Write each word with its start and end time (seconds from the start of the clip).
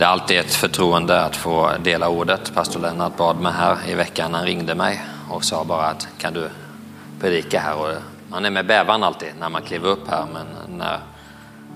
Det 0.00 0.06
är 0.06 0.08
alltid 0.08 0.38
ett 0.38 0.54
förtroende 0.54 1.24
att 1.24 1.36
få 1.36 1.72
dela 1.82 2.08
ordet. 2.08 2.54
Pastor 2.54 2.80
Lennart 2.80 3.16
bad 3.16 3.36
mig 3.36 3.52
här 3.52 3.76
i 3.88 3.94
veckan, 3.94 4.34
han 4.34 4.44
ringde 4.44 4.74
mig 4.74 5.02
och 5.30 5.44
sa 5.44 5.64
bara 5.64 5.86
att 5.86 6.08
kan 6.18 6.34
du 6.34 6.50
predika 7.20 7.60
här? 7.60 7.74
Och 7.76 7.94
man 8.28 8.44
är 8.44 8.50
med 8.50 8.66
bävan 8.66 9.02
alltid 9.02 9.28
när 9.40 9.48
man 9.48 9.62
kliver 9.62 9.88
upp 9.88 10.08
här, 10.10 10.26
men 10.32 10.46
när, 10.78 10.98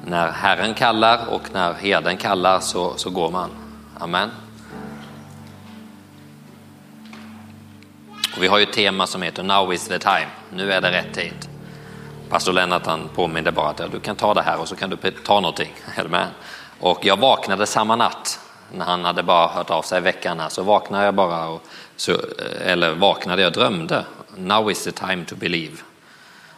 när 0.05 0.31
Herren 0.31 0.75
kallar 0.75 1.27
och 1.29 1.43
när 1.53 1.73
herden 1.73 2.17
kallar 2.17 2.61
så, 2.61 2.97
så 2.97 3.11
går 3.11 3.31
man. 3.31 3.51
Amen. 3.99 4.31
Och 8.37 8.43
vi 8.43 8.47
har 8.47 8.59
ju 8.59 8.63
ett 8.63 8.73
tema 8.73 9.07
som 9.07 9.23
heter 9.23 9.43
Now 9.43 9.73
is 9.75 9.89
the 9.89 9.99
time, 9.99 10.29
nu 10.51 10.73
är 10.73 10.81
det 10.81 10.91
rätt 10.91 11.15
tid. 11.15 11.49
Pastor 12.29 12.53
Lennart 12.53 12.87
han 12.87 13.09
påminde 13.15 13.53
bara 13.53 13.69
att 13.69 13.79
ja, 13.79 13.87
du 13.93 14.01
kan 14.01 14.17
ta 14.17 14.35
det 14.35 14.43
här 14.43 14.61
och 14.61 14.69
så 14.69 14.77
kan 14.77 14.91
du 14.91 14.97
ta 15.11 15.41
någonting. 15.41 15.73
Är 15.97 16.03
du 16.03 16.09
med? 16.09 16.27
Och 16.81 17.05
jag 17.05 17.19
vaknade 17.19 17.67
samma 17.67 17.97
natt 17.97 18.41
när 18.73 18.85
han 18.85 19.05
hade 19.05 19.23
bara 19.23 19.49
hört 19.49 19.71
av 19.71 19.83
sig 19.83 19.99
i 19.99 20.01
veckan 20.01 20.41
här, 20.41 20.49
så 20.49 20.63
vaknade 20.63 21.05
jag 21.05 21.15
bara, 21.15 21.49
och 21.49 21.63
så, 21.97 22.13
eh, 22.13 22.73
eller 22.73 22.95
vaknade 22.95 23.43
jag 23.43 23.53
drömde. 23.53 24.05
Now 24.37 24.71
is 24.71 24.85
the 24.85 24.93
time 24.93 25.25
to 25.25 25.35
believe. 25.35 25.77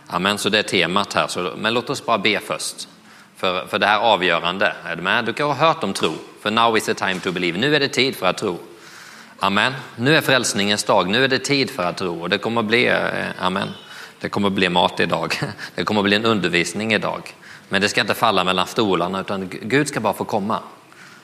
Amen, 0.06 0.38
så 0.38 0.48
det 0.48 0.58
är 0.58 0.62
temat 0.62 1.12
här. 1.12 1.26
Så, 1.26 1.52
men 1.56 1.74
låt 1.74 1.90
oss 1.90 2.06
bara 2.06 2.18
be 2.18 2.40
först. 2.40 2.88
För, 3.36 3.66
för 3.66 3.78
det 3.78 3.86
här 3.86 4.00
avgörande, 4.00 4.72
är 4.84 4.96
du 4.96 5.02
med? 5.02 5.24
Du 5.24 5.32
kan 5.32 5.46
ha 5.46 5.54
hört 5.54 5.84
om 5.84 5.92
tro, 5.92 6.12
för 6.42 6.50
now 6.50 6.76
is 6.76 6.84
the 6.84 6.94
time 6.94 7.20
to 7.20 7.32
believe. 7.32 7.58
Nu 7.58 7.76
är 7.76 7.80
det 7.80 7.88
tid 7.88 8.16
för 8.16 8.26
att 8.26 8.38
tro. 8.38 8.58
Amen. 9.40 9.72
Nu 9.96 10.16
är 10.16 10.20
frälsningens 10.20 10.84
dag, 10.84 11.08
nu 11.08 11.24
är 11.24 11.28
det 11.28 11.38
tid 11.38 11.70
för 11.70 11.82
att 11.82 11.96
tro 11.96 12.22
och 12.22 12.30
det 12.30 12.38
kommer 12.38 12.60
att 12.60 12.66
bli, 12.66 12.86
eh, 12.86 12.98
amen. 13.40 13.68
Det 14.20 14.28
kommer 14.28 14.48
att 14.48 14.54
bli 14.54 14.68
mat 14.68 15.00
idag, 15.00 15.40
det 15.74 15.84
kommer 15.84 16.00
att 16.00 16.04
bli 16.04 16.16
en 16.16 16.24
undervisning 16.24 16.92
idag. 16.94 17.34
Men 17.68 17.80
det 17.80 17.88
ska 17.88 18.00
inte 18.00 18.14
falla 18.14 18.44
mellan 18.44 18.66
stolarna 18.66 19.20
utan 19.20 19.48
Gud 19.62 19.88
ska 19.88 20.00
bara 20.00 20.12
få 20.12 20.24
komma. 20.24 20.60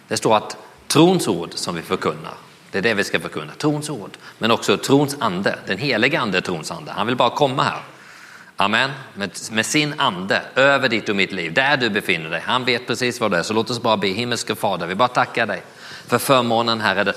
Det 0.09 0.17
står 0.17 0.37
att 0.37 0.57
trons 0.89 1.29
ord 1.29 1.51
som 1.55 1.75
vi 1.75 1.83
förkunnar, 1.83 2.35
det 2.71 2.79
är 2.79 2.83
det 2.83 2.95
vi 2.95 3.05
ska 3.05 3.21
förkunna, 3.21 3.53
trons 3.59 3.91
ord. 3.91 4.11
Men 4.39 4.51
också 4.51 4.77
trons 4.77 5.17
ande, 5.21 5.59
den 5.67 5.79
heliga 5.79 6.21
ande 6.21 6.41
trons 6.41 6.71
ande. 6.71 6.93
Han 6.93 7.07
vill 7.07 7.17
bara 7.17 7.31
komma 7.31 7.63
här. 7.63 7.83
Amen. 8.57 8.91
Med, 9.15 9.31
med, 9.51 9.67
sin 9.67 10.01
ande 10.01 10.43
över 10.55 10.89
ditt 10.89 11.09
och 11.09 11.17
mitt 11.17 11.33
liv, 11.33 11.53
där 11.53 11.77
du 11.77 11.91
befinner 11.91 12.31
dig. 12.31 12.43
Han 12.45 12.65
vet 12.65 12.87
precis 12.87 13.21
vad 13.21 13.31
det 13.31 13.39
är, 13.39 13.43
så 13.43 13.55
låt 13.55 13.71
oss 13.71 13.83
bara 13.83 13.97
be. 13.97 14.09
Himmelske 14.09 14.55
Fader, 14.55 14.87
vi 14.87 14.95
bara 14.95 15.09
tackar 15.09 15.47
dig 15.47 15.63
för 16.07 16.19
förmånen, 16.19 16.81
Herre, 16.81 17.13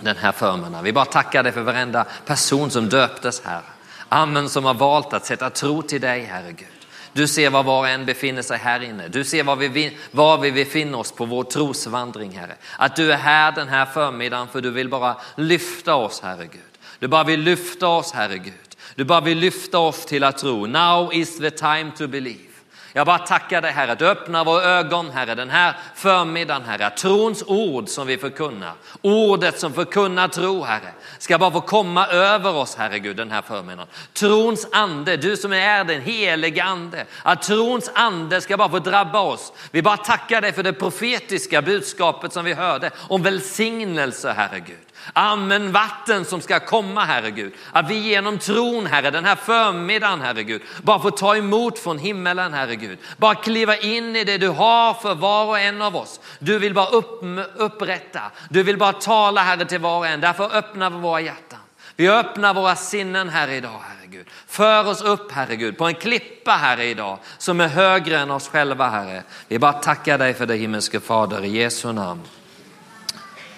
den 0.00 0.16
här 0.16 0.32
förmånen. 0.32 0.84
Vi 0.84 0.92
bara 0.92 1.04
tackar 1.04 1.42
dig 1.42 1.52
för 1.52 1.60
varenda 1.60 2.06
person 2.26 2.70
som 2.70 2.88
döptes 2.88 3.42
här. 3.44 3.62
Amen, 4.08 4.48
som 4.48 4.64
har 4.64 4.74
valt 4.74 5.12
att 5.12 5.26
sätta 5.26 5.50
tro 5.50 5.82
till 5.82 6.00
dig, 6.00 6.24
Herre 6.24 6.52
Gud. 6.52 6.79
Du 7.12 7.28
ser 7.28 7.50
var 7.50 7.62
var 7.62 7.78
och 7.78 7.88
en 7.88 8.06
befinner 8.06 8.42
sig 8.42 8.58
här 8.58 8.82
inne. 8.82 9.08
Du 9.08 9.24
ser 9.24 9.44
var 9.44 9.56
vi, 9.56 9.96
var 10.10 10.38
vi 10.38 10.52
befinner 10.52 10.98
oss 10.98 11.12
på 11.12 11.24
vår 11.24 11.44
trosvandring, 11.44 12.38
Herre. 12.38 12.54
Att 12.76 12.96
du 12.96 13.12
är 13.12 13.16
här 13.16 13.52
den 13.52 13.68
här 13.68 13.86
förmiddagen 13.86 14.48
för 14.48 14.60
du 14.60 14.70
vill 14.70 14.88
bara 14.88 15.16
lyfta 15.36 15.94
oss, 15.94 16.20
Herre 16.20 16.46
Gud. 16.46 16.60
Du 16.98 17.08
bara 17.08 17.24
vill 17.24 17.40
lyfta 17.40 17.88
oss, 17.88 18.12
Herre 18.12 18.38
Gud. 18.38 18.54
Du 18.94 19.04
bara 19.04 19.20
vill 19.20 19.38
lyfta 19.38 19.78
oss 19.78 20.06
till 20.06 20.24
att 20.24 20.38
tro. 20.38 20.66
Now 20.66 21.14
is 21.14 21.38
the 21.38 21.50
time 21.50 21.90
to 21.98 22.06
believe. 22.08 22.49
Jag 22.92 23.06
bara 23.06 23.18
tackar 23.18 23.62
dig 23.62 23.72
Herre, 23.72 23.92
att 23.92 23.98
du 23.98 24.08
öppnar 24.08 24.44
våra 24.44 24.62
ögon 24.62 25.10
Herre 25.10 25.34
den 25.34 25.50
här 25.50 25.76
förmiddagen 25.94 26.62
Herre. 26.64 26.90
Trons 26.90 27.44
ord 27.46 27.88
som 27.88 28.06
vi 28.06 28.18
förkunnar, 28.18 28.72
ordet 29.02 29.60
som 29.60 29.72
förkunnar 29.72 30.28
tro 30.28 30.62
Herre, 30.62 30.92
ska 31.18 31.38
bara 31.38 31.50
få 31.50 31.60
komma 31.60 32.06
över 32.06 32.56
oss 32.56 32.76
Herre 32.76 32.98
Gud 32.98 33.16
den 33.16 33.30
här 33.30 33.42
förmiddagen. 33.42 33.86
Trons 34.12 34.66
ande, 34.72 35.16
du 35.16 35.36
som 35.36 35.52
är 35.52 35.84
den 35.84 36.02
helige 36.02 36.64
ande, 36.64 37.06
att 37.22 37.42
trons 37.42 37.90
ande 37.94 38.40
ska 38.40 38.56
bara 38.56 38.68
få 38.68 38.78
drabba 38.78 39.20
oss. 39.20 39.52
Vi 39.70 39.82
bara 39.82 39.96
tackar 39.96 40.40
dig 40.40 40.52
för 40.52 40.62
det 40.62 40.72
profetiska 40.72 41.62
budskapet 41.62 42.32
som 42.32 42.44
vi 42.44 42.54
hörde 42.54 42.90
om 43.08 43.22
välsignelse 43.22 44.32
Herre 44.32 44.60
Gud. 44.60 44.89
Använd 45.12 45.72
vatten 45.72 46.24
som 46.24 46.40
ska 46.40 46.60
komma, 46.60 47.04
Herre 47.04 47.30
Gud. 47.30 47.52
Att 47.72 47.90
vi 47.90 47.98
genom 47.98 48.38
tron, 48.38 48.86
Herre, 48.86 49.10
den 49.10 49.24
här 49.24 49.36
förmiddagen, 49.36 50.20
Herre 50.20 50.42
Gud, 50.42 50.62
bara 50.82 50.98
får 50.98 51.10
ta 51.10 51.36
emot 51.36 51.78
från 51.78 51.98
himmelen, 51.98 52.54
Herre 52.54 52.76
Gud. 52.76 52.98
Bara 53.16 53.34
kliva 53.34 53.76
in 53.76 54.16
i 54.16 54.24
det 54.24 54.38
du 54.38 54.48
har 54.48 54.94
för 54.94 55.14
var 55.14 55.46
och 55.46 55.58
en 55.58 55.82
av 55.82 55.96
oss. 55.96 56.20
Du 56.38 56.58
vill 56.58 56.74
bara 56.74 56.86
upp, 56.86 57.24
upprätta, 57.56 58.20
du 58.50 58.62
vill 58.62 58.78
bara 58.78 58.92
tala, 58.92 59.40
Herre, 59.40 59.64
till 59.64 59.80
var 59.80 59.98
och 59.98 60.06
en. 60.06 60.20
Därför 60.20 60.56
öppnar 60.56 60.90
vi 60.90 60.98
våra 60.98 61.20
hjärtan. 61.20 61.58
Vi 61.96 62.08
öppnar 62.08 62.54
våra 62.54 62.76
sinnen 62.76 63.28
här 63.28 63.48
idag, 63.48 63.80
Herre 63.88 64.06
Gud. 64.06 64.26
För 64.46 64.88
oss 64.88 65.02
upp, 65.02 65.32
Herre 65.32 65.56
Gud, 65.56 65.78
på 65.78 65.84
en 65.84 65.94
klippa, 65.94 66.52
Herre, 66.52 66.84
idag, 66.84 67.18
som 67.38 67.60
är 67.60 67.68
högre 67.68 68.18
än 68.18 68.30
oss 68.30 68.48
själva, 68.48 68.88
Herre. 68.88 69.22
Vi 69.48 69.58
bara 69.58 69.72
tackar 69.72 70.18
dig 70.18 70.34
för 70.34 70.46
det, 70.46 70.56
himmelske 70.56 71.00
Fader, 71.00 71.44
i 71.44 71.48
Jesu 71.48 71.92
namn. 71.92 72.22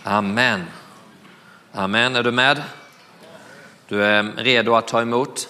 Amen. 0.04 0.66
Amen, 1.74 2.16
är 2.16 2.22
du 2.22 2.30
med? 2.30 2.62
Du 3.88 4.04
är 4.04 4.22
redo 4.36 4.74
att 4.74 4.88
ta 4.88 5.02
emot? 5.02 5.48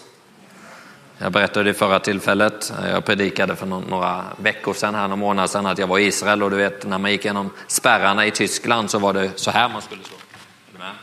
Jag 1.19 1.33
berättade 1.33 1.71
i 1.71 1.75
förra 1.75 1.99
tillfället, 1.99 2.73
jag 2.85 3.05
predikade 3.05 3.57
för 3.57 3.67
några 3.67 4.25
veckor 4.37 4.75
sedan, 4.75 4.95
här, 4.95 5.03
några 5.03 5.17
månader 5.17 5.49
sedan, 5.49 5.67
att 5.67 5.79
jag 5.79 5.87
var 5.87 5.99
i 5.99 6.07
Israel 6.07 6.43
och 6.43 6.51
du 6.51 6.57
vet 6.57 6.87
när 6.87 6.99
man 6.99 7.11
gick 7.11 7.25
igenom 7.25 7.51
spärrarna 7.67 8.27
i 8.27 8.31
Tyskland 8.31 8.91
så 8.91 8.99
var 8.99 9.13
det 9.13 9.31
så 9.37 9.51
här 9.51 9.69
man 9.69 9.83
skulle 9.83 10.03
stå. 10.05 10.15
Är 10.15 10.73
du 10.73 10.79
med? 10.79 10.95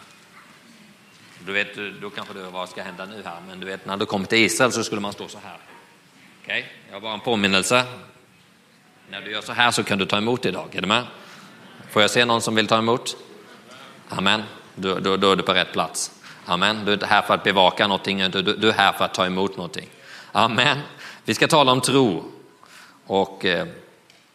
Du 1.40 1.52
vet, 1.52 2.02
då 2.02 2.10
kanske 2.10 2.34
du, 2.34 2.44
vad 2.44 2.70
ska 2.70 2.84
hända 2.84 3.06
nu 3.06 3.22
här? 3.26 3.42
Men 3.48 3.60
du 3.60 3.66
vet 3.66 3.86
när 3.86 3.98
du 3.98 4.06
kom 4.06 4.26
till 4.26 4.38
Israel 4.38 4.72
så 4.72 4.84
skulle 4.84 5.02
man 5.02 5.14
stå 5.14 5.28
så 5.28 5.40
här. 5.44 5.58
Okej, 6.44 6.60
okay? 6.60 6.72
jag 6.88 6.96
har 6.96 7.02
bara 7.02 7.14
en 7.14 7.20
påminnelse. 7.20 7.86
När 9.10 9.22
du 9.22 9.32
gör 9.32 9.42
så 9.42 9.54
här 9.54 9.72
så 9.72 9.84
kan 9.84 9.98
du 9.98 10.06
ta 10.06 10.18
emot 10.18 10.46
idag, 10.46 10.76
är 10.76 10.82
du 10.82 10.88
med? 10.88 11.04
Får 11.90 12.02
jag 12.02 12.12
se 12.12 12.26
någon 12.26 12.42
som 12.42 12.56
vill 12.56 12.68
ta 12.68 12.78
emot? 12.78 13.18
Amen. 14.10 14.44
Då, 14.76 15.00
då, 15.00 15.18
då 15.18 15.32
är 15.32 15.36
du 15.36 15.44
på 15.44 15.54
rätt 15.54 15.72
plats. 15.72 16.12
Amen. 16.46 16.86
Du 16.86 16.92
är 16.92 16.94
inte 16.94 17.06
här 17.06 17.22
för 17.22 17.34
att 17.34 17.44
bevaka 17.44 17.88
någonting, 17.88 18.32
du, 18.32 18.42
du 18.42 18.70
är 18.70 18.74
här 18.74 18.92
för 18.92 19.06
att 19.06 19.14
ta 19.14 19.26
emot 19.26 19.58
någonting. 19.58 19.90
Amen. 20.32 20.78
Vi 21.26 21.34
ska 21.34 21.48
tala 21.48 21.72
om 21.72 21.82
tro. 21.82 22.24
Och, 23.06 23.46
eh, 23.46 23.68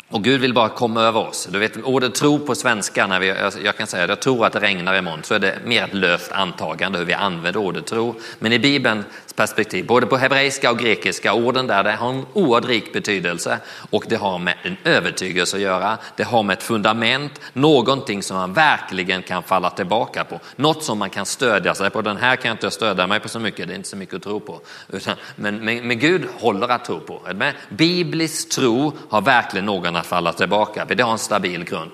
och 0.09 0.25
Gud 0.25 0.41
vill 0.41 0.55
bara 0.55 0.69
komma 0.69 1.03
över 1.03 1.29
oss. 1.29 1.49
Du 1.51 1.59
vet 1.59 1.77
ordet 1.85 2.15
tro 2.15 2.39
på 2.39 2.55
svenska, 2.55 3.07
när 3.07 3.21
vi, 3.21 3.35
jag 3.65 3.77
kan 3.77 3.87
säga 3.87 4.07
jag 4.07 4.21
tror 4.21 4.47
att 4.47 4.53
det 4.53 4.61
regnar 4.61 4.95
imorgon, 4.95 5.23
så 5.23 5.35
är 5.35 5.39
det 5.39 5.59
mer 5.65 5.85
ett 5.85 5.95
löst 5.95 6.33
antagande 6.33 6.99
hur 6.99 7.07
vi 7.07 7.13
använder 7.13 7.61
ordet 7.61 7.87
tro. 7.87 8.15
Men 8.39 8.53
i 8.53 8.59
Bibelns 8.59 9.07
perspektiv, 9.37 9.87
både 9.87 10.07
på 10.07 10.17
hebreiska 10.17 10.71
och 10.71 10.79
grekiska, 10.79 11.35
orden 11.35 11.67
där, 11.67 11.85
det 11.85 11.93
har 11.93 12.11
en 12.11 12.27
oerhört 12.33 12.69
rik 12.69 12.93
betydelse 12.93 13.59
och 13.91 14.05
det 14.09 14.17
har 14.17 14.39
med 14.39 14.55
en 14.63 14.77
övertygelse 14.85 15.57
att 15.57 15.63
göra. 15.63 15.99
Det 16.17 16.25
har 16.25 16.43
med 16.43 16.55
ett 16.55 16.63
fundament, 16.63 17.41
någonting 17.53 18.23
som 18.23 18.37
man 18.37 18.53
verkligen 18.53 19.23
kan 19.23 19.43
falla 19.43 19.71
tillbaka 19.71 20.25
på. 20.25 20.41
Något 20.57 20.85
som 20.85 20.99
man 20.99 21.11
kan 21.11 21.27
stödja 21.27 21.75
sig 21.75 21.91
på. 21.91 22.03
Den 22.03 22.17
här 22.17 22.37
kan 22.37 22.49
jag 22.49 22.55
inte 22.55 22.71
stödja 22.71 23.07
mig 23.07 23.21
på 23.21 23.29
så 23.29 23.39
mycket, 23.41 23.69
det 23.69 23.75
är 23.75 23.77
inte 23.77 23.89
så 23.89 23.97
mycket 23.97 24.15
att 24.15 24.23
tro 24.23 24.41
på. 24.41 24.61
Utan, 24.93 25.17
men, 25.37 25.65
men, 25.65 25.89
men 25.89 25.99
Gud 25.99 26.27
håller 26.39 26.69
att 26.69 26.85
tro 26.85 27.01
på. 27.01 27.21
Biblisk 27.69 28.49
tro 28.49 28.93
har 29.09 29.21
verkligen 29.21 29.67
någon 29.67 29.94
att 29.97 30.07
falla 30.07 30.33
tillbaka 30.33 30.87
på. 30.87 30.95
Det 30.95 31.03
har 31.03 31.13
en 31.13 31.19
stabil 31.19 31.65
grund. 31.65 31.91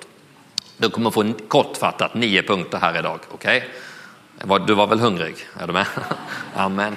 Du 0.76 0.90
kommer 0.90 1.10
få 1.10 1.32
kortfattat 1.48 2.14
nio 2.14 2.42
punkter 2.42 2.78
här 2.78 2.98
idag. 2.98 3.20
Okej? 3.30 3.70
Okay? 4.44 4.66
Du 4.66 4.74
var 4.74 4.86
väl 4.86 5.00
hungrig? 5.00 5.36
Är 5.58 5.66
du 5.66 5.72
med? 5.72 5.86
Amen. 6.54 6.96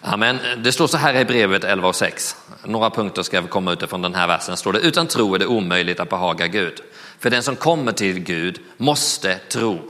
Amen. 0.00 0.38
Det 0.58 0.72
står 0.72 0.86
så 0.86 0.96
här 0.96 1.14
i 1.14 1.24
brevet 1.24 1.64
11 1.64 1.88
och 1.88 1.96
6. 1.96 2.36
Några 2.64 2.90
punkter 2.90 3.22
ska 3.22 3.46
komma 3.46 3.72
utifrån 3.72 4.02
den 4.02 4.14
här 4.14 4.26
versen. 4.26 4.56
Står 4.56 4.72
det, 4.72 4.78
utan 4.78 5.06
tro 5.06 5.34
är 5.34 5.38
det 5.38 5.46
omöjligt 5.46 6.00
att 6.00 6.08
behaga 6.08 6.46
Gud. 6.46 6.80
För 7.18 7.30
den 7.30 7.42
som 7.42 7.56
kommer 7.56 7.92
till 7.92 8.18
Gud 8.18 8.60
måste 8.76 9.38
tro 9.38 9.80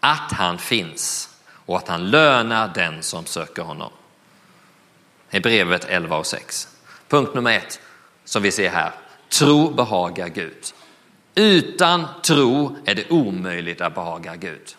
att 0.00 0.32
han 0.32 0.58
finns 0.58 1.28
och 1.66 1.76
att 1.76 1.88
han 1.88 2.10
lönar 2.10 2.70
den 2.74 3.02
som 3.02 3.26
söker 3.26 3.62
honom. 3.62 3.90
I 5.30 5.40
brevet 5.40 5.84
11 5.84 6.16
och 6.16 6.26
6. 6.26 6.68
Punkt 7.08 7.34
nummer 7.34 7.52
ett 7.52 7.80
som 8.26 8.42
vi 8.42 8.50
ser 8.50 8.68
här. 8.68 8.92
Tro 9.28 9.70
behagar 9.70 10.28
Gud. 10.28 10.64
Utan 11.34 12.06
tro 12.22 12.76
är 12.84 12.94
det 12.94 13.10
omöjligt 13.10 13.80
att 13.80 13.94
behaga 13.94 14.36
Gud. 14.36 14.76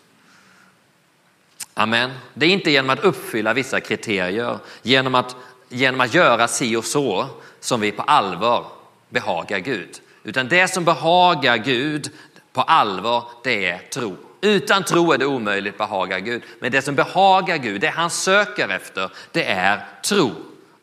Amen. 1.74 2.12
Det 2.34 2.46
är 2.46 2.50
inte 2.50 2.72
genom 2.72 2.90
att 2.90 3.04
uppfylla 3.04 3.54
vissa 3.54 3.80
kriterier, 3.80 4.60
genom 4.82 5.16
att, 5.16 5.36
genom 5.70 6.02
att 6.02 6.14
göra 6.14 6.48
si 6.48 6.76
och 6.76 6.86
så, 6.86 7.28
som 7.60 7.82
vi 7.82 7.92
på 7.92 8.02
allvar 8.02 8.66
behagar 9.10 9.60
Gud. 9.60 10.00
Utan 10.24 10.48
det 10.48 10.68
som 10.68 10.86
behagar 10.86 11.58
Gud 11.58 12.10
på 12.54 12.62
allvar, 12.62 13.24
det 13.44 13.66
är 13.66 13.78
tro. 13.78 14.18
Utan 14.42 14.84
tro 14.84 15.12
är 15.12 15.18
det 15.18 15.26
omöjligt 15.26 15.74
att 15.74 15.78
behaga 15.78 16.20
Gud. 16.20 16.44
Men 16.60 16.72
det 16.72 16.82
som 16.82 16.96
behagar 16.96 17.58
Gud, 17.58 17.82
det 17.82 17.88
han 17.88 18.10
söker 18.10 18.70
efter, 18.70 19.12
det 19.32 19.44
är 19.44 19.86
tro. 20.06 20.32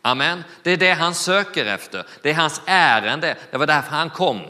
Amen. 0.06 0.44
Det 0.62 0.70
är 0.70 0.76
det 0.76 0.92
han 0.92 1.14
söker 1.14 1.66
efter. 1.66 2.04
Det 2.22 2.30
är 2.30 2.34
hans 2.34 2.62
ärende. 2.66 3.36
Det 3.50 3.56
var 3.56 3.66
därför 3.66 3.90
han 3.90 4.10
kom. 4.10 4.40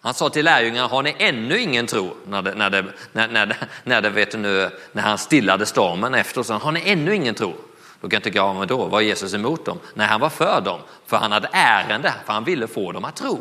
Han 0.00 0.14
sa 0.14 0.28
till 0.28 0.44
lärjungarna, 0.44 0.88
har 0.88 1.02
ni 1.02 1.16
ännu 1.18 1.58
ingen 1.58 1.86
tro? 1.86 2.16
När, 2.26 2.42
det, 2.42 2.54
när, 2.54 2.70
det, 2.70 2.84
när, 3.12 3.28
när, 3.28 3.56
när, 3.84 4.00
det, 4.00 4.10
vet 4.10 4.38
nu, 4.38 4.70
när 4.92 5.02
han 5.02 5.18
stillade 5.18 5.66
stormen 5.66 6.14
efter, 6.14 6.42
så 6.42 6.54
har 6.54 6.72
ni 6.72 6.82
ännu 6.90 7.14
ingen 7.14 7.34
tro? 7.34 7.54
Då 8.00 8.08
kan 8.08 8.16
jag 8.16 8.22
tycka, 8.22 8.38
ja 8.38 8.54
men 8.54 8.68
då 8.68 8.84
var 8.84 9.00
Jesus 9.00 9.34
emot 9.34 9.64
dem? 9.64 9.78
Nej, 9.94 10.06
han 10.06 10.20
var 10.20 10.30
för 10.30 10.60
dem, 10.60 10.80
för 11.06 11.16
han 11.16 11.32
hade 11.32 11.48
ärende, 11.52 12.14
för 12.26 12.32
han 12.32 12.44
ville 12.44 12.66
få 12.66 12.92
dem 12.92 13.04
att 13.04 13.16
tro. 13.16 13.40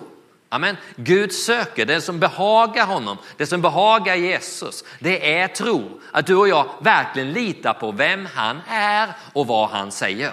Amen. 0.49 0.77
Gud 0.95 1.33
söker 1.33 1.85
det 1.85 2.01
som 2.01 2.19
behagar 2.19 2.85
honom, 2.85 3.17
det 3.37 3.45
som 3.45 3.61
behagar 3.61 4.15
Jesus. 4.15 4.83
Det 4.99 5.39
är 5.39 5.47
tro, 5.47 6.01
att 6.11 6.27
du 6.27 6.35
och 6.35 6.47
jag 6.47 6.65
verkligen 6.81 7.31
litar 7.31 7.73
på 7.73 7.91
vem 7.91 8.27
han 8.33 8.61
är 8.69 9.09
och 9.33 9.47
vad 9.47 9.69
han 9.69 9.91
säger. 9.91 10.31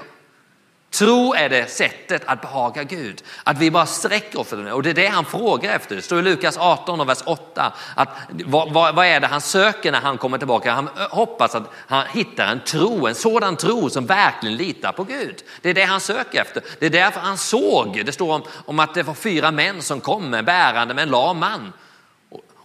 Tro 0.91 1.35
är 1.35 1.49
det 1.49 1.71
sättet 1.71 2.23
att 2.27 2.41
behaga 2.41 2.83
Gud, 2.83 3.23
att 3.45 3.59
vi 3.59 3.71
bara 3.71 3.87
sträcker 3.87 4.41
oss 4.41 4.49
för 4.49 4.57
det. 4.57 4.73
Och 4.73 4.83
det 4.83 4.91
är 4.91 4.95
det 4.95 5.07
han 5.07 5.25
frågar 5.25 5.77
efter. 5.77 5.97
Det 5.97 6.03
står 6.03 6.19
i 6.19 6.23
Lukas 6.23 6.59
18 6.59 7.01
och 7.01 7.09
vers 7.09 7.23
8. 7.25 7.73
Att, 7.95 8.09
vad, 8.29 8.73
vad, 8.73 8.95
vad, 8.95 9.07
är 9.07 9.21
det 9.21 9.27
han 9.27 9.41
söker 9.41 9.93
när 9.93 10.01
han 10.01 10.19
kommer 10.19 10.39
tillbaka? 10.39 10.73
Han 10.73 10.89
hoppas 11.11 11.55
att 11.55 11.73
han 11.87 12.07
hittar 12.07 12.47
en 12.47 12.61
tro, 12.61 13.07
en 13.07 13.15
sådan 13.15 13.57
tro 13.57 13.91
som 13.91 14.07
verkligen 14.07 14.57
litar 14.57 14.93
på 14.93 15.05
Gud. 15.05 15.37
Det 15.63 15.71
är 15.71 15.75
det 15.75 15.85
han 15.85 16.01
söker 16.01 16.41
efter. 16.41 16.63
Det 16.79 16.87
är 16.87 16.91
därför 16.91 17.21
han 17.21 17.39
såg, 17.39 18.03
det 18.07 18.13
står 18.13 18.35
om, 18.35 18.43
om 18.65 18.79
att 18.79 18.95
det 18.95 19.03
var 19.03 19.15
fyra 19.15 19.51
män 19.51 19.83
som 19.83 20.01
kom 20.01 20.31
med 20.31 20.45
bärande 20.45 20.95
med 20.95 21.03
en 21.03 21.11
lam 21.11 21.39
man. 21.39 21.73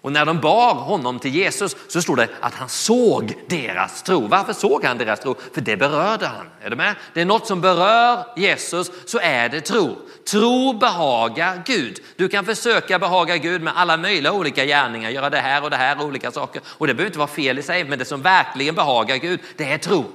Och 0.06 0.12
när 0.12 0.26
de 0.26 0.40
bar 0.40 0.74
honom 0.74 1.20
till 1.20 1.36
Jesus 1.36 1.76
så 1.88 2.02
stod 2.02 2.18
det 2.18 2.30
att 2.40 2.54
han 2.54 2.70
såg 2.70 3.34
deras 3.48 4.04
tro. 4.04 4.28
Varför 4.28 4.54
såg 4.54 4.84
han 4.84 4.98
deras 4.98 5.20
tro? 5.20 5.36
För 5.54 5.62
det 5.62 5.78
berörde 5.78 6.28
han. 6.28 6.50
Är 6.62 6.70
du 6.70 6.76
med? 6.76 6.96
Det 7.14 7.22
är 7.22 7.26
något 7.26 7.48
som 7.48 7.62
berör 7.62 8.26
Jesus 8.38 8.92
så 9.06 9.20
är 9.20 9.50
det 9.50 9.62
tro. 9.62 9.98
Tro 10.32 10.74
behagar 10.74 11.62
Gud. 11.66 12.00
Du 12.16 12.28
kan 12.28 12.46
försöka 12.46 13.00
behaga 13.00 13.38
Gud 13.38 13.62
med 13.62 13.74
alla 13.78 13.98
möjliga 13.98 14.32
olika 14.32 14.66
gärningar, 14.66 15.10
göra 15.10 15.30
det 15.30 15.40
här 15.40 15.64
och 15.64 15.70
det 15.70 15.76
här 15.76 16.00
och 16.00 16.06
olika 16.06 16.32
saker. 16.32 16.62
Och 16.66 16.88
det 16.88 16.94
behöver 16.94 17.10
inte 17.10 17.20
vara 17.20 17.28
fel 17.28 17.60
i 17.60 17.64
sig, 17.64 17.84
men 17.84 18.00
det 18.00 18.06
som 18.06 18.22
verkligen 18.22 18.76
behagar 18.76 19.16
Gud, 19.16 19.40
det 19.58 19.72
är 19.72 19.78
tro. 19.78 20.06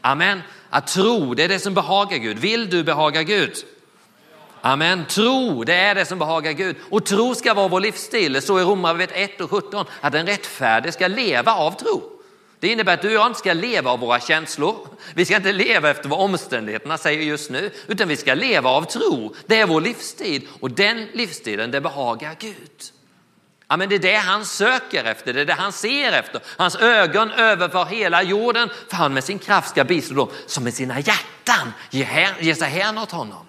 Amen. 0.00 0.42
Att 0.70 0.86
tro, 0.86 1.34
det 1.34 1.44
är 1.44 1.48
det 1.48 1.58
som 1.58 1.74
behagar 1.74 2.18
Gud. 2.18 2.38
Vill 2.38 2.70
du 2.70 2.84
behaga 2.84 3.22
Gud? 3.22 3.54
Amen. 4.64 5.04
Tro, 5.06 5.64
det 5.64 5.74
är 5.74 5.94
det 5.94 6.04
som 6.04 6.18
behagar 6.18 6.52
Gud. 6.52 6.76
Och 6.90 7.06
tro 7.06 7.34
ska 7.34 7.54
vara 7.54 7.68
vår 7.68 7.80
livsstil. 7.80 8.32
Det 8.32 8.40
står 8.40 8.60
i 8.60 8.64
Romarbrevet 8.64 9.16
1 9.16 9.40
och 9.40 9.50
17 9.50 9.86
att 10.00 10.14
en 10.14 10.26
rättfärdig 10.26 10.92
ska 10.94 11.08
leva 11.08 11.54
av 11.54 11.72
tro. 11.72 12.02
Det 12.60 12.68
innebär 12.68 12.94
att 12.94 13.02
du 13.02 13.08
och 13.08 13.14
jag 13.14 13.26
inte 13.26 13.38
ska 13.38 13.52
leva 13.52 13.90
av 13.90 14.00
våra 14.00 14.20
känslor. 14.20 14.88
Vi 15.14 15.24
ska 15.24 15.36
inte 15.36 15.52
leva 15.52 15.90
efter 15.90 16.08
vad 16.08 16.20
omständigheterna 16.20 16.98
säger 16.98 17.22
just 17.22 17.50
nu, 17.50 17.70
utan 17.86 18.08
vi 18.08 18.16
ska 18.16 18.34
leva 18.34 18.70
av 18.70 18.82
tro. 18.82 19.34
Det 19.46 19.60
är 19.60 19.66
vår 19.66 19.80
livsstil 19.80 20.48
och 20.60 20.70
den 20.70 21.06
livsstilen, 21.12 21.70
det 21.70 21.80
behagar 21.80 22.36
Gud. 22.38 22.82
Amen, 23.66 23.88
det 23.88 23.94
är 23.94 23.98
det 23.98 24.16
han 24.16 24.44
söker 24.44 25.04
efter, 25.04 25.32
det 25.32 25.40
är 25.40 25.44
det 25.44 25.52
han 25.52 25.72
ser 25.72 26.12
efter. 26.12 26.40
Hans 26.46 26.76
ögon 26.76 27.30
överför 27.30 27.84
hela 27.84 28.22
jorden 28.22 28.70
för 28.88 28.96
han 28.96 29.14
med 29.14 29.24
sin 29.24 29.38
kraft 29.38 29.70
ska 29.70 29.84
bistå 29.84 30.14
dem 30.14 30.28
som 30.46 30.64
med 30.64 30.74
sina 30.74 31.00
hjärtan 31.00 31.72
ger 31.90 32.54
sig 32.54 32.70
hän 32.70 32.98
åt 32.98 33.10
honom. 33.10 33.46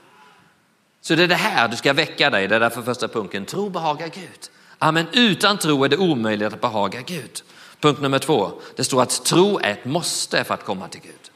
Så 1.04 1.16
det 1.16 1.24
är 1.24 1.28
det 1.28 1.36
här 1.36 1.68
du 1.68 1.78
ska 1.78 1.94
väcka 1.94 2.30
dig, 2.30 2.48
det 2.48 2.56
är 2.56 2.60
därför 2.60 2.82
första 2.82 3.08
punkten, 3.08 3.46
tro 3.46 3.70
behagar 3.70 4.08
Gud. 4.08 4.50
Amen, 4.80 5.08
utan 5.12 5.58
tro 5.58 5.84
är 5.84 5.90
det 5.90 5.98
omöjligt 5.98 6.54
att 6.54 6.62
behaga 6.62 7.02
Gud. 7.02 7.44
Punkt 7.80 8.02
nummer 8.02 8.20
två, 8.20 8.52
det 8.76 8.84
står 8.84 9.02
att 9.02 9.26
tro 9.26 9.60
är 9.60 9.72
ett 9.72 9.86
måste 9.86 10.44
för 10.44 10.54
att 10.54 10.66
komma 10.66 10.88
till 10.88 11.02
Gud. 11.02 11.32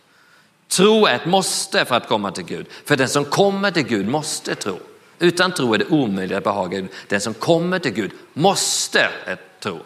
Tro 0.68 1.06
är 1.06 1.16
ett 1.16 1.26
måste 1.26 1.86
för 1.86 1.96
att 1.96 2.08
komma 2.08 2.32
till 2.32 2.44
Gud. 2.44 2.68
För 2.86 2.96
den 2.96 3.10
som 3.10 3.26
kommer 3.26 3.72
till 3.72 3.84
Gud 3.84 4.08
måste 4.08 4.56
tro. 4.56 4.80
Utan 5.20 5.52
tro 5.52 5.74
är 5.74 5.78
det 5.78 5.86
omöjligt 5.86 6.38
att 6.38 6.44
behaga 6.44 6.80
Gud. 6.80 6.90
Den 7.08 7.22
som 7.22 7.34
kommer 7.34 7.80
till 7.80 7.94
Gud 7.94 8.12
måste 8.34 9.10
eh, 9.26 9.38
tro. 9.60 9.80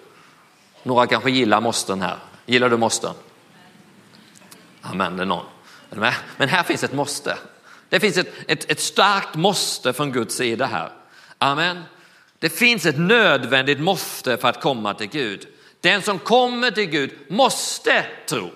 Några 0.84 1.08
kanske 1.08 1.32
gillar 1.32 1.62
måsten 1.62 2.02
här. 2.02 2.18
Gillar 2.46 2.70
du 2.70 2.78
måsten? 2.78 3.14
Amen, 4.82 5.18
det 5.18 5.24
är 5.24 5.26
någon. 5.26 5.46
Men 6.38 6.50
här 6.50 6.64
finns 6.64 6.84
ett 6.84 6.94
måste. 6.94 7.38
Det 7.92 8.00
finns 8.00 8.18
ett, 8.18 8.34
ett, 8.48 8.72
ett 8.72 8.80
starkt 8.80 9.36
måste 9.36 9.94
från 9.94 10.12
Guds 10.12 10.36
sida 10.36 10.66
här. 10.66 10.92
Amen. 11.38 11.84
Det 12.40 12.50
finns 12.50 12.86
ett 12.86 13.00
nödvändigt 13.00 13.80
måste 13.80 14.38
för 14.38 14.48
att 14.48 14.62
komma 14.62 14.94
till 14.94 15.10
Gud. 15.10 15.48
Den 15.82 16.02
som 16.02 16.20
kommer 16.20 16.72
till 16.72 16.86
Gud 16.86 17.12
måste 17.28 18.06
tro. 18.30 18.50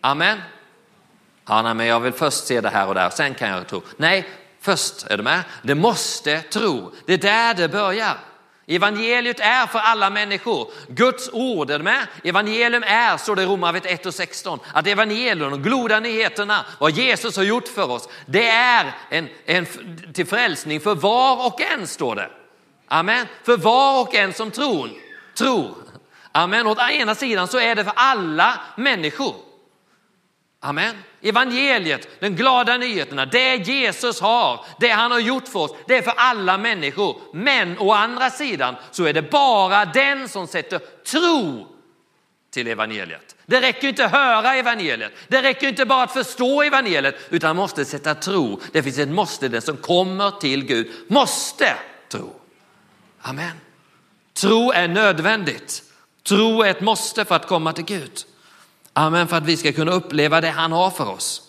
Amen. 0.00 0.38
Ja, 1.46 1.62
nej, 1.62 1.74
men 1.74 1.86
jag 1.86 2.00
vill 2.00 2.12
först 2.12 2.46
se 2.46 2.60
det 2.60 2.68
här 2.68 2.88
och 2.88 2.94
där, 2.94 3.10
sen 3.10 3.34
kan 3.34 3.48
jag 3.48 3.66
tro. 3.66 3.82
Nej, 3.96 4.28
först 4.60 5.06
är 5.06 5.16
du 5.16 5.22
med. 5.22 5.42
Det 5.62 5.74
måste 5.74 6.40
tro. 6.40 6.92
Det 7.06 7.12
är 7.12 7.18
där 7.18 7.54
det 7.54 7.68
börjar. 7.68 8.18
Evangeliet 8.66 9.40
är 9.40 9.66
för 9.66 9.78
alla 9.78 10.10
människor. 10.10 10.70
Guds 10.88 11.30
ord, 11.32 11.70
är 11.70 11.78
med? 11.78 12.06
Evangelium 12.24 12.82
är, 12.86 13.16
står 13.16 13.36
det 13.36 13.42
i 13.42 13.46
Romarbrevet 13.46 13.90
1 13.90 14.06
och 14.06 14.14
16, 14.14 14.58
att 14.74 14.86
evangelium, 14.86 15.50
de 15.50 15.70
goda 15.70 16.00
nyheterna, 16.00 16.64
vad 16.78 16.90
Jesus 16.90 17.36
har 17.36 17.44
gjort 17.44 17.68
för 17.68 17.90
oss, 17.90 18.08
det 18.26 18.48
är 18.48 18.94
en, 19.10 19.28
en 19.44 19.66
till 20.12 20.26
frälsning 20.26 20.80
för 20.80 20.94
var 20.94 21.46
och 21.46 21.60
en, 21.60 21.86
står 21.86 22.16
det. 22.16 22.30
Amen. 22.88 23.26
För 23.42 23.56
var 23.56 24.00
och 24.02 24.14
en 24.14 24.32
som 24.32 24.50
tror. 24.50 24.90
tror. 25.34 25.74
Amen. 26.32 26.66
Åt 26.66 26.78
ena 26.90 27.14
sidan 27.14 27.48
så 27.48 27.58
är 27.58 27.74
det 27.74 27.84
för 27.84 27.92
alla 27.96 28.60
människor. 28.76 29.34
Amen. 30.60 30.96
Evangeliet, 31.22 32.08
den 32.20 32.36
glada 32.36 32.76
nyheterna, 32.76 33.26
det 33.26 33.56
Jesus 33.56 34.20
har, 34.20 34.64
det 34.80 34.88
han 34.88 35.10
har 35.10 35.18
gjort 35.18 35.48
för 35.48 35.58
oss, 35.58 35.70
det 35.86 35.96
är 35.96 36.02
för 36.02 36.14
alla 36.16 36.58
människor. 36.58 37.20
Men 37.32 37.78
å 37.78 37.92
andra 37.92 38.30
sidan 38.30 38.76
så 38.90 39.04
är 39.04 39.12
det 39.12 39.30
bara 39.30 39.84
den 39.84 40.28
som 40.28 40.46
sätter 40.46 40.80
tro 41.06 41.66
till 42.50 42.68
evangeliet. 42.68 43.36
Det 43.46 43.60
räcker 43.60 43.88
inte 43.88 44.04
att 44.04 44.12
höra 44.12 44.54
evangeliet, 44.54 45.12
det 45.28 45.42
räcker 45.42 45.68
inte 45.68 45.86
bara 45.86 46.02
att 46.02 46.12
förstå 46.12 46.62
evangeliet, 46.62 47.16
utan 47.30 47.48
man 47.48 47.56
måste 47.56 47.84
sätta 47.84 48.14
tro. 48.14 48.60
Det 48.72 48.82
finns 48.82 48.98
ett 48.98 49.08
måste, 49.08 49.48
den 49.48 49.62
som 49.62 49.76
kommer 49.76 50.30
till 50.30 50.64
Gud 50.64 50.90
måste 51.08 51.74
tro. 52.08 52.32
Amen. 53.20 53.60
Tro 54.34 54.72
är 54.72 54.88
nödvändigt. 54.88 55.82
Tro 56.22 56.62
är 56.62 56.70
ett 56.70 56.80
måste 56.80 57.24
för 57.24 57.34
att 57.34 57.46
komma 57.46 57.72
till 57.72 57.84
Gud. 57.84 58.24
Amen, 58.94 59.28
för 59.28 59.36
att 59.36 59.46
vi 59.46 59.56
ska 59.56 59.72
kunna 59.72 59.92
uppleva 59.92 60.40
det 60.40 60.50
han 60.50 60.72
har 60.72 60.90
för 60.90 61.08
oss. 61.10 61.42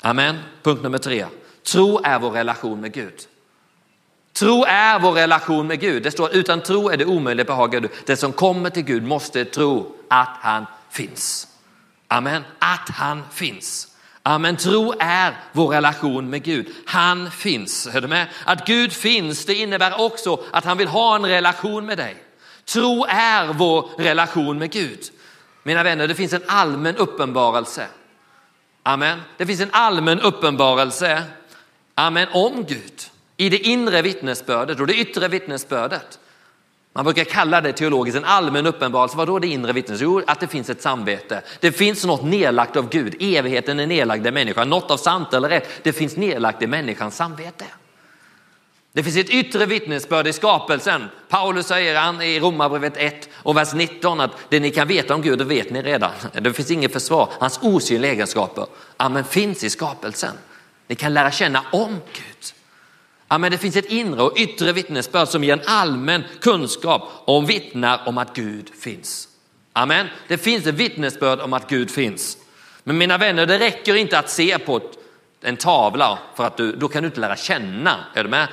Amen. 0.00 0.38
Punkt 0.62 0.82
nummer 0.82 0.98
tre. 0.98 1.26
Tro 1.62 2.00
är 2.04 2.18
vår 2.18 2.30
relation 2.30 2.80
med 2.80 2.92
Gud. 2.92 3.26
Tro 4.32 4.64
är 4.64 4.98
vår 4.98 5.12
relation 5.12 5.66
med 5.66 5.80
Gud. 5.80 6.02
Det 6.02 6.10
står 6.10 6.34
utan 6.34 6.60
tro 6.60 6.88
är 6.88 6.96
det 6.96 7.04
omöjligt 7.04 7.42
att 7.42 7.46
behaga 7.46 7.80
Gud. 7.80 7.90
Den 8.06 8.16
som 8.16 8.32
kommer 8.32 8.70
till 8.70 8.82
Gud 8.82 9.02
måste 9.02 9.44
tro 9.44 9.94
att 10.08 10.36
han 10.40 10.66
finns. 10.90 11.48
Amen. 12.08 12.44
Att 12.58 12.88
han 12.88 13.22
finns. 13.32 13.88
Amen. 14.22 14.56
Tro 14.56 14.94
är 14.98 15.36
vår 15.52 15.68
relation 15.68 16.30
med 16.30 16.42
Gud. 16.42 16.66
Han 16.86 17.30
finns. 17.30 17.88
Hör 17.92 18.00
du 18.00 18.08
med? 18.08 18.28
Att 18.44 18.66
Gud 18.66 18.92
finns, 18.92 19.46
det 19.46 19.54
innebär 19.54 20.00
också 20.00 20.40
att 20.50 20.64
han 20.64 20.78
vill 20.78 20.88
ha 20.88 21.16
en 21.16 21.26
relation 21.26 21.86
med 21.86 21.98
dig. 21.98 22.16
Tro 22.64 23.04
är 23.08 23.52
vår 23.52 23.90
relation 23.98 24.58
med 24.58 24.70
Gud. 24.70 25.00
Mina 25.66 25.82
vänner, 25.82 26.08
det 26.08 26.14
finns 26.14 26.32
en 26.32 26.42
allmän 26.46 26.96
uppenbarelse. 26.96 27.86
Amen. 28.82 29.20
Det 29.36 29.46
finns 29.46 29.60
en 29.60 29.70
allmän 29.72 30.20
uppenbarelse 30.20 31.22
amen, 31.94 32.28
om 32.32 32.64
Gud 32.64 33.10
i 33.36 33.48
det 33.48 33.58
inre 33.58 34.02
vittnesbördet 34.02 34.80
och 34.80 34.86
det 34.86 34.94
yttre 34.94 35.28
vittnesbördet. 35.28 36.18
Man 36.92 37.04
brukar 37.04 37.24
kalla 37.24 37.60
det 37.60 37.72
teologiskt 37.72 38.18
en 38.18 38.24
allmän 38.24 38.66
uppenbarelse. 38.66 39.16
Vad 39.16 39.28
då 39.28 39.38
det 39.38 39.46
inre 39.46 39.72
vittnesbördet? 39.72 40.24
Jo, 40.26 40.32
att 40.32 40.40
det 40.40 40.46
finns 40.46 40.70
ett 40.70 40.82
samvete. 40.82 41.42
Det 41.60 41.72
finns 41.72 42.04
något 42.04 42.22
nedlagt 42.22 42.76
av 42.76 42.88
Gud. 42.88 43.16
Evigheten 43.20 43.80
är 43.80 43.86
nedlagd 43.86 44.26
i 44.26 44.30
människan. 44.30 44.70
Något 44.70 44.90
av 44.90 44.96
sant 44.96 45.34
eller 45.34 45.48
rätt. 45.48 45.68
Det 45.82 45.92
finns 45.92 46.16
nedlagt 46.16 46.62
i 46.62 46.66
människans 46.66 47.16
samvete. 47.16 47.64
Det 48.94 49.02
finns 49.02 49.16
ett 49.16 49.30
yttre 49.30 49.66
vittnesbörd 49.66 50.26
i 50.26 50.32
skapelsen. 50.32 51.04
Paulus 51.28 51.66
säger 51.66 52.00
han 52.00 52.22
i 52.22 52.40
Romarbrevet 52.40 52.96
1 52.96 53.28
och 53.34 53.56
vers 53.56 53.72
19 53.72 54.20
att 54.20 54.30
det 54.48 54.60
ni 54.60 54.70
kan 54.70 54.88
veta 54.88 55.14
om 55.14 55.22
Gud, 55.22 55.38
det 55.38 55.44
vet 55.44 55.70
ni 55.70 55.82
redan. 55.82 56.10
Det 56.32 56.52
finns 56.52 56.70
inget 56.70 56.92
försvar. 56.92 57.28
Hans 57.38 57.58
osynliga 57.62 58.12
egenskaper 58.12 58.66
amen, 58.96 59.24
finns 59.24 59.64
i 59.64 59.70
skapelsen. 59.70 60.34
Ni 60.86 60.94
kan 60.94 61.14
lära 61.14 61.30
känna 61.30 61.64
om 61.72 62.00
Gud. 62.12 62.54
Amen, 63.28 63.52
det 63.52 63.58
finns 63.58 63.76
ett 63.76 63.84
inre 63.84 64.22
och 64.22 64.38
yttre 64.38 64.72
vittnesbörd 64.72 65.28
som 65.28 65.44
ger 65.44 65.52
en 65.52 65.66
allmän 65.66 66.24
kunskap 66.40 67.02
och 67.24 67.50
vittnar 67.50 68.08
om 68.08 68.18
att 68.18 68.36
Gud 68.36 68.70
finns. 68.80 69.28
Amen. 69.72 70.06
Det 70.28 70.38
finns 70.38 70.66
ett 70.66 70.74
vittnesbörd 70.74 71.40
om 71.40 71.52
att 71.52 71.70
Gud 71.70 71.90
finns. 71.90 72.38
Men 72.84 72.98
mina 72.98 73.18
vänner, 73.18 73.46
det 73.46 73.58
räcker 73.58 73.94
inte 73.94 74.18
att 74.18 74.30
se 74.30 74.58
på 74.58 74.80
en 75.40 75.56
tavla 75.56 76.18
för 76.34 76.44
att 76.44 76.56
du, 76.56 76.76
då 76.76 76.88
kan 76.88 77.02
du 77.02 77.06
inte 77.06 77.20
lära 77.20 77.36
känna. 77.36 78.04
Är 78.14 78.24
du 78.24 78.30
med? 78.30 78.48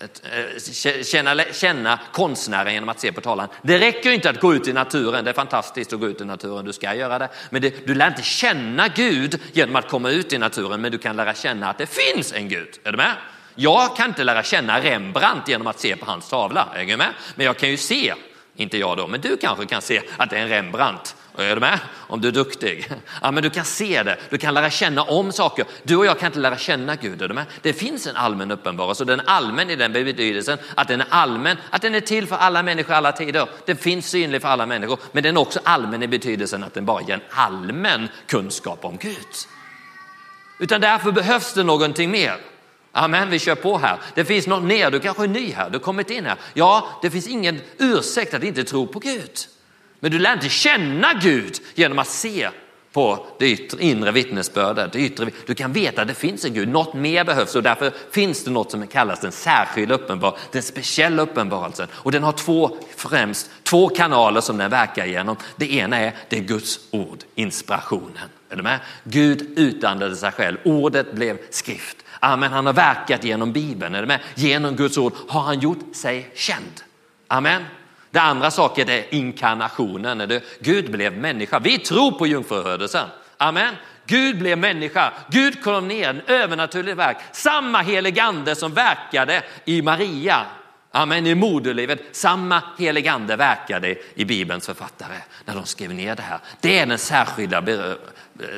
Eh, 0.00 1.02
känna, 1.02 1.44
känna 1.52 2.00
konstnären 2.12 2.74
genom 2.74 2.88
att 2.88 3.00
se 3.00 3.12
på 3.12 3.20
tavlan. 3.20 3.48
Det 3.62 3.78
räcker 3.78 4.10
inte 4.10 4.30
att 4.30 4.40
gå 4.40 4.54
ut 4.54 4.68
i 4.68 4.72
naturen, 4.72 5.24
det 5.24 5.30
är 5.30 5.34
fantastiskt 5.34 5.92
att 5.92 6.00
gå 6.00 6.06
ut 6.06 6.20
i 6.20 6.24
naturen, 6.24 6.64
du 6.64 6.72
ska 6.72 6.94
göra 6.94 7.18
det. 7.18 7.28
Men 7.50 7.62
det, 7.62 7.86
du 7.86 7.94
lär 7.94 8.06
inte 8.06 8.22
känna 8.22 8.88
Gud 8.88 9.40
genom 9.52 9.76
att 9.76 9.88
komma 9.88 10.10
ut 10.10 10.32
i 10.32 10.38
naturen, 10.38 10.80
men 10.80 10.92
du 10.92 10.98
kan 10.98 11.16
lära 11.16 11.34
känna 11.34 11.70
att 11.70 11.78
det 11.78 11.86
finns 11.86 12.32
en 12.32 12.48
Gud. 12.48 12.78
Är 12.84 12.92
du 12.92 12.96
med? 12.96 13.12
Jag 13.54 13.96
kan 13.96 14.08
inte 14.08 14.24
lära 14.24 14.42
känna 14.42 14.80
Rembrandt 14.80 15.48
genom 15.48 15.66
att 15.66 15.80
se 15.80 15.96
på 15.96 16.06
hans 16.06 16.28
tavla, 16.28 16.68
är 16.74 16.84
du 16.84 16.96
med? 16.96 17.10
Men 17.34 17.46
jag 17.46 17.56
kan 17.56 17.68
ju 17.68 17.76
se, 17.76 18.14
inte 18.56 18.78
jag 18.78 18.96
då, 18.96 19.06
men 19.06 19.20
du 19.20 19.36
kanske 19.36 19.66
kan 19.66 19.82
se 19.82 20.02
att 20.16 20.30
det 20.30 20.36
är 20.36 20.42
en 20.42 20.48
Rembrandt 20.48 21.16
är 21.36 21.54
du 21.54 21.60
med? 21.60 21.80
Om 21.94 22.20
du 22.20 22.28
är 22.28 22.32
duktig. 22.32 22.92
Ja, 23.22 23.30
men 23.30 23.42
du 23.42 23.50
kan 23.50 23.64
se 23.64 24.02
det, 24.02 24.16
du 24.30 24.38
kan 24.38 24.54
lära 24.54 24.70
känna 24.70 25.02
om 25.02 25.32
saker. 25.32 25.66
Du 25.82 25.96
och 25.96 26.06
jag 26.06 26.18
kan 26.18 26.26
inte 26.26 26.38
lära 26.38 26.58
känna 26.58 26.96
Gud. 26.96 27.22
Är 27.22 27.28
du 27.28 27.34
med? 27.34 27.44
Det 27.62 27.72
finns 27.72 28.06
en 28.06 28.16
allmän 28.16 28.50
uppenbarelse 28.50 29.02
och 29.02 29.06
den 29.06 29.20
är 29.20 29.24
allmän 29.26 29.70
i 29.70 29.76
den 29.76 29.92
betydelsen 29.92 30.58
att 30.74 30.88
den 30.88 31.00
är 31.00 31.06
allmän, 31.10 31.56
att 31.70 31.82
den 31.82 31.94
är 31.94 32.00
till 32.00 32.26
för 32.26 32.36
alla 32.36 32.62
människor 32.62 32.94
alla 32.94 33.12
tider. 33.12 33.48
Den 33.66 33.76
finns 33.76 34.06
synlig 34.06 34.42
för 34.42 34.48
alla 34.48 34.66
människor, 34.66 34.98
men 35.12 35.22
den 35.22 35.36
är 35.36 35.40
också 35.40 35.60
allmän 35.64 36.02
i 36.02 36.08
betydelsen 36.08 36.64
att 36.64 36.74
den 36.74 36.86
bara 36.86 37.02
ger 37.02 37.14
en 37.14 37.20
allmän 37.30 38.08
kunskap 38.26 38.84
om 38.84 38.96
Gud. 38.96 39.16
Utan 40.58 40.80
därför 40.80 41.12
behövs 41.12 41.52
det 41.52 41.62
någonting 41.62 42.10
mer. 42.10 42.36
Amen, 42.92 43.30
vi 43.30 43.38
kör 43.38 43.54
på 43.54 43.78
här. 43.78 43.98
Det 44.14 44.24
finns 44.24 44.46
något 44.46 44.62
mer, 44.62 44.90
du 44.90 45.00
kanske 45.00 45.24
är 45.24 45.28
ny 45.28 45.52
här, 45.52 45.70
du 45.70 45.78
har 45.78 45.84
kommit 45.84 46.10
in 46.10 46.26
här. 46.26 46.36
Ja, 46.54 46.88
det 47.02 47.10
finns 47.10 47.28
ingen 47.28 47.60
ursäkt 47.78 48.34
att 48.34 48.42
inte 48.42 48.64
tro 48.64 48.86
på 48.86 48.98
Gud. 48.98 49.38
Men 50.00 50.10
du 50.10 50.18
lär 50.18 50.32
inte 50.32 50.48
känna 50.48 51.12
Gud 51.14 51.54
genom 51.74 51.98
att 51.98 52.08
se 52.08 52.48
på 52.96 53.26
det 53.38 53.50
yttre, 53.50 53.82
inre 53.82 54.12
vittnesbördet. 54.12 54.92
Det 54.92 54.98
yttre, 54.98 55.30
du 55.46 55.54
kan 55.54 55.72
veta 55.72 56.02
att 56.02 56.08
det 56.08 56.14
finns 56.14 56.44
en 56.44 56.54
Gud, 56.54 56.68
något 56.68 56.94
mer 56.94 57.24
behövs 57.24 57.54
och 57.54 57.62
därför 57.62 57.92
finns 58.10 58.44
det 58.44 58.50
något 58.50 58.70
som 58.70 58.86
kallas 58.86 59.20
den 59.20 59.32
särskilda 59.32 59.94
uppenbarelsen, 59.94 60.48
den 60.52 60.62
speciella 60.62 61.22
uppenbarelsen. 61.22 61.88
Och 61.92 62.12
den 62.12 62.22
har 62.22 62.32
två, 62.32 62.76
främst 62.96 63.50
två 63.62 63.88
kanaler 63.88 64.40
som 64.40 64.58
den 64.58 64.70
verkar 64.70 65.06
genom. 65.06 65.36
Det 65.56 65.72
ena 65.72 65.96
är, 65.96 66.14
det 66.28 66.38
är 66.38 66.42
Guds 66.42 66.80
ord, 66.90 67.18
inspirationen. 67.34 68.28
Är 68.50 68.56
du 68.56 68.62
med? 68.62 68.80
Gud 69.04 69.58
utandade 69.58 70.16
sig 70.16 70.32
själv, 70.32 70.56
ordet 70.64 71.12
blev 71.12 71.38
skrift. 71.50 71.96
Amen, 72.20 72.52
han 72.52 72.66
har 72.66 72.72
verkat 72.72 73.24
genom 73.24 73.52
Bibeln, 73.52 73.94
är 73.94 74.00
du 74.00 74.06
med? 74.06 74.20
genom 74.34 74.76
Guds 74.76 74.98
ord 74.98 75.12
har 75.28 75.40
han 75.40 75.60
gjort 75.60 75.96
sig 75.96 76.30
känd. 76.34 76.80
Amen. 77.28 77.62
Det 78.16 78.22
andra 78.22 78.50
saken 78.50 78.88
är 78.88 79.14
inkarnationen, 79.14 80.18
när 80.18 80.40
Gud 80.60 80.90
blev 80.90 81.12
människa. 81.12 81.58
Vi 81.58 81.78
tror 81.78 82.12
på 82.12 82.26
jungfruhödelsen. 82.26 83.08
Amen. 83.36 83.74
Gud 84.06 84.38
blev 84.38 84.58
människa, 84.58 85.12
Gud 85.30 85.62
kom 85.62 85.88
ner, 85.88 86.08
en 86.10 86.20
övernaturlig 86.26 86.96
verk. 86.96 87.16
Samma 87.32 87.78
heligande 87.82 88.54
som 88.54 88.74
verkade 88.74 89.42
i 89.64 89.82
Maria, 89.82 90.46
amen, 90.96 91.26
i 91.26 91.34
moderlivet, 91.34 92.00
samma 92.12 92.62
heligande 92.78 93.36
verkade 93.36 93.96
i 94.14 94.24
Bibelns 94.24 94.66
författare 94.66 95.16
när 95.44 95.54
de 95.54 95.66
skrev 95.66 95.94
ner 95.94 96.16
det 96.16 96.22
här. 96.22 96.38
Det 96.60 96.78
är 96.78 96.86
den 96.86 96.98
särskilda 96.98 97.58
eh, 97.58 97.94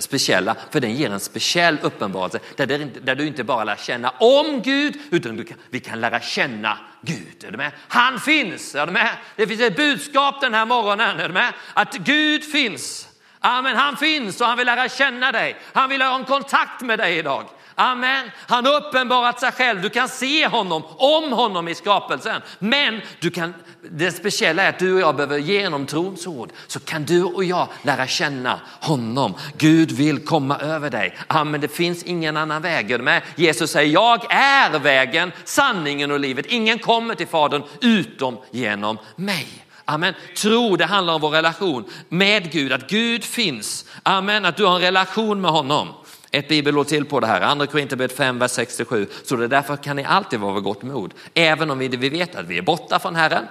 speciella, 0.01 0.57
för 0.71 0.81
den 0.81 0.95
ger 0.95 1.11
en 1.11 1.21
speciell 1.21 1.79
uppenbarelse 1.83 2.39
där, 2.57 2.67
där 3.03 3.15
du 3.15 3.27
inte 3.27 3.45
bara 3.45 3.65
lär 3.65 3.77
känna 3.77 4.11
om 4.11 4.63
Gud, 4.63 4.97
utan 5.11 5.37
du 5.37 5.45
kan, 5.45 5.57
vi 5.71 5.81
kan 5.81 6.01
lära 6.01 6.21
känna 6.21 6.79
Gud. 7.01 7.45
Är 7.45 7.51
du 7.51 7.57
med? 7.57 7.73
Han 7.89 8.21
finns, 8.21 8.75
är 8.75 8.87
du 8.87 8.93
med? 8.93 9.11
Det 9.37 9.47
finns 9.47 9.61
ett 9.61 9.77
budskap 9.77 10.41
den 10.41 10.55
här 10.55 10.67
morgonen, 10.67 11.21
är 11.21 11.29
du 11.29 11.35
med? 11.35 11.53
Att 11.75 11.95
Gud 11.95 12.45
finns. 12.45 13.09
Amen, 13.41 13.77
han 13.77 13.97
finns 13.97 14.41
och 14.41 14.47
han 14.47 14.59
vill 14.59 14.67
lära 14.67 14.89
känna 14.89 15.33
dig. 15.33 15.57
Han 15.73 15.89
vill 15.89 16.03
ha 16.03 16.17
en 16.17 16.25
kontakt 16.25 16.83
med 16.83 16.99
dig 16.99 17.19
idag. 17.19 17.45
Amen. 17.81 18.31
Han 18.47 18.67
har 18.67 18.77
uppenbarat 18.77 19.41
sig 19.41 19.53
själv. 19.53 19.83
Du 19.83 19.91
kan 19.91 20.09
se 20.09 20.47
honom, 20.47 20.83
om 20.97 21.33
honom 21.33 21.69
i 21.69 21.75
skapelsen. 21.75 22.43
Men 22.59 23.01
du 23.21 23.31
kan, 23.31 23.55
det 23.91 24.13
speciella 24.13 24.63
är 24.63 24.69
att 24.69 24.79
du 24.79 24.95
och 24.95 25.01
jag 25.01 25.17
behöver 25.17 25.39
genom 25.39 25.87
trons 25.87 26.27
ord 26.27 26.51
så 26.67 26.81
kan 26.81 27.05
du 27.05 27.23
och 27.23 27.45
jag 27.45 27.69
lära 27.83 28.07
känna 28.07 28.61
honom. 28.81 29.35
Gud 29.59 29.91
vill 29.91 30.25
komma 30.25 30.59
över 30.59 30.91
dig. 30.91 31.17
Amen. 31.27 31.61
Det 31.61 31.69
finns 31.69 32.03
ingen 32.03 32.37
annan 32.37 32.63
väg. 32.63 33.01
Med? 33.01 33.23
Jesus 33.37 33.71
säger 33.71 33.93
jag 33.93 34.33
är 34.33 34.79
vägen, 34.79 35.33
sanningen 35.45 36.11
och 36.11 36.21
livet. 36.21 36.47
Ingen 36.47 36.79
kommer 36.79 37.15
till 37.15 37.27
Fadern 37.27 37.63
utom 37.81 38.39
genom 38.51 38.99
mig. 39.17 39.47
Amen. 39.85 40.15
Tro, 40.37 40.77
det 40.77 40.85
handlar 40.85 41.15
om 41.15 41.21
vår 41.21 41.31
relation 41.31 41.85
med 42.09 42.53
Gud, 42.53 42.73
att 42.73 42.91
Gud 42.91 43.25
finns. 43.25 43.85
Amen, 44.03 44.45
att 44.45 44.57
du 44.57 44.65
har 44.65 44.75
en 44.75 44.81
relation 44.81 45.41
med 45.41 45.51
honom. 45.51 45.89
Ett 46.31 46.49
bibelord 46.49 46.87
till 46.87 47.05
på 47.05 47.21
det 47.21 47.27
här, 47.27 47.41
andra 47.41 47.67
Korinthierbrevet 47.67 48.17
5, 48.17 48.39
vers 48.39 48.51
67. 48.51 49.07
Så 49.25 49.37
det 49.37 49.49
därför 49.49 49.77
kan 49.77 49.97
ni 49.97 50.05
alltid 50.05 50.41
vara 50.41 50.55
vid 50.55 50.63
gott 50.63 50.83
mod, 50.83 51.15
även 51.35 51.71
om 51.71 51.79
vi, 51.79 51.89
vet 51.89 52.35
att 52.35 52.47
vi 52.47 52.59
är 52.59 52.63
borta 52.63 52.99
från 52.99 53.17
Herren, 53.17 53.45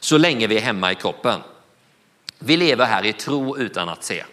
så 0.00 0.18
länge 0.18 0.46
vi 0.46 0.56
är 0.56 0.60
hemma 0.60 0.92
i 0.92 0.94
kroppen. 0.94 1.40
Vi 2.38 2.56
lever 2.56 2.84
här 2.84 3.06
i 3.06 3.12
tro 3.12 3.58
utan 3.58 3.88
att 3.88 4.04
se. 4.04 4.24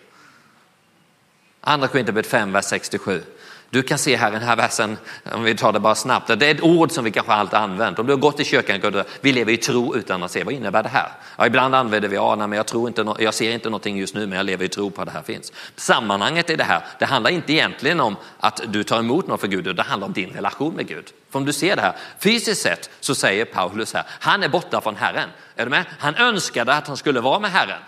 Andra 1.62 1.88
Korinthierbrevet 1.88 2.32
5, 2.32 2.52
vers 2.52 2.66
67. 2.66 3.24
Du 3.70 3.84
kan 3.84 3.98
se 3.98 4.16
här 4.16 4.30
i 4.30 4.32
den 4.32 4.42
här 4.42 4.56
versen, 4.56 4.98
om 5.34 5.44
vi 5.44 5.56
tar 5.56 5.74
det 5.74 5.80
bara 5.80 5.96
snabbt, 5.96 6.28
det 6.28 6.46
är 6.46 6.52
ett 6.56 6.64
ord 6.64 6.92
som 6.92 7.04
vi 7.04 7.12
kanske 7.12 7.34
alltid 7.34 7.60
använt. 7.60 8.00
Om 8.00 8.08
du 8.08 8.14
har 8.14 8.20
gått 8.20 8.40
i 8.40 8.44
kyrkan, 8.44 9.04
vi 9.22 9.32
lever 9.32 9.52
i 9.54 9.58
tro 9.58 9.96
utan 9.96 10.24
att 10.24 10.32
se. 10.32 10.44
Vad 10.44 10.54
innebär 10.54 10.84
det 10.84 10.90
här? 10.90 11.12
Ja, 11.38 11.48
ibland 11.48 11.76
använder 11.76 12.10
vi, 12.10 12.16
ja, 12.16 12.36
nej, 12.36 12.48
men 12.48 12.58
jag, 12.58 12.66
tror 12.66 12.88
inte, 12.88 13.16
jag 13.20 13.34
ser 13.34 13.52
inte 13.52 13.70
någonting 13.70 13.98
just 13.98 14.16
nu, 14.16 14.28
men 14.28 14.38
jag 14.38 14.46
lever 14.46 14.66
i 14.66 14.70
tro 14.70 14.92
på 14.92 15.02
att 15.02 15.08
det 15.08 15.14
här 15.14 15.22
finns. 15.22 15.52
Sammanhanget 15.76 16.50
i 16.50 16.56
det 16.56 16.64
här, 16.64 16.86
det 17.00 17.06
handlar 17.06 17.32
inte 17.32 17.54
egentligen 17.54 18.00
om 18.00 18.16
att 18.40 18.62
du 18.68 18.84
tar 18.84 19.00
emot 19.00 19.28
något 19.28 19.42
för 19.42 19.48
Gud, 19.48 19.76
det 19.76 19.84
handlar 19.84 20.08
om 20.08 20.14
din 20.14 20.30
relation 20.30 20.74
med 20.74 20.88
Gud. 20.88 21.06
För 21.30 21.40
om 21.40 21.46
du 21.46 21.54
ser 21.54 21.76
det 21.76 21.82
här, 21.82 21.96
fysiskt 22.20 22.62
sett 22.62 22.90
så 23.00 23.16
säger 23.16 23.46
Paulus 23.46 23.94
här, 23.94 24.04
han 24.08 24.44
är 24.44 24.50
borta 24.50 24.82
från 24.82 24.96
Herren. 24.96 25.30
Är 25.56 25.64
du 25.64 25.70
med? 25.70 25.86
Han 26.00 26.16
önskade 26.16 26.74
att 26.74 26.88
han 26.88 26.98
skulle 26.98 27.20
vara 27.20 27.40
med 27.40 27.52
Herren. 27.52 27.80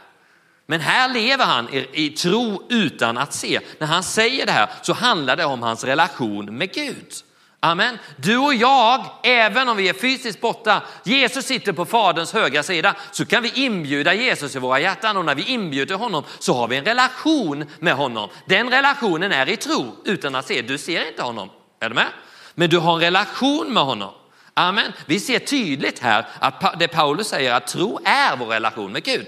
Men 0.70 0.82
här 0.82 1.10
lever 1.14 1.46
han 1.46 1.70
i, 1.94 2.10
tro 2.10 2.68
utan 2.70 3.18
att 3.18 3.34
se. 3.34 3.60
När 3.80 3.88
han 3.88 4.04
säger 4.04 4.46
det 4.46 4.52
här 4.52 4.70
så 4.82 4.94
handlar 4.94 5.36
det 5.36 5.46
om 5.46 5.62
hans 5.62 5.84
relation 5.84 6.58
med 6.58 6.74
Gud. 6.74 7.14
Amen. 7.60 7.98
Du 8.18 8.38
och 8.38 8.54
jag, 8.54 9.06
även 9.24 9.70
om 9.70 9.78
vi 9.78 9.90
är 9.90 9.94
fysiskt 9.94 10.42
borta, 10.42 10.82
Jesus 11.04 11.46
sitter 11.46 11.74
på 11.74 11.86
Faderns 11.86 12.34
högra 12.34 12.64
sida, 12.64 12.96
så 13.12 13.26
kan 13.26 13.44
vi 13.44 13.52
inbjuda 13.56 14.14
Jesus 14.14 14.56
i 14.56 14.60
våra 14.60 14.80
hjärtan 14.80 15.18
och 15.18 15.26
när 15.26 15.36
vi 15.36 15.44
inbjuder 15.44 15.96
honom 15.96 16.24
så 16.40 16.54
har 16.54 16.68
vi 16.68 16.78
en 16.78 16.86
relation 16.86 17.66
med 17.80 17.94
honom. 17.94 18.30
Den 18.46 18.70
relationen 18.70 19.32
är 19.32 19.50
i 19.50 19.58
tro 19.58 19.96
utan 20.06 20.36
att 20.36 20.48
se. 20.48 20.62
Du 20.62 20.78
ser 20.78 21.08
inte 21.08 21.22
honom, 21.22 21.50
är 21.80 21.90
du 21.90 21.96
med? 21.96 22.08
Men 22.56 22.70
du 22.70 22.78
har 22.78 22.94
en 22.94 23.02
relation 23.02 23.74
med 23.74 23.84
honom. 23.84 24.14
Amen. 24.54 24.92
Vi 25.06 25.20
ser 25.20 25.40
tydligt 25.40 26.00
här 26.00 26.28
att 26.40 26.80
det 26.80 26.88
Paulus 26.88 27.28
säger 27.28 27.54
att 27.54 27.68
tro 27.68 28.00
är 28.06 28.36
vår 28.36 28.46
relation 28.46 28.92
med 28.92 29.04
Gud. 29.04 29.28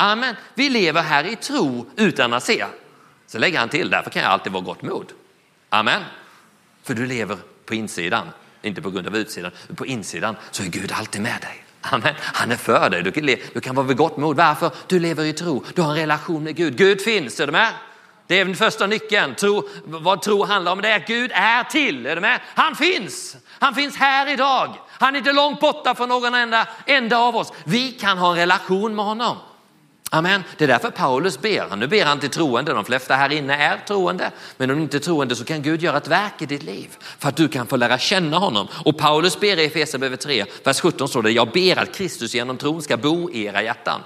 Amen. 0.00 0.36
Vi 0.54 0.68
lever 0.68 1.02
här 1.02 1.24
i 1.24 1.36
tro 1.36 1.90
utan 1.96 2.32
att 2.32 2.44
se. 2.44 2.64
Så 3.26 3.38
lägger 3.38 3.58
han 3.58 3.68
till, 3.68 3.90
därför 3.90 4.10
kan 4.10 4.22
jag 4.22 4.30
alltid 4.30 4.52
vara 4.52 4.62
gott 4.62 4.82
mod. 4.82 5.12
Amen. 5.68 6.02
För 6.82 6.94
du 6.94 7.06
lever 7.06 7.36
på 7.66 7.74
insidan, 7.74 8.28
inte 8.62 8.82
på 8.82 8.90
grund 8.90 9.06
av 9.06 9.16
utsidan. 9.16 9.50
På 9.76 9.86
insidan 9.86 10.36
så 10.50 10.62
är 10.62 10.66
Gud 10.66 10.92
alltid 10.92 11.22
med 11.22 11.40
dig. 11.40 11.64
Amen. 11.80 12.14
Han 12.20 12.50
är 12.50 12.56
för 12.56 12.90
dig, 12.90 13.02
du 13.02 13.12
kan, 13.12 13.26
du 13.54 13.60
kan 13.60 13.74
vara 13.74 13.86
vid 13.86 13.96
gott 13.96 14.16
mod. 14.16 14.36
Varför? 14.36 14.70
Du 14.86 14.98
lever 14.98 15.24
i 15.24 15.32
tro, 15.32 15.64
du 15.74 15.82
har 15.82 15.90
en 15.90 15.96
relation 15.96 16.44
med 16.44 16.56
Gud. 16.56 16.76
Gud 16.76 17.00
finns, 17.00 17.40
är 17.40 17.46
du 17.46 17.52
med? 17.52 17.72
Det 18.26 18.40
är 18.40 18.44
den 18.44 18.56
första 18.56 18.86
nyckeln. 18.86 19.34
Tro, 19.34 19.68
vad 19.84 20.22
tro 20.22 20.44
handlar 20.44 20.72
om 20.72 20.80
det 20.82 20.88
är 20.88 20.96
att 20.96 21.06
Gud 21.06 21.30
är 21.34 21.64
till. 21.64 22.06
Är 22.06 22.14
du 22.14 22.20
med? 22.20 22.40
Han 22.54 22.76
finns. 22.76 23.36
Han 23.48 23.74
finns 23.74 23.96
här 23.96 24.28
idag. 24.28 24.74
Han 24.88 25.14
är 25.14 25.18
inte 25.18 25.32
långt 25.32 25.60
borta 25.60 25.94
från 25.94 26.08
någon 26.08 26.34
enda, 26.34 26.68
enda 26.86 27.18
av 27.18 27.36
oss. 27.36 27.52
Vi 27.64 27.92
kan 27.92 28.18
ha 28.18 28.30
en 28.30 28.36
relation 28.36 28.96
med 28.96 29.04
honom. 29.04 29.36
Amen. 30.10 30.44
Det 30.56 30.64
är 30.64 30.68
därför 30.68 30.90
Paulus 30.90 31.40
ber. 31.40 31.76
Nu 31.76 31.86
ber 31.86 32.04
han 32.04 32.20
till 32.20 32.30
troende. 32.30 32.72
De 32.72 32.84
flesta 32.84 33.14
här 33.14 33.32
inne 33.32 33.56
är 33.56 33.78
troende. 33.86 34.30
Men 34.56 34.70
om 34.70 34.76
du 34.76 34.82
inte 34.82 34.96
är 34.96 35.00
troende 35.00 35.36
så 35.36 35.44
kan 35.44 35.62
Gud 35.62 35.82
göra 35.82 35.96
ett 35.96 36.08
verk 36.08 36.42
i 36.42 36.46
ditt 36.46 36.62
liv 36.62 36.88
för 37.18 37.28
att 37.28 37.36
du 37.36 37.48
kan 37.48 37.66
få 37.66 37.76
lära 37.76 37.98
känna 37.98 38.38
honom. 38.38 38.68
Och 38.84 38.98
Paulus 38.98 39.40
ber 39.40 39.58
i 39.58 39.64
Efesierbrevet 39.64 40.20
3, 40.20 40.44
vers 40.64 40.80
17 40.80 41.08
står 41.08 41.22
det, 41.22 41.30
jag 41.30 41.50
ber 41.50 41.78
att 41.78 41.94
Kristus 41.94 42.34
genom 42.34 42.56
tron 42.56 42.82
ska 42.82 42.96
bo 42.96 43.30
i 43.30 43.44
era 43.44 43.62
hjärtan. 43.62 44.00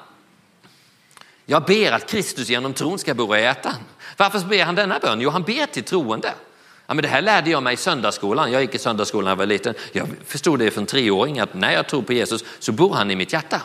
Jag 1.47 1.65
ber 1.65 1.93
att 1.93 2.11
Kristus 2.11 2.49
genom 2.49 2.73
tron 2.73 2.99
ska 2.99 3.15
bo 3.15 3.35
i 3.35 3.39
era 3.39 3.45
hjärtan. 3.45 3.75
Varför 4.17 4.39
ber 4.39 4.65
han 4.65 4.75
denna 4.75 4.99
bön? 4.99 5.21
Jo, 5.21 5.31
han 5.31 5.43
ber 5.43 5.67
till 5.67 5.85
troende. 5.85 6.35
Ja, 6.87 6.95
men 6.95 7.03
det 7.03 7.09
här 7.09 7.23
lärde 7.23 7.51
jag 7.51 7.63
mig 7.63 7.75
i 7.75 7.77
söndagsskolan. 7.77 8.53
Jag 8.53 8.63
gick 8.63 8.75
i 8.75 8.79
söndagsskolan 8.79 9.25
när 9.25 9.31
jag 9.31 9.37
var 9.37 9.47
liten. 9.47 9.75
Jag 9.93 10.09
förstod 10.27 10.59
det 10.59 10.71
från 10.71 10.87
treåring 10.87 11.39
att 11.39 11.55
när 11.55 11.73
jag 11.73 11.89
tror 11.89 12.03
på 12.03 12.13
Jesus 12.13 12.45
så 12.59 12.73
bor 12.73 12.95
han 12.95 13.11
i 13.11 13.17
mitt 13.17 13.33
hjärta. 13.33 13.61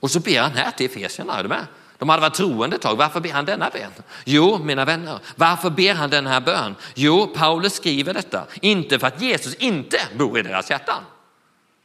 Och 0.00 0.10
så 0.10 0.20
ber 0.20 0.40
han 0.40 0.52
här 0.52 0.70
till 0.70 0.86
Efesierna, 0.86 1.38
är 1.38 1.42
du 1.42 1.48
med? 1.48 1.66
De 1.98 2.08
hade 2.08 2.20
varit 2.20 2.34
troende 2.34 2.76
ett 2.76 2.82
tag. 2.82 2.96
Varför 2.96 3.20
ber 3.20 3.32
han 3.32 3.44
denna 3.44 3.70
bön? 3.70 3.90
Jo, 4.24 4.58
mina 4.58 4.84
vänner, 4.84 5.18
varför 5.36 5.70
ber 5.70 5.94
han 5.94 6.10
den 6.10 6.26
här 6.26 6.40
bön? 6.40 6.74
Jo, 6.94 7.26
Paulus 7.26 7.74
skriver 7.74 8.14
detta, 8.14 8.46
inte 8.60 8.98
för 8.98 9.06
att 9.06 9.22
Jesus 9.22 9.54
inte 9.54 10.00
bor 10.18 10.38
i 10.38 10.42
deras 10.42 10.70
hjärtan. 10.70 11.02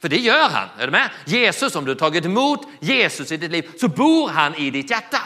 För 0.01 0.09
det 0.09 0.17
gör 0.17 0.49
han, 0.49 0.67
är 0.79 0.85
du 0.85 0.91
med? 0.91 1.09
Jesus, 1.25 1.75
om 1.75 1.85
du 1.85 1.91
har 1.91 1.95
tagit 1.95 2.25
emot 2.25 2.67
Jesus 2.79 3.31
i 3.31 3.37
ditt 3.37 3.51
liv 3.51 3.69
så 3.79 3.87
bor 3.87 4.29
han 4.29 4.55
i 4.55 4.69
ditt 4.69 4.89
hjärta. 4.89 5.21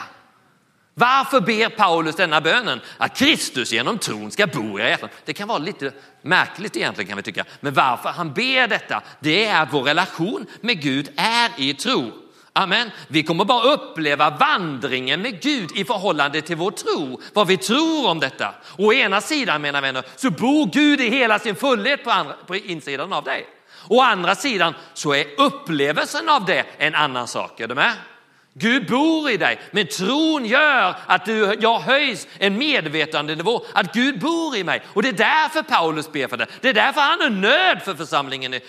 Varför 0.94 1.40
ber 1.40 1.68
Paulus 1.68 2.16
denna 2.16 2.40
bönen? 2.40 2.80
Att 2.98 3.16
Kristus 3.16 3.72
genom 3.72 3.98
tron 3.98 4.30
ska 4.30 4.46
bo 4.46 4.78
i 4.78 4.82
era 4.82 4.88
hjärtan. 4.88 5.08
Det 5.24 5.32
kan 5.32 5.48
vara 5.48 5.58
lite 5.58 5.92
märkligt 6.22 6.76
egentligen 6.76 7.08
kan 7.08 7.16
vi 7.16 7.22
tycka. 7.22 7.44
Men 7.60 7.74
varför 7.74 8.08
han 8.08 8.32
ber 8.32 8.68
detta, 8.68 9.02
det 9.20 9.44
är 9.44 9.62
att 9.62 9.72
vår 9.72 9.82
relation 9.82 10.46
med 10.60 10.82
Gud 10.82 11.08
är 11.16 11.50
i 11.56 11.74
tro. 11.74 12.12
Amen. 12.56 12.90
Vi 13.08 13.22
kommer 13.22 13.44
bara 13.44 13.72
uppleva 13.72 14.30
vandringen 14.30 15.22
med 15.22 15.42
Gud 15.42 15.70
i 15.74 15.84
förhållande 15.84 16.42
till 16.42 16.56
vår 16.56 16.70
tro, 16.70 17.20
vad 17.32 17.46
vi 17.46 17.56
tror 17.56 18.08
om 18.08 18.20
detta. 18.20 18.54
Å 18.78 18.92
ena 18.92 19.20
sidan, 19.20 19.62
mina 19.62 19.80
vänner, 19.80 20.04
så 20.16 20.30
bor 20.30 20.66
Gud 20.72 21.00
i 21.00 21.10
hela 21.10 21.38
sin 21.38 21.54
fullhet 21.56 22.04
på, 22.04 22.10
andra, 22.10 22.34
på 22.46 22.56
insidan 22.56 23.12
av 23.12 23.24
dig. 23.24 23.46
Å 23.88 24.00
andra 24.00 24.34
sidan 24.34 24.74
så 24.94 25.14
är 25.14 25.26
upplevelsen 25.38 26.28
av 26.28 26.44
det 26.44 26.64
en 26.78 26.94
annan 26.94 27.28
sak. 27.28 27.60
Är 27.60 27.68
du 27.68 27.74
med? 27.74 27.92
Gud 28.58 28.86
bor 28.86 29.30
i 29.30 29.36
dig, 29.36 29.60
men 29.70 29.86
tron 29.86 30.44
gör 30.44 30.96
att 31.06 31.24
du, 31.24 31.56
jag 31.60 31.78
höjs 31.78 32.26
en 32.38 32.58
medvetandenivå, 32.58 33.66
att 33.72 33.94
Gud 33.94 34.18
bor 34.18 34.56
i 34.56 34.64
mig. 34.64 34.82
Och 34.86 35.02
det 35.02 35.08
är 35.08 35.12
därför 35.12 35.62
Paulus 35.62 36.12
ber 36.12 36.28
för 36.28 36.36
det. 36.36 36.46
Det 36.60 36.68
är 36.68 36.74
därför 36.74 37.00
han 37.00 37.20
är 37.20 37.30
nöd 37.30 37.82
för 37.84 37.94
församlingen 37.94 38.54
i 38.54 38.60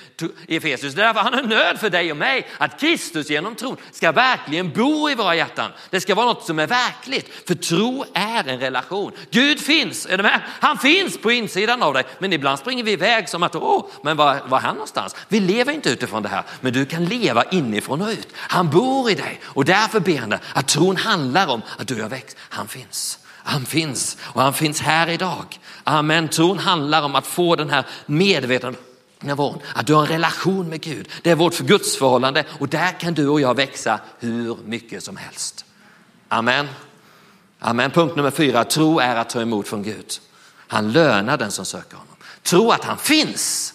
Efesus. 0.48 0.94
Det 0.94 1.02
är 1.02 1.06
därför 1.06 1.22
han 1.22 1.34
är 1.34 1.44
nöd 1.44 1.80
för 1.80 1.90
dig 1.90 2.12
och 2.12 2.18
mig, 2.18 2.48
att 2.58 2.80
Kristus 2.80 3.30
genom 3.30 3.56
tron 3.56 3.78
ska 3.92 4.12
verkligen 4.12 4.72
bo 4.72 5.10
i 5.10 5.16
våra 5.16 5.36
hjärtan. 5.36 5.72
Det 5.90 6.02
ska 6.02 6.16
vara 6.16 6.26
något 6.26 6.46
som 6.46 6.60
är 6.60 6.68
verkligt, 6.68 7.48
för 7.48 7.56
tro 7.56 8.06
är 8.14 8.48
en 8.48 8.60
relation. 8.60 9.12
Gud 9.32 9.60
finns, 9.60 10.06
är 10.06 10.18
du 10.18 10.24
med? 10.24 10.42
Han 10.60 10.78
finns 10.78 11.18
på 11.18 11.32
insidan 11.32 11.84
av 11.84 11.94
dig, 11.94 12.04
men 12.20 12.34
ibland 12.34 12.60
springer 12.60 12.84
vi 12.84 12.92
iväg 12.92 13.30
som 13.30 13.44
att, 13.44 13.56
åh, 13.56 13.86
men 14.02 14.18
var, 14.18 14.40
var 14.46 14.58
är 14.58 14.62
han 14.62 14.76
någonstans? 14.76 15.16
Vi 15.28 15.40
lever 15.40 15.74
inte 15.74 15.90
utifrån 15.90 16.24
det 16.24 16.30
här, 16.30 16.44
men 16.62 16.74
du 16.74 16.86
kan 16.86 17.06
leva 17.06 17.44
inifrån 17.44 18.02
och 18.02 18.10
ut. 18.10 18.28
Han 18.36 18.70
bor 18.70 19.12
i 19.12 19.16
dig 19.16 19.40
och 19.44 19.66
där 19.66 19.77
därför 19.82 20.00
ber 20.00 20.18
han 20.18 20.34
att 20.54 20.68
tron 20.68 20.98
handlar 20.98 21.48
om 21.48 21.62
att 21.78 21.88
du 21.88 22.02
har 22.02 22.10
växt. 22.10 22.38
Han 22.40 22.68
finns. 22.68 23.20
Han 23.28 23.66
finns 23.66 24.18
och 24.22 24.42
han 24.42 24.54
finns 24.54 24.82
här 24.82 25.10
idag. 25.10 25.60
Amen. 25.84 26.28
Tron 26.28 26.60
handlar 26.60 27.04
om 27.04 27.16
att 27.16 27.28
få 27.28 27.56
den 27.56 27.70
här 27.70 27.86
medvetandet 28.06 28.82
nivån, 29.20 29.60
att 29.76 29.88
du 29.88 29.94
har 29.94 30.02
en 30.02 30.08
relation 30.08 30.70
med 30.70 30.82
Gud. 30.82 31.10
Det 31.24 31.32
är 31.32 31.36
vårt 31.36 31.60
gudsförhållande 31.60 32.46
och 32.60 32.68
där 32.68 33.00
kan 33.00 33.14
du 33.14 33.28
och 33.28 33.42
jag 33.42 33.56
växa 33.56 34.00
hur 34.20 34.58
mycket 34.66 35.04
som 35.04 35.18
helst. 35.18 35.66
Amen. 36.28 36.68
Amen. 37.60 37.92
Punkt 37.92 38.16
nummer 38.16 38.32
fyra, 38.32 38.64
tro 38.64 39.00
är 39.00 39.16
att 39.16 39.30
ta 39.30 39.42
emot 39.42 39.68
från 39.68 39.84
Gud. 39.84 40.14
Han 40.68 40.92
lönar 40.92 41.38
den 41.38 41.52
som 41.52 41.66
söker 41.66 41.98
honom. 41.98 42.16
Tro 42.44 42.72
att 42.72 42.84
han 42.84 42.98
finns 42.98 43.74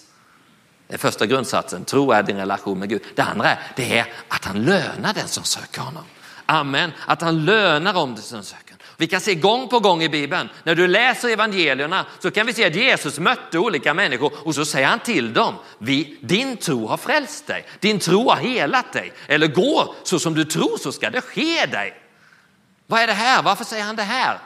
den 0.93 0.99
första 0.99 1.27
grundsatsen, 1.27 1.85
tro 1.85 2.13
är 2.13 2.23
din 2.23 2.37
relation 2.37 2.79
med 2.79 2.89
Gud. 2.89 3.03
Det 3.15 3.23
andra 3.23 3.51
är, 3.51 3.59
det 3.77 3.99
är 3.99 4.07
att 4.29 4.45
han 4.45 4.63
lönar 4.63 5.15
den 5.15 5.29
som 5.29 5.45
söker 5.45 5.81
honom. 5.81 6.05
Amen, 6.47 6.93
att 7.07 7.23
han 7.23 7.45
lönar 7.45 7.95
om 7.95 8.15
den 8.15 8.23
som 8.23 8.43
söker. 8.43 8.77
Vi 8.97 9.07
kan 9.07 9.21
se 9.21 9.35
gång 9.35 9.69
på 9.69 9.81
gång 9.81 10.03
i 10.03 10.09
Bibeln, 10.09 10.49
när 10.65 10.75
du 10.75 10.89
läser 10.89 11.29
evangelierna 11.29 12.07
så 12.19 12.31
kan 12.31 12.47
vi 12.47 12.53
se 12.53 12.67
att 12.67 12.75
Jesus 12.75 13.19
mötte 13.19 13.59
olika 13.59 13.95
människor 13.95 14.33
och 14.37 14.55
så 14.55 14.65
säger 14.65 14.87
han 14.87 14.99
till 14.99 15.33
dem, 15.33 15.55
vi, 15.79 16.19
din 16.21 16.57
tro 16.57 16.87
har 16.87 16.97
frälst 16.97 17.47
dig, 17.47 17.67
din 17.81 17.99
tro 17.99 18.31
har 18.31 18.37
helat 18.37 18.93
dig. 18.93 19.13
Eller 19.27 19.47
gå 19.47 19.95
så 20.03 20.19
som 20.19 20.35
du 20.35 20.45
tror 20.45 20.79
så 20.79 20.93
ska 20.93 21.11
det 21.11 21.21
ske 21.21 21.67
dig. 21.67 22.03
Vad 22.87 23.01
är 23.01 23.07
det 23.07 23.13
här? 23.13 23.43
Varför 23.43 23.65
säger 23.65 23.85
han 23.85 23.97
det 23.97 24.03
här? 24.03 24.39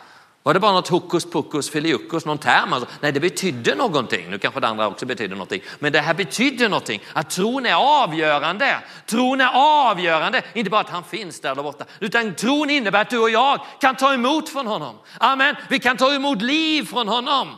Var 0.47 0.55
det 0.55 0.61
bara 0.61 0.73
något 0.73 0.89
hokus 0.89 1.31
pokus 1.31 1.71
filiukus, 1.71 2.25
någon 2.25 2.39
term? 2.39 2.73
Alltså, 2.73 2.91
nej, 3.01 3.13
det 3.13 3.21
betydde 3.21 3.75
någonting. 3.75 4.31
Nu 4.31 4.39
kanske 4.39 4.61
det 4.61 4.69
andra 4.69 4.87
också 4.87 5.07
betyder 5.07 5.37
någonting. 5.37 5.61
Men 5.79 5.93
det 5.93 6.01
här 6.01 6.15
betyder 6.15 6.69
någonting. 6.69 7.03
Att 7.13 7.31
tron 7.31 7.67
är 7.67 8.03
avgörande. 8.03 8.79
Tron 9.07 9.41
är 9.41 9.51
avgörande. 9.55 10.43
Inte 10.55 10.71
bara 10.71 10.81
att 10.81 10.91
han 10.91 11.05
finns 11.05 11.41
där, 11.41 11.55
där 11.55 11.63
borta. 11.63 11.85
Utan 12.01 12.35
tron 12.35 12.71
innebär 12.71 13.01
att 13.01 13.11
du 13.11 13.19
och 13.19 13.31
jag 13.31 13.61
kan 13.81 13.97
ta 13.97 14.15
emot 14.15 14.49
från 14.49 14.67
honom. 14.67 14.99
Amen. 15.19 15.57
Vi 15.69 15.79
kan 15.79 15.97
ta 15.97 16.15
emot 16.15 16.43
liv 16.43 16.83
från 16.83 17.09
honom. 17.09 17.49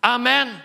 Amen. 0.00 0.56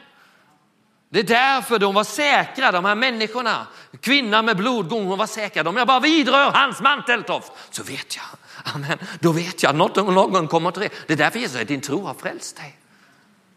Det 1.10 1.20
är 1.20 1.24
därför 1.24 1.80
de 1.80 1.94
var 1.94 2.04
säkra, 2.04 2.72
de 2.72 2.86
här 2.86 2.96
människorna. 2.96 3.68
Kvinnan 4.02 4.46
med 4.46 4.58
blodgång, 4.58 5.06
hon 5.06 5.18
var 5.18 5.28
säker. 5.28 5.68
Om 5.68 5.78
jag 5.78 5.88
bara 5.88 6.00
vidrör 6.00 6.52
hans 6.52 6.82
manteltoft 6.82 7.52
så 7.70 7.84
vet 7.84 8.16
jag 8.16 8.26
Amen. 8.76 8.98
Då 9.20 9.32
vet 9.32 9.64
jag 9.64 9.70
att 9.70 9.96
någon 9.96 10.48
kommer 10.48 10.72
till 10.72 10.82
det. 10.82 10.90
Det 11.08 11.14
är 11.14 11.18
därför 11.18 11.40
Jesus 11.40 11.54
säger 11.54 11.66
din 11.66 11.82
tro 11.82 12.06
har 12.06 12.14
frälst 12.14 12.56
dig. 12.56 12.78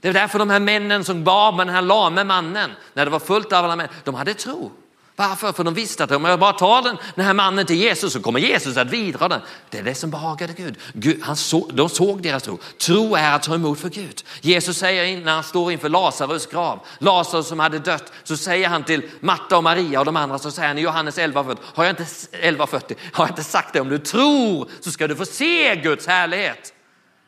Det 0.01 0.09
är 0.09 0.13
därför 0.13 0.39
de 0.39 0.51
här 0.51 0.61
männen 0.61 1.05
som 1.05 1.25
bar 1.25 1.53
med 1.53 1.67
den 1.67 1.75
här 1.75 1.83
lame 1.83 2.25
mannen, 2.25 2.71
när 2.95 3.05
det 3.05 3.11
var 3.11 3.19
fullt 3.19 3.53
av 3.53 3.65
alla 3.65 3.77
män, 3.77 3.89
de 4.05 4.15
hade 4.15 4.35
tro. 4.35 4.73
Varför? 5.21 5.53
För 5.53 5.65
de 5.65 5.75
visste 5.75 6.05
att 6.05 6.11
om 6.11 6.25
jag 6.25 6.41
bara 6.41 6.53
tar 6.53 6.83
den, 6.83 6.97
den 7.15 7.25
här 7.25 7.35
mannen 7.35 7.67
till 7.67 7.77
Jesus 7.77 8.13
så 8.13 8.21
kommer 8.21 8.41
Jesus 8.41 8.77
att 8.77 8.91
vidra 8.91 9.29
den. 9.29 9.41
Det 9.71 9.79
är 9.79 9.83
det 9.83 9.95
som 9.95 10.11
behagade 10.11 10.53
Gud. 10.53 10.79
Gud 10.93 11.23
han 11.23 11.37
så, 11.37 11.71
de 11.73 11.89
såg 11.89 12.23
deras 12.23 12.43
tro. 12.43 12.59
Tro 12.79 13.15
är 13.17 13.35
att 13.35 13.43
ta 13.43 13.55
emot 13.55 13.81
för 13.81 13.89
Gud. 13.89 14.25
Jesus 14.41 14.79
säger 14.79 15.25
när 15.25 15.33
han 15.33 15.45
står 15.45 15.73
inför 15.73 15.89
Lazarus 15.89 16.47
grav, 16.47 16.81
Lazarus 16.99 17.47
som 17.47 17.59
hade 17.59 17.79
dött, 17.79 18.13
så 18.25 18.37
säger 18.37 18.69
han 18.69 18.85
till 18.85 19.03
Marta 19.21 19.57
och 19.57 19.65
Maria 19.65 20.01
och 20.01 20.07
de 20.07 20.17
andra, 20.17 20.39
så 20.39 20.51
säger 20.51 20.69
han 20.69 20.79
i 20.79 20.81
Johannes 20.81 21.19
11.40, 21.19 21.57
har 21.75 21.85
jag 21.85 21.93
inte, 21.93 22.03
11.40, 22.03 22.95
har 23.13 23.25
jag 23.25 23.31
inte 23.31 23.45
sagt 23.45 23.73
det 23.73 23.81
om 23.81 23.89
du 23.89 23.99
tror 23.99 24.69
så 24.81 24.91
ska 24.91 25.09
du 25.09 25.17
få 25.17 25.25
se 25.25 25.77
Guds 25.77 26.07
härlighet. 26.07 26.73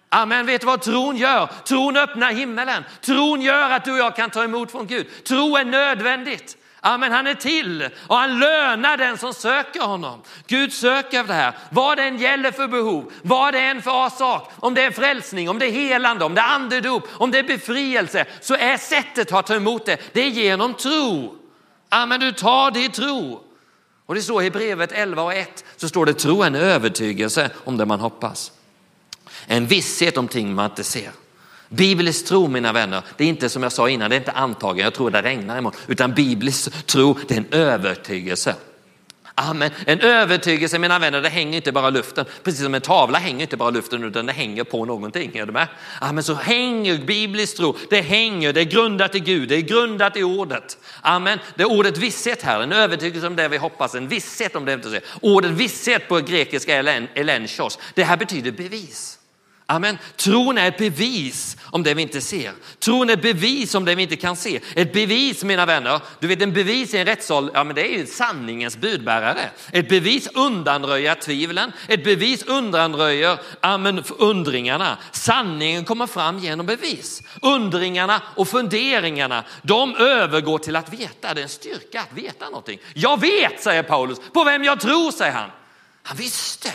Amen, 0.08 0.46
vet 0.46 0.60
du 0.60 0.66
vad 0.66 0.82
tron 0.82 1.16
gör? 1.16 1.50
Tron 1.64 1.96
öppnar 1.96 2.32
himmelen. 2.32 2.84
Tron 3.00 3.40
gör 3.40 3.70
att 3.70 3.84
du 3.84 3.92
och 3.92 3.98
jag 3.98 4.16
kan 4.16 4.30
ta 4.30 4.44
emot 4.44 4.70
från 4.70 4.86
Gud. 4.86 5.06
Tro 5.24 5.56
är 5.56 5.64
nödvändigt. 5.64 6.56
Amen, 6.84 7.12
han 7.12 7.26
är 7.26 7.34
till 7.34 7.88
och 8.06 8.16
han 8.16 8.38
lönar 8.38 8.96
den 8.96 9.18
som 9.18 9.34
söker 9.34 9.80
honom. 9.80 10.22
Gud 10.46 10.72
söker 10.72 11.20
efter 11.20 11.34
det 11.34 11.40
här, 11.40 11.54
vad 11.70 11.98
det 11.98 12.02
än 12.02 12.18
gäller 12.18 12.52
för 12.52 12.68
behov, 12.68 13.12
vad 13.22 13.54
det 13.54 13.60
än 13.60 13.82
för 13.82 14.08
sak, 14.08 14.50
om 14.56 14.74
det 14.74 14.82
är 14.82 14.90
frälsning, 14.90 15.48
om 15.48 15.58
det 15.58 15.66
är 15.66 15.70
helande, 15.70 16.24
om 16.24 16.34
det 16.34 16.40
är 16.40 16.54
andedop, 16.54 17.08
om 17.12 17.30
det 17.30 17.38
är 17.38 17.42
befrielse, 17.42 18.24
så 18.40 18.54
är 18.54 18.76
sättet 18.76 19.32
att 19.32 19.46
ta 19.46 19.54
emot 19.54 19.86
det, 19.86 19.98
det 20.12 20.20
är 20.20 20.28
genom 20.28 20.74
tro. 20.74 21.34
Amen, 21.88 22.20
du 22.20 22.32
tar 22.32 22.70
det 22.70 22.84
i 22.84 22.88
tro. 22.88 23.44
Och 24.06 24.14
det 24.14 24.22
står 24.22 24.42
i 24.42 24.50
brevet 24.50 24.92
11 24.92 25.22
och 25.22 25.34
1 25.34 25.64
så 25.76 25.88
står 25.88 26.06
det 26.06 26.14
tro 26.14 26.42
en 26.42 26.54
övertygelse 26.54 27.50
om 27.64 27.76
det 27.76 27.86
man 27.86 28.00
hoppas. 28.00 28.52
En 29.46 29.66
visshet 29.66 30.16
om 30.16 30.28
ting 30.28 30.54
man 30.54 30.70
inte 30.70 30.84
ser. 30.84 31.10
Biblisk 31.72 32.26
tro 32.26 32.48
mina 32.48 32.72
vänner, 32.72 33.02
det 33.16 33.24
är 33.24 33.28
inte 33.28 33.48
som 33.48 33.62
jag 33.62 33.72
sa 33.72 33.88
innan, 33.88 34.10
det 34.10 34.16
är 34.16 34.18
inte 34.18 34.32
antagen, 34.32 34.84
jag 34.84 34.94
tror 34.94 35.10
det 35.10 35.22
regnar 35.22 35.58
imorgon, 35.58 35.80
utan 35.86 36.14
biblisk 36.14 36.86
tro 36.86 37.18
det 37.28 37.34
är 37.34 37.38
en 37.38 37.46
övertygelse. 37.50 38.54
Amen. 39.34 39.70
En 39.86 40.00
övertygelse 40.00 40.78
mina 40.78 40.98
vänner, 40.98 41.22
det 41.22 41.28
hänger 41.28 41.56
inte 41.56 41.72
bara 41.72 41.88
i 41.88 41.90
luften. 41.90 42.24
Precis 42.42 42.62
som 42.62 42.74
en 42.74 42.80
tavla 42.80 43.18
hänger 43.18 43.40
inte 43.40 43.56
bara 43.56 43.68
i 43.68 43.72
luften 43.72 44.04
utan 44.04 44.26
det 44.26 44.32
hänger 44.32 44.64
på 44.64 44.84
någonting. 44.84 45.36
Är 45.36 45.46
du 45.46 45.52
med? 45.52 45.68
Amen. 46.00 46.24
Så 46.24 46.34
hänger 46.34 46.98
biblisk 46.98 47.56
tro, 47.56 47.76
det 47.90 48.00
hänger, 48.00 48.52
det 48.52 48.60
är 48.60 48.64
grundat 48.64 49.14
i 49.14 49.20
Gud, 49.20 49.48
det 49.48 49.56
är 49.56 49.60
grundat 49.60 50.16
i 50.16 50.22
ordet. 50.22 50.78
Amen. 51.00 51.38
Det 51.54 51.62
är 51.62 51.70
ordet 51.70 51.98
visshet 51.98 52.42
här, 52.42 52.60
en 52.60 52.72
övertygelse 52.72 53.26
om 53.26 53.36
det 53.36 53.48
vi 53.48 53.56
hoppas, 53.56 53.94
en 53.94 54.08
visshet 54.08 54.56
om 54.56 54.64
det 54.64 54.70
vi 54.70 54.74
inte 54.74 54.90
ser. 54.90 55.02
Ordet 55.20 55.50
visshet 55.50 56.08
på 56.08 56.18
grekiska 56.18 56.76
är 56.76 57.08
elenchos, 57.14 57.78
det 57.94 58.04
här 58.04 58.16
betyder 58.16 58.50
bevis. 58.50 59.18
Amen. 59.72 59.98
Tron 60.16 60.58
är 60.58 60.68
ett 60.68 60.78
bevis 60.78 61.56
om 61.64 61.82
det 61.82 61.94
vi 61.94 62.02
inte 62.02 62.20
ser. 62.20 62.52
Tron 62.78 63.10
är 63.10 63.12
ett 63.12 63.22
bevis 63.22 63.74
om 63.74 63.84
det 63.84 63.94
vi 63.94 64.02
inte 64.02 64.16
kan 64.16 64.36
se. 64.36 64.60
Ett 64.74 64.92
bevis 64.92 65.44
mina 65.44 65.66
vänner, 65.66 66.00
du 66.20 66.26
vet 66.26 66.42
en 66.42 66.52
bevis 66.52 66.94
i 66.94 66.98
en 66.98 67.06
rättssal, 67.06 67.50
ja 67.54 67.64
men 67.64 67.74
det 67.74 67.94
är 67.94 67.98
ju 67.98 68.06
sanningens 68.06 68.76
budbärare. 68.76 69.50
Ett 69.72 69.88
bevis 69.88 70.28
undanröjer 70.34 71.14
tvivlen, 71.14 71.72
ett 71.88 72.04
bevis 72.04 72.42
undanröjer 72.42 73.38
amen, 73.60 74.04
undringarna. 74.18 74.96
Sanningen 75.12 75.84
kommer 75.84 76.06
fram 76.06 76.38
genom 76.38 76.66
bevis. 76.66 77.22
Undringarna 77.42 78.22
och 78.36 78.48
funderingarna, 78.48 79.44
de 79.62 79.96
övergår 79.96 80.58
till 80.58 80.76
att 80.76 80.92
veta. 80.92 81.34
Det 81.34 81.40
är 81.40 81.42
en 81.42 81.48
styrka 81.48 82.00
att 82.00 82.12
veta 82.12 82.44
någonting. 82.44 82.78
Jag 82.94 83.20
vet, 83.20 83.62
säger 83.62 83.82
Paulus, 83.82 84.18
på 84.32 84.44
vem 84.44 84.64
jag 84.64 84.80
tror, 84.80 85.10
säger 85.10 85.32
han. 85.32 85.50
Han 86.02 86.16
visste. 86.16 86.72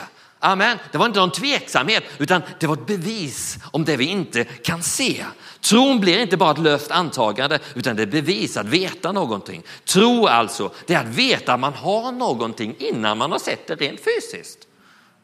Amen. 0.47 0.77
Det 0.91 0.97
var 0.97 1.05
inte 1.05 1.19
någon 1.19 1.31
tveksamhet 1.31 2.03
utan 2.17 2.41
det 2.60 2.67
var 2.67 2.73
ett 2.73 2.86
bevis 2.86 3.57
om 3.71 3.86
det 3.86 3.97
vi 3.97 4.05
inte 4.05 4.43
kan 4.43 4.83
se. 4.83 5.25
Tron 5.62 5.99
blir 5.99 6.19
inte 6.19 6.38
bara 6.38 6.51
ett 6.51 6.57
löst 6.57 6.91
antagande 6.91 7.60
utan 7.75 7.95
det 7.95 8.01
är 8.01 8.07
bevis 8.07 8.57
att 8.57 8.65
veta 8.65 9.12
någonting. 9.12 9.63
Tro 9.86 10.27
alltså, 10.27 10.71
det 10.86 10.93
är 10.93 10.99
att 10.99 11.07
veta 11.07 11.53
att 11.53 11.60
man 11.60 11.73
har 11.73 12.12
någonting 12.12 12.75
innan 12.79 13.17
man 13.17 13.31
har 13.31 13.39
sett 13.39 13.67
det 13.67 13.75
rent 13.75 13.99
fysiskt. 13.99 14.60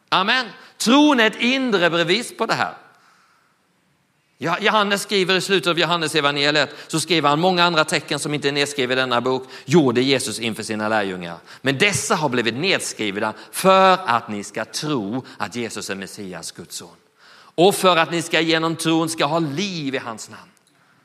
Amen. 0.08 0.46
Tron 0.78 1.20
är 1.20 1.26
ett 1.26 1.40
inre 1.40 1.90
bevis 1.90 2.36
på 2.36 2.46
det 2.46 2.54
här. 2.54 2.74
Johannes 4.60 5.02
skriver 5.02 5.34
i 5.34 5.40
slutet 5.40 5.70
av 5.70 5.78
Johannes 5.78 6.14
evangeliet 6.14 6.70
så 6.88 7.00
skriver 7.00 7.28
han 7.28 7.40
många 7.40 7.64
andra 7.64 7.84
tecken 7.84 8.18
som 8.18 8.34
inte 8.34 8.48
är 8.48 8.52
nedskrivna 8.52 8.92
i 8.92 8.96
denna 8.96 9.20
bok 9.20 9.48
gjorde 9.64 10.00
Jesus 10.00 10.38
inför 10.38 10.62
sina 10.62 10.88
lärjungar. 10.88 11.36
Men 11.62 11.78
dessa 11.78 12.14
har 12.14 12.28
blivit 12.28 12.54
nedskrivna 12.54 13.32
för 13.52 13.98
att 14.06 14.28
ni 14.28 14.44
ska 14.44 14.64
tro 14.64 15.24
att 15.38 15.56
Jesus 15.56 15.90
är 15.90 15.94
Messias, 15.94 16.52
Guds 16.52 16.76
son. 16.76 16.96
Och 17.54 17.74
för 17.74 17.96
att 17.96 18.10
ni 18.10 18.22
ska 18.22 18.40
genom 18.40 18.76
tron 18.76 19.08
ska 19.08 19.24
ha 19.24 19.38
liv 19.38 19.94
i 19.94 19.98
hans 19.98 20.30
namn. 20.30 20.50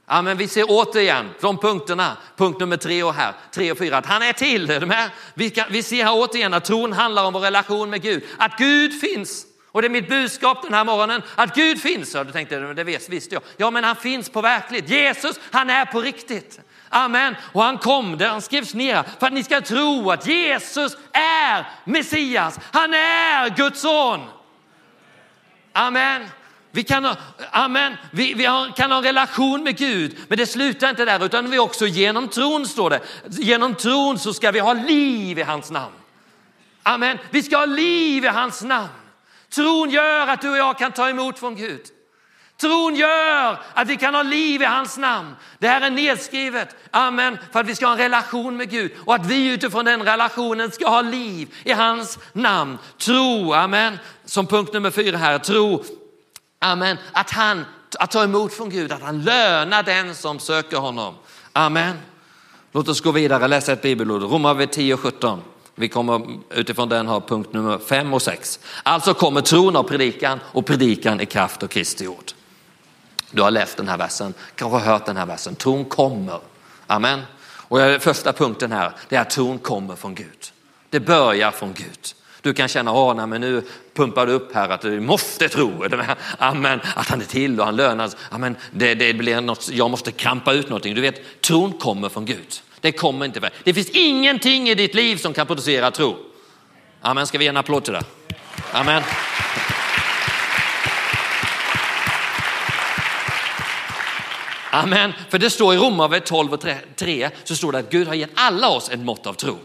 Ja, 0.08 0.21
men 0.21 0.38
vi 0.38 0.47
ser 0.47 0.65
återigen 0.67 1.30
de 1.41 1.58
punkterna, 1.58 2.17
punkt 2.38 2.60
nummer 2.60 2.78
tre 2.78 3.04
och 3.04 3.13
här, 3.13 3.34
tre 3.54 3.71
och 3.71 3.78
fyra, 3.78 3.97
att 3.97 4.06
han 4.06 4.21
är 4.21 4.34
till. 4.34 4.69
Är? 4.69 5.10
Vi, 5.34 5.49
kan, 5.49 5.65
vi 5.69 5.84
ser 5.84 6.04
här 6.04 6.13
återigen 6.13 6.54
att 6.54 6.65
tron 6.65 6.93
handlar 6.93 7.25
om 7.25 7.34
vår 7.34 7.39
relation 7.39 7.89
med 7.89 8.02
Gud, 8.02 8.23
att 8.38 8.58
Gud 8.58 9.02
finns. 9.02 9.45
Och 9.71 9.82
det 9.82 9.88
är 9.88 9.89
mitt 9.89 10.10
budskap 10.10 10.62
den 10.63 10.73
här 10.73 10.84
morgonen, 10.84 11.21
att 11.36 11.55
Gud 11.55 11.82
finns. 11.82 12.15
Och 12.15 12.25
du 12.25 12.32
tänkte, 12.32 12.60
det 12.60 12.84
visste 12.84 13.36
jag. 13.36 13.43
Ja, 13.58 13.71
men 13.71 13.84
han 13.84 13.95
finns 13.95 14.29
på 14.29 14.41
verkligt. 14.41 14.89
Jesus, 14.89 15.39
han 15.51 15.69
är 15.69 15.86
på 15.86 16.01
riktigt. 16.01 16.60
Amen. 16.89 17.36
Och 17.51 17.63
han 17.63 17.77
kom 17.77 18.17
där, 18.17 18.27
han 18.27 18.41
skrevs 18.41 18.73
ner 18.73 19.03
för 19.19 19.27
att 19.27 19.34
ni 19.34 19.43
ska 19.43 19.62
tro 19.62 20.12
att 20.12 20.27
Jesus 20.27 20.97
är 21.12 21.65
Messias. 21.84 22.60
Han 22.71 22.93
är 22.93 23.49
Guds 23.49 23.82
son. 23.82 24.19
Amen. 25.73 26.25
Vi 26.71 26.84
kan, 26.84 27.15
amen. 27.51 27.95
Vi, 28.12 28.34
vi 28.34 28.45
har, 28.45 28.75
kan 28.75 28.91
ha 28.91 28.97
en 28.97 29.03
relation 29.03 29.63
med 29.63 29.77
Gud, 29.77 30.17
men 30.27 30.38
det 30.38 30.45
slutar 30.45 30.89
inte 30.89 31.05
där, 31.05 31.25
utan 31.25 31.49
vi 31.49 31.60
också 31.60 31.88
genom 31.88 32.27
tron 32.27 32.67
står 32.67 32.89
det. 32.89 33.01
Genom 33.29 33.75
tron 33.75 34.19
så 34.19 34.34
ska 34.34 34.51
vi 34.51 34.60
ha 34.60 34.73
liv 34.73 35.39
i 35.39 35.41
hans 35.41 35.71
namn. 35.71 35.95
Amen. 36.84 37.17
Vi 37.29 37.43
ska 37.43 37.58
ha 37.58 37.65
liv 37.65 38.25
i 38.25 38.27
hans 38.27 38.63
namn. 38.63 38.89
Tron 39.53 39.89
gör 39.89 40.27
att 40.27 40.41
du 40.41 40.49
och 40.49 40.57
jag 40.57 40.77
kan 40.77 40.91
ta 40.91 41.09
emot 41.09 41.39
från 41.39 41.55
Gud. 41.55 41.81
Tron 42.62 42.95
gör 42.95 43.59
att 43.73 43.88
vi 43.88 43.97
kan 43.97 44.15
ha 44.15 44.23
liv 44.23 44.62
i 44.62 44.65
hans 44.65 44.97
namn. 44.97 45.35
Det 45.59 45.67
här 45.67 45.81
är 45.81 45.89
nedskrivet, 45.89 46.75
amen, 46.91 47.38
för 47.51 47.59
att 47.59 47.65
vi 47.65 47.75
ska 47.75 47.85
ha 47.85 47.93
en 47.93 47.99
relation 47.99 48.57
med 48.57 48.69
Gud 48.69 48.91
och 49.05 49.15
att 49.15 49.25
vi 49.25 49.53
utifrån 49.53 49.85
den 49.85 50.03
relationen 50.03 50.71
ska 50.71 50.89
ha 50.89 51.01
liv 51.01 51.55
i 51.63 51.71
hans 51.71 52.19
namn. 52.33 52.77
Tro, 52.97 53.53
amen, 53.53 53.99
som 54.25 54.47
punkt 54.47 54.73
nummer 54.73 54.91
fyra 54.91 55.17
här, 55.17 55.39
tro, 55.39 55.83
amen, 56.59 56.97
att 57.12 57.29
han, 57.31 57.65
att 57.99 58.12
ta 58.12 58.23
emot 58.23 58.53
från 58.53 58.69
Gud, 58.69 58.91
att 58.91 59.01
han 59.01 59.23
lönar 59.23 59.83
den 59.83 60.15
som 60.15 60.39
söker 60.39 60.77
honom. 60.77 61.15
Amen. 61.53 61.97
Låt 62.71 62.88
oss 62.88 63.01
gå 63.01 63.12
vidare 63.12 63.43
och 63.43 63.49
läsa 63.49 63.73
ett 63.73 63.81
bibelord, 63.81 64.21
Romarbrevet 64.21 64.71
10 64.71 64.93
och 64.93 64.99
17. 64.99 65.41
Vi 65.79 65.89
kommer 65.89 66.39
utifrån 66.49 66.89
den 66.89 67.07
ha 67.07 67.21
punkt 67.21 67.53
nummer 67.53 67.77
fem 67.77 68.13
och 68.13 68.21
sex. 68.21 68.59
Alltså 68.83 69.13
kommer 69.13 69.41
tron 69.41 69.75
av 69.75 69.83
predikan 69.83 70.39
och 70.43 70.65
predikan 70.65 71.21
i 71.21 71.25
kraft 71.25 71.63
av 71.63 71.67
Kristi 71.67 72.07
ord. 72.07 72.31
Du 73.31 73.41
har 73.41 73.51
läst 73.51 73.77
den 73.77 73.87
här 73.87 73.97
versen, 73.97 74.33
kanske 74.55 74.77
hört 74.77 75.05
den 75.05 75.17
här 75.17 75.25
versen. 75.25 75.55
Tron 75.55 75.85
kommer. 75.85 76.39
Amen. 76.87 77.21
Och 77.41 77.79
första 77.99 78.33
punkten 78.33 78.71
här, 78.71 78.91
det 79.09 79.15
är 79.15 79.21
att 79.21 79.29
tron 79.29 79.59
kommer 79.59 79.95
från 79.95 80.15
Gud. 80.15 80.51
Det 80.89 80.99
börjar 80.99 81.51
från 81.51 81.73
Gud. 81.73 81.99
Du 82.41 82.53
kan 82.53 82.67
känna, 82.67 82.91
ah, 82.91 83.13
nej, 83.13 83.27
men 83.27 83.41
nu 83.41 83.63
pumpar 83.93 84.25
du 84.25 84.33
upp 84.33 84.55
här 84.55 84.69
att 84.69 84.81
du 84.81 84.99
måste 84.99 85.49
tro. 85.49 85.83
Amen, 86.37 86.79
att 86.95 87.07
han 87.07 87.21
är 87.21 87.25
till 87.25 87.59
och 87.59 87.65
han 87.65 87.75
lönar. 87.75 88.11
Amen, 88.29 88.55
det, 88.71 88.95
det 88.95 89.13
blir 89.13 89.41
något, 89.41 89.69
jag 89.71 89.89
måste 89.89 90.11
kampa 90.11 90.53
ut 90.53 90.69
någonting. 90.69 90.95
Du 90.95 91.01
vet, 91.01 91.41
tron 91.41 91.73
kommer 91.73 92.09
från 92.09 92.25
Gud. 92.25 92.61
Det 92.81 92.91
kommer 92.91 93.25
inte. 93.25 93.49
Det 93.63 93.73
finns 93.73 93.89
ingenting 93.89 94.69
i 94.69 94.75
ditt 94.75 94.93
liv 94.93 95.17
som 95.17 95.33
kan 95.33 95.47
producera 95.47 95.91
tro. 95.91 96.17
Amen, 97.01 97.27
ska 97.27 97.37
vi 97.37 97.43
ge 97.43 97.49
en 97.49 97.57
applåd 97.57 97.83
till 97.83 97.93
det? 97.93 98.03
Amen. 98.71 99.03
Amen. 104.71 105.13
För 105.29 105.39
det 105.39 105.49
står 105.49 105.73
i 105.73 105.77
Romarbrevet 105.77 106.25
12 106.25 106.53
och 106.53 106.65
3 106.95 107.29
så 107.43 107.55
står 107.55 107.71
det 107.71 107.77
att 107.79 107.91
Gud 107.91 108.07
har 108.07 108.15
gett 108.15 108.29
alla 108.35 108.69
oss 108.69 108.89
ett 108.89 108.99
mått 108.99 109.27
av 109.27 109.33
tro. 109.33 109.57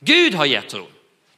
Gud 0.00 0.34
har 0.34 0.44
gett 0.44 0.68
tro. 0.68 0.86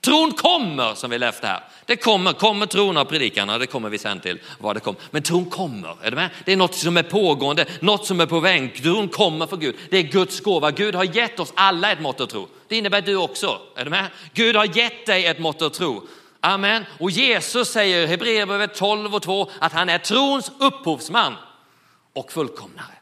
Tron 0.00 0.32
kommer 0.32 0.94
som 0.94 1.10
vi 1.10 1.18
läste 1.18 1.46
här. 1.46 1.64
Det 1.86 1.96
kommer, 1.96 2.32
kommer 2.32 2.66
tron 2.66 2.96
av 2.96 3.04
predikarna, 3.04 3.58
det 3.58 3.66
kommer 3.66 3.88
vi 3.88 3.98
sen 3.98 4.20
till 4.20 4.38
vad 4.58 4.76
det 4.76 4.80
kommer. 4.80 5.00
Men 5.10 5.22
tron 5.22 5.50
kommer, 5.50 5.96
är 6.02 6.10
du 6.10 6.16
med? 6.16 6.30
Det 6.44 6.52
är 6.52 6.56
något 6.56 6.74
som 6.74 6.96
är 6.96 7.02
pågående, 7.02 7.66
något 7.80 8.06
som 8.06 8.20
är 8.20 8.26
på 8.26 8.40
väg. 8.40 8.82
Tron 8.82 9.08
kommer 9.08 9.46
från 9.46 9.60
Gud. 9.60 9.76
Det 9.90 9.98
är 9.98 10.02
Guds 10.02 10.40
gåva. 10.40 10.70
Gud 10.70 10.94
har 10.94 11.04
gett 11.04 11.40
oss 11.40 11.52
alla 11.56 11.92
ett 11.92 12.00
mått 12.00 12.20
av 12.20 12.26
tro. 12.26 12.48
Det 12.68 12.76
innebär 12.76 13.00
du 13.00 13.16
också, 13.16 13.60
är 13.76 13.84
du 13.84 13.90
med? 13.90 14.06
Gud 14.34 14.56
har 14.56 14.78
gett 14.78 15.06
dig 15.06 15.26
ett 15.26 15.38
mått 15.38 15.62
av 15.62 15.68
tro. 15.68 16.06
Amen. 16.40 16.84
Och 16.98 17.10
Jesus 17.10 17.68
säger 17.68 18.02
i 18.02 18.06
Hebreerbrevet 18.06 18.74
12 18.74 19.14
och 19.14 19.22
2 19.22 19.50
att 19.58 19.72
han 19.72 19.88
är 19.88 19.98
trons 19.98 20.52
upphovsman 20.58 21.34
och 22.12 22.32
fullkomnare. 22.32 22.95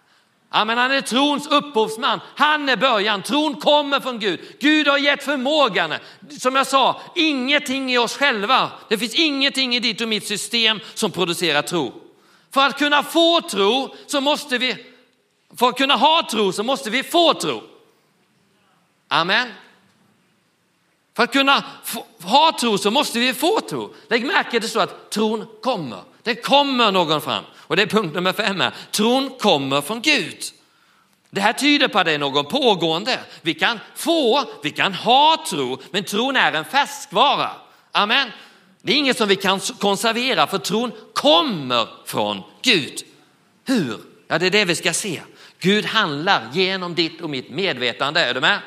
Amen, 0.57 0.79
han 0.79 0.93
är 0.93 1.01
trons 1.01 1.47
upphovsman. 1.47 2.21
Han 2.37 2.69
är 2.69 2.77
början. 2.77 3.23
Tron 3.23 3.55
kommer 3.55 4.01
från 4.01 4.19
Gud. 4.19 4.41
Gud 4.61 4.89
har 4.89 4.99
gett 4.99 5.25
förmågan. 5.25 5.95
Som 6.41 6.57
jag 6.57 6.67
sa, 6.67 7.01
ingenting 7.15 7.93
i 7.93 7.99
oss 7.99 8.17
själva. 8.17 8.71
Det 8.89 8.99
finns 8.99 9.15
ingenting 9.15 9.77
i 9.77 9.81
ditt 9.81 10.01
och 10.01 10.09
mitt 10.09 10.27
system 10.27 10.81
som 10.95 11.11
producerar 11.11 11.63
tro. 11.63 11.93
För 12.51 12.61
att 12.61 12.79
kunna 12.79 13.03
få 13.03 13.41
tro 13.41 13.95
så 14.07 14.21
måste 14.21 14.59
vi, 14.59 14.77
för 15.57 15.69
att 15.69 15.77
kunna 15.77 15.97
ha 15.97 16.29
tro 16.31 16.53
så 16.53 16.63
måste 16.63 16.91
vi 16.91 17.03
få 17.03 17.35
tro. 17.35 17.63
Amen. 19.09 19.49
För 21.17 21.23
att 21.23 21.33
kunna 21.33 21.65
ha 22.23 22.57
tro 22.61 22.79
så 22.79 22.91
måste 22.91 23.19
vi 23.19 23.35
få 23.35 23.61
tro. 23.61 23.95
Lägg 24.09 24.27
märke 24.27 24.61
till 24.61 24.71
så 24.71 24.81
att 24.81 25.11
tron 25.11 25.47
kommer. 25.63 26.01
Det 26.23 26.35
kommer 26.35 26.93
någon 26.93 27.21
fram. 27.21 27.45
Och 27.67 27.77
det 27.77 27.83
är 27.83 27.87
punkt 27.87 28.15
nummer 28.15 28.33
fem 28.33 28.61
här. 28.61 28.73
Tron 28.91 29.31
kommer 29.39 29.81
från 29.81 30.03
Gud. 30.03 30.39
Det 31.31 31.41
här 31.41 31.53
tyder 31.53 31.89
på 31.89 31.99
att 31.99 32.07
det 32.07 32.13
är 32.13 32.19
någon 32.19 32.45
pågående. 32.45 33.21
Vi 33.43 33.55
kan 33.55 33.81
få, 33.95 34.45
vi 34.63 34.71
kan 34.71 34.95
ha 34.95 35.45
tro, 35.49 35.79
men 35.91 36.05
tron 36.05 36.37
är 36.37 36.53
en 36.53 36.65
färskvara. 36.65 37.51
Amen. 37.93 38.31
Det 38.83 38.93
är 38.93 38.97
inget 38.97 39.19
som 39.19 39.29
vi 39.29 39.37
kan 39.37 39.61
konservera 39.61 40.47
för 40.47 40.59
tron 40.59 40.93
kommer 41.15 41.89
från 42.07 42.43
Gud. 42.63 43.03
Hur? 43.65 44.01
Ja, 44.29 44.39
det 44.39 44.47
är 44.47 44.51
det 44.51 44.65
vi 44.65 44.77
ska 44.77 44.93
se. 44.93 45.21
Gud 45.59 45.85
handlar 45.85 46.49
genom 46.53 46.95
ditt 46.95 47.21
och 47.21 47.31
mitt 47.31 47.51
medvetande. 47.51 48.25
Är 48.25 48.35
du 48.35 48.41
med? 48.41 48.59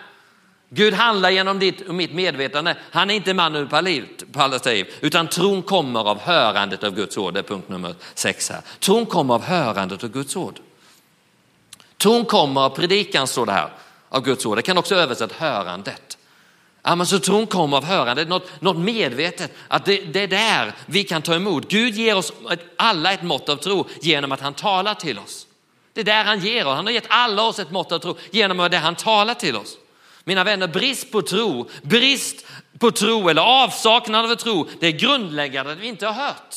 Gud 0.69 0.93
handlar 0.93 1.29
genom 1.29 1.59
ditt 1.59 1.81
och 1.81 1.95
mitt 1.95 2.13
medvetande. 2.13 2.75
Han 2.91 3.09
är 3.09 3.15
inte 3.15 3.33
manipulativ, 3.33 4.87
utan 5.01 5.27
tron 5.27 5.61
kommer 5.61 6.09
av 6.09 6.19
hörandet 6.19 6.83
av 6.83 6.95
Guds 6.95 7.17
ord. 7.17 7.33
Det 7.33 7.39
är 7.39 7.43
punkt 7.43 7.69
nummer 7.69 7.95
sex 8.13 8.49
här. 8.49 8.61
Tron 8.79 9.05
kommer 9.05 9.33
av 9.33 9.43
hörandet 9.43 10.03
av 10.03 10.09
Guds 10.09 10.35
ord. 10.35 10.59
Tron 11.97 12.25
kommer 12.25 12.61
av 12.61 12.69
predikan, 12.69 13.27
står 13.27 13.45
det 13.45 13.51
här, 13.51 13.69
av 14.09 14.23
Guds 14.23 14.45
ord. 14.45 14.57
Det 14.57 14.61
kan 14.61 14.77
också 14.77 14.95
översättas 14.95 15.37
hörandet. 15.37 16.17
Ja, 16.83 16.95
men 16.95 17.07
så 17.07 17.19
tron 17.19 17.47
kommer 17.47 17.77
av 17.77 17.83
hörandet, 17.85 18.27
något, 18.27 18.61
något 18.61 18.77
medvetet, 18.77 19.51
att 19.67 19.85
det, 19.85 20.01
det 20.01 20.21
är 20.21 20.27
där 20.27 20.73
vi 20.85 21.03
kan 21.03 21.21
ta 21.21 21.35
emot. 21.35 21.69
Gud 21.69 21.95
ger 21.95 22.15
oss 22.15 22.33
alla 22.77 23.13
ett 23.13 23.23
mått 23.23 23.49
av 23.49 23.55
tro 23.55 23.87
genom 24.01 24.31
att 24.31 24.41
han 24.41 24.53
talar 24.53 24.93
till 24.93 25.19
oss. 25.19 25.47
Det 25.93 26.01
är 26.01 26.05
där 26.05 26.23
han 26.23 26.39
ger 26.39 26.67
oss, 26.67 26.75
han 26.75 26.85
har 26.85 26.93
gett 26.93 27.07
alla 27.07 27.43
oss 27.43 27.59
ett 27.59 27.71
mått 27.71 27.91
av 27.91 27.99
tro 27.99 28.17
genom 28.31 28.57
det 28.71 28.77
han 28.77 28.95
talar 28.95 29.33
till 29.33 29.55
oss. 29.55 29.77
Mina 30.27 30.43
vänner, 30.43 30.67
brist 30.67 31.11
på 31.11 31.21
tro, 31.21 31.69
brist 31.81 32.45
på 32.79 32.91
tro 32.91 33.29
eller 33.29 33.41
avsaknad 33.41 34.31
av 34.31 34.35
tro, 34.35 34.67
det 34.79 34.87
är 34.87 34.91
grundläggande 34.91 35.71
att 35.71 35.77
vi 35.77 35.87
inte 35.87 36.05
har 36.05 36.13
hört. 36.13 36.55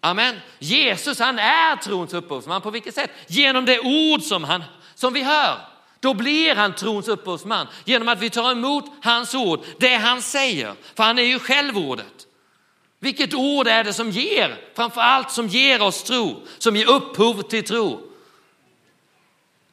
Amen. 0.00 0.40
Jesus 0.58 1.18
han 1.18 1.38
är 1.38 1.76
trons 1.76 2.14
upphovsman. 2.14 2.60
På 2.60 2.70
vilket 2.70 2.94
sätt? 2.94 3.10
Genom 3.26 3.64
det 3.64 3.80
ord 3.80 4.22
som, 4.22 4.44
han, 4.44 4.64
som 4.94 5.12
vi 5.12 5.22
hör. 5.22 5.58
Då 6.00 6.14
blir 6.14 6.54
han 6.54 6.74
trons 6.74 7.08
upphovsman 7.08 7.66
genom 7.84 8.08
att 8.08 8.20
vi 8.20 8.30
tar 8.30 8.52
emot 8.52 8.84
hans 9.02 9.34
ord, 9.34 9.60
det 9.78 9.94
han 9.94 10.22
säger. 10.22 10.74
För 10.94 11.04
han 11.04 11.18
är 11.18 11.22
ju 11.22 11.38
själv 11.38 11.78
ordet. 11.78 12.26
Vilket 13.00 13.34
ord 13.34 13.66
är 13.66 13.84
det 13.84 13.92
som 13.92 14.10
ger, 14.10 14.60
framför 14.76 15.00
allt 15.00 15.30
som 15.30 15.48
ger 15.48 15.82
oss 15.82 16.02
tro, 16.02 16.42
som 16.58 16.76
ger 16.76 16.90
upphov 16.90 17.42
till 17.42 17.64
tro? 17.64 18.11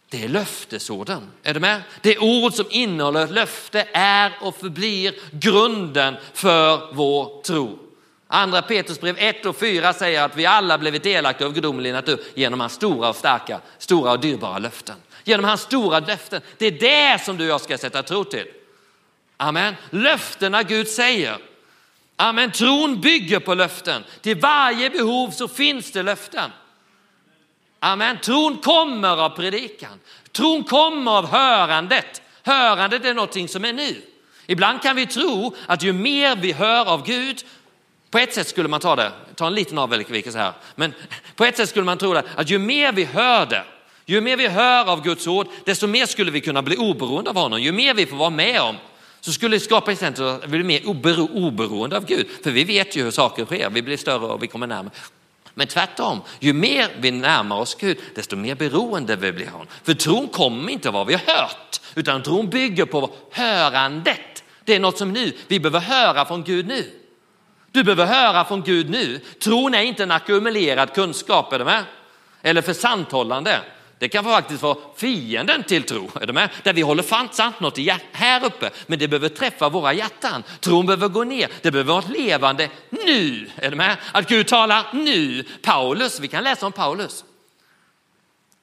Det 0.10 0.24
är 0.24 0.28
löftesorden. 0.28 1.32
Är 1.44 1.54
du 1.54 1.60
med? 1.60 1.82
Det 2.02 2.18
ord 2.18 2.54
som 2.54 2.66
innehåller 2.70 3.24
ett 3.24 3.32
löfte 3.32 3.88
är 3.94 4.32
och 4.42 4.56
förblir 4.56 5.16
grunden 5.32 6.16
för 6.34 6.94
vår 6.94 7.42
tro. 7.42 7.80
Andra 8.28 8.62
Petrusbrev 8.62 9.16
1 9.20 9.46
och 9.46 9.60
4 9.60 9.94
säger 9.94 10.24
att 10.24 10.36
vi 10.36 10.46
alla 10.46 10.78
blivit 10.78 11.04
delaktiga 11.04 11.48
av 11.48 11.54
gudomlig 11.54 11.94
natur 11.94 12.20
genom 12.36 12.60
hans 12.60 12.74
stora 12.74 13.10
och 13.10 13.16
starka, 13.16 13.60
stora 13.78 14.12
och 14.12 14.20
dyrbara 14.20 14.60
löften. 14.60 14.96
Genom 15.24 15.46
hans 15.46 15.62
stora 15.62 16.00
löften. 16.00 16.42
Det 16.58 16.66
är 16.66 16.72
det 16.72 17.24
som 17.24 17.38
du 17.38 17.44
och 17.44 17.50
jag 17.50 17.62
ska 17.62 17.78
sätta 17.78 18.04
tro 18.04 18.24
till. 18.24 18.48
Amen. 19.38 19.76
Löftena 19.90 20.64
Gud 20.64 20.88
säger. 20.88 21.38
Amen. 22.16 22.52
Tron 22.52 23.02
bygger 23.02 23.40
på 23.40 23.54
löften. 23.54 24.04
Till 24.22 24.38
varje 24.38 24.90
behov 24.90 25.32
så 25.32 25.48
finns 25.48 25.92
det 25.92 26.04
löften. 26.04 26.52
Amen. 27.80 28.18
Tron 28.24 28.58
kommer 28.58 29.18
av 29.26 29.30
predikan. 29.30 30.00
Tron 30.32 30.64
kommer 30.64 31.12
av 31.12 31.28
hörandet. 31.28 32.22
Hörandet 32.44 33.06
är 33.06 33.14
någonting 33.14 33.48
som 33.48 33.66
är 33.66 33.74
nu. 33.74 34.02
Ibland 34.48 34.82
kan 34.82 34.96
vi 34.96 35.06
tro 35.06 35.56
att 35.68 35.84
ju 35.84 35.94
mer 35.94 36.36
vi 36.36 36.52
hör 36.52 36.86
av 36.86 37.06
Gud, 37.06 37.44
på 38.12 38.18
ett 38.18 38.34
sätt 38.34 38.48
skulle 38.48 38.70
man 38.70 38.80
ta 38.80 38.96
det, 38.96 39.12
ta 39.36 39.48
en 39.48 39.54
liten 39.54 39.78
avvikelse 39.78 40.38
här, 40.38 40.54
men 40.76 40.94
på 41.36 41.46
ett 41.46 41.58
sätt 41.58 41.70
skulle 41.70 41.86
man 41.86 41.98
tro 41.98 42.14
det, 42.14 42.24
att 42.36 42.50
ju 42.50 42.60
mer 42.60 42.92
vi 42.92 43.04
hör 43.04 43.46
det, 43.46 43.64
ju 44.06 44.22
mer 44.22 44.38
vi 44.38 44.48
hör 44.48 44.90
av 44.90 45.04
Guds 45.04 45.28
ord, 45.28 45.48
desto 45.66 45.88
mer 45.88 46.06
skulle 46.06 46.32
vi 46.32 46.42
kunna 46.42 46.62
bli 46.62 46.78
oberoende 46.78 47.30
av 47.30 47.36
honom. 47.36 47.62
Ju 47.62 47.72
mer 47.72 47.94
vi 47.94 48.06
får 48.06 48.18
vara 48.18 48.30
med 48.30 48.62
om, 48.62 48.76
så 49.22 49.32
skulle 49.32 49.56
det 49.56 49.60
skapa 49.60 49.92
ett 49.92 50.20
att 50.20 50.44
vi 50.44 50.48
blir 50.48 50.64
mer 50.64 50.88
oberoende 51.36 51.98
av 51.98 52.06
Gud. 52.06 52.28
För 52.44 52.52
vi 52.52 52.64
vet 52.64 52.96
ju 52.96 53.04
hur 53.04 53.12
saker 53.12 53.46
sker, 53.46 53.70
vi 53.70 53.82
blir 53.82 53.98
större 53.98 54.26
och 54.26 54.44
vi 54.44 54.48
kommer 54.48 54.68
närmare. 54.68 54.94
Men 55.54 55.68
tvärtom, 55.68 56.22
ju 56.40 56.54
mer 56.54 56.88
vi 57.00 57.12
närmar 57.12 57.56
oss 57.56 57.76
Gud, 57.76 57.98
desto 58.16 58.36
mer 58.36 58.56
beroende 58.56 59.16
vi 59.16 59.32
blir 59.32 59.48
honom. 59.48 59.68
För 59.84 59.94
tron 59.94 60.28
kommer 60.28 60.72
inte 60.72 60.88
av 60.88 60.94
vad 60.94 61.08
vi 61.08 61.14
har 61.14 61.34
hört, 61.36 61.82
utan 61.96 62.24
tron 62.24 62.50
bygger 62.50 62.86
på 62.86 63.12
hörandet. 63.32 64.44
Det 64.64 64.76
är 64.76 64.80
något 64.80 64.98
som 64.98 65.14
nu, 65.14 65.32
vi 65.48 65.60
behöver 65.60 65.80
höra 65.80 66.26
från 66.26 66.44
Gud 66.44 66.68
nu. 66.68 66.92
Du 67.72 67.84
behöver 67.84 68.06
höra 68.06 68.46
från 68.46 68.62
Gud 68.62 68.90
nu. 68.90 69.20
Tron 69.44 69.74
är 69.74 69.82
inte 69.82 70.04
en 70.04 70.12
ackumulerad 70.12 70.94
kunskap, 70.94 71.54
är 71.54 71.60
du 71.60 71.66
med? 71.66 71.84
Eller 72.42 72.62
försanthållande. 72.62 73.60
Det 74.00 74.10
kan 74.10 74.24
faktiskt 74.24 74.64
vara 74.64 74.78
fienden 74.96 75.64
till 75.64 75.84
tro, 75.84 76.12
är 76.22 76.28
du 76.28 76.34
med? 76.34 76.50
Där 76.64 76.74
vi 76.74 76.82
håller 76.82 77.04
fast 77.04 77.60
något 77.60 77.78
här 78.12 78.46
uppe, 78.46 78.70
men 78.88 79.00
det 79.00 79.08
behöver 79.08 79.30
träffa 79.30 79.70
våra 79.70 79.94
hjärtan. 79.94 80.44
Tron 80.60 80.86
behöver 80.86 81.08
gå 81.08 81.24
ner, 81.24 81.50
det 81.62 81.72
behöver 81.72 81.94
vara 81.94 82.04
ett 82.04 82.18
levande 82.18 82.70
nu, 82.90 83.50
är 83.56 83.70
du 83.70 83.78
med? 83.78 83.98
Att 84.12 84.30
Gud 84.30 84.48
talar 84.48 84.88
nu. 84.94 85.44
Paulus, 85.62 86.20
vi 86.20 86.28
kan 86.28 86.44
läsa 86.44 86.66
om 86.66 86.72
Paulus. 86.72 87.24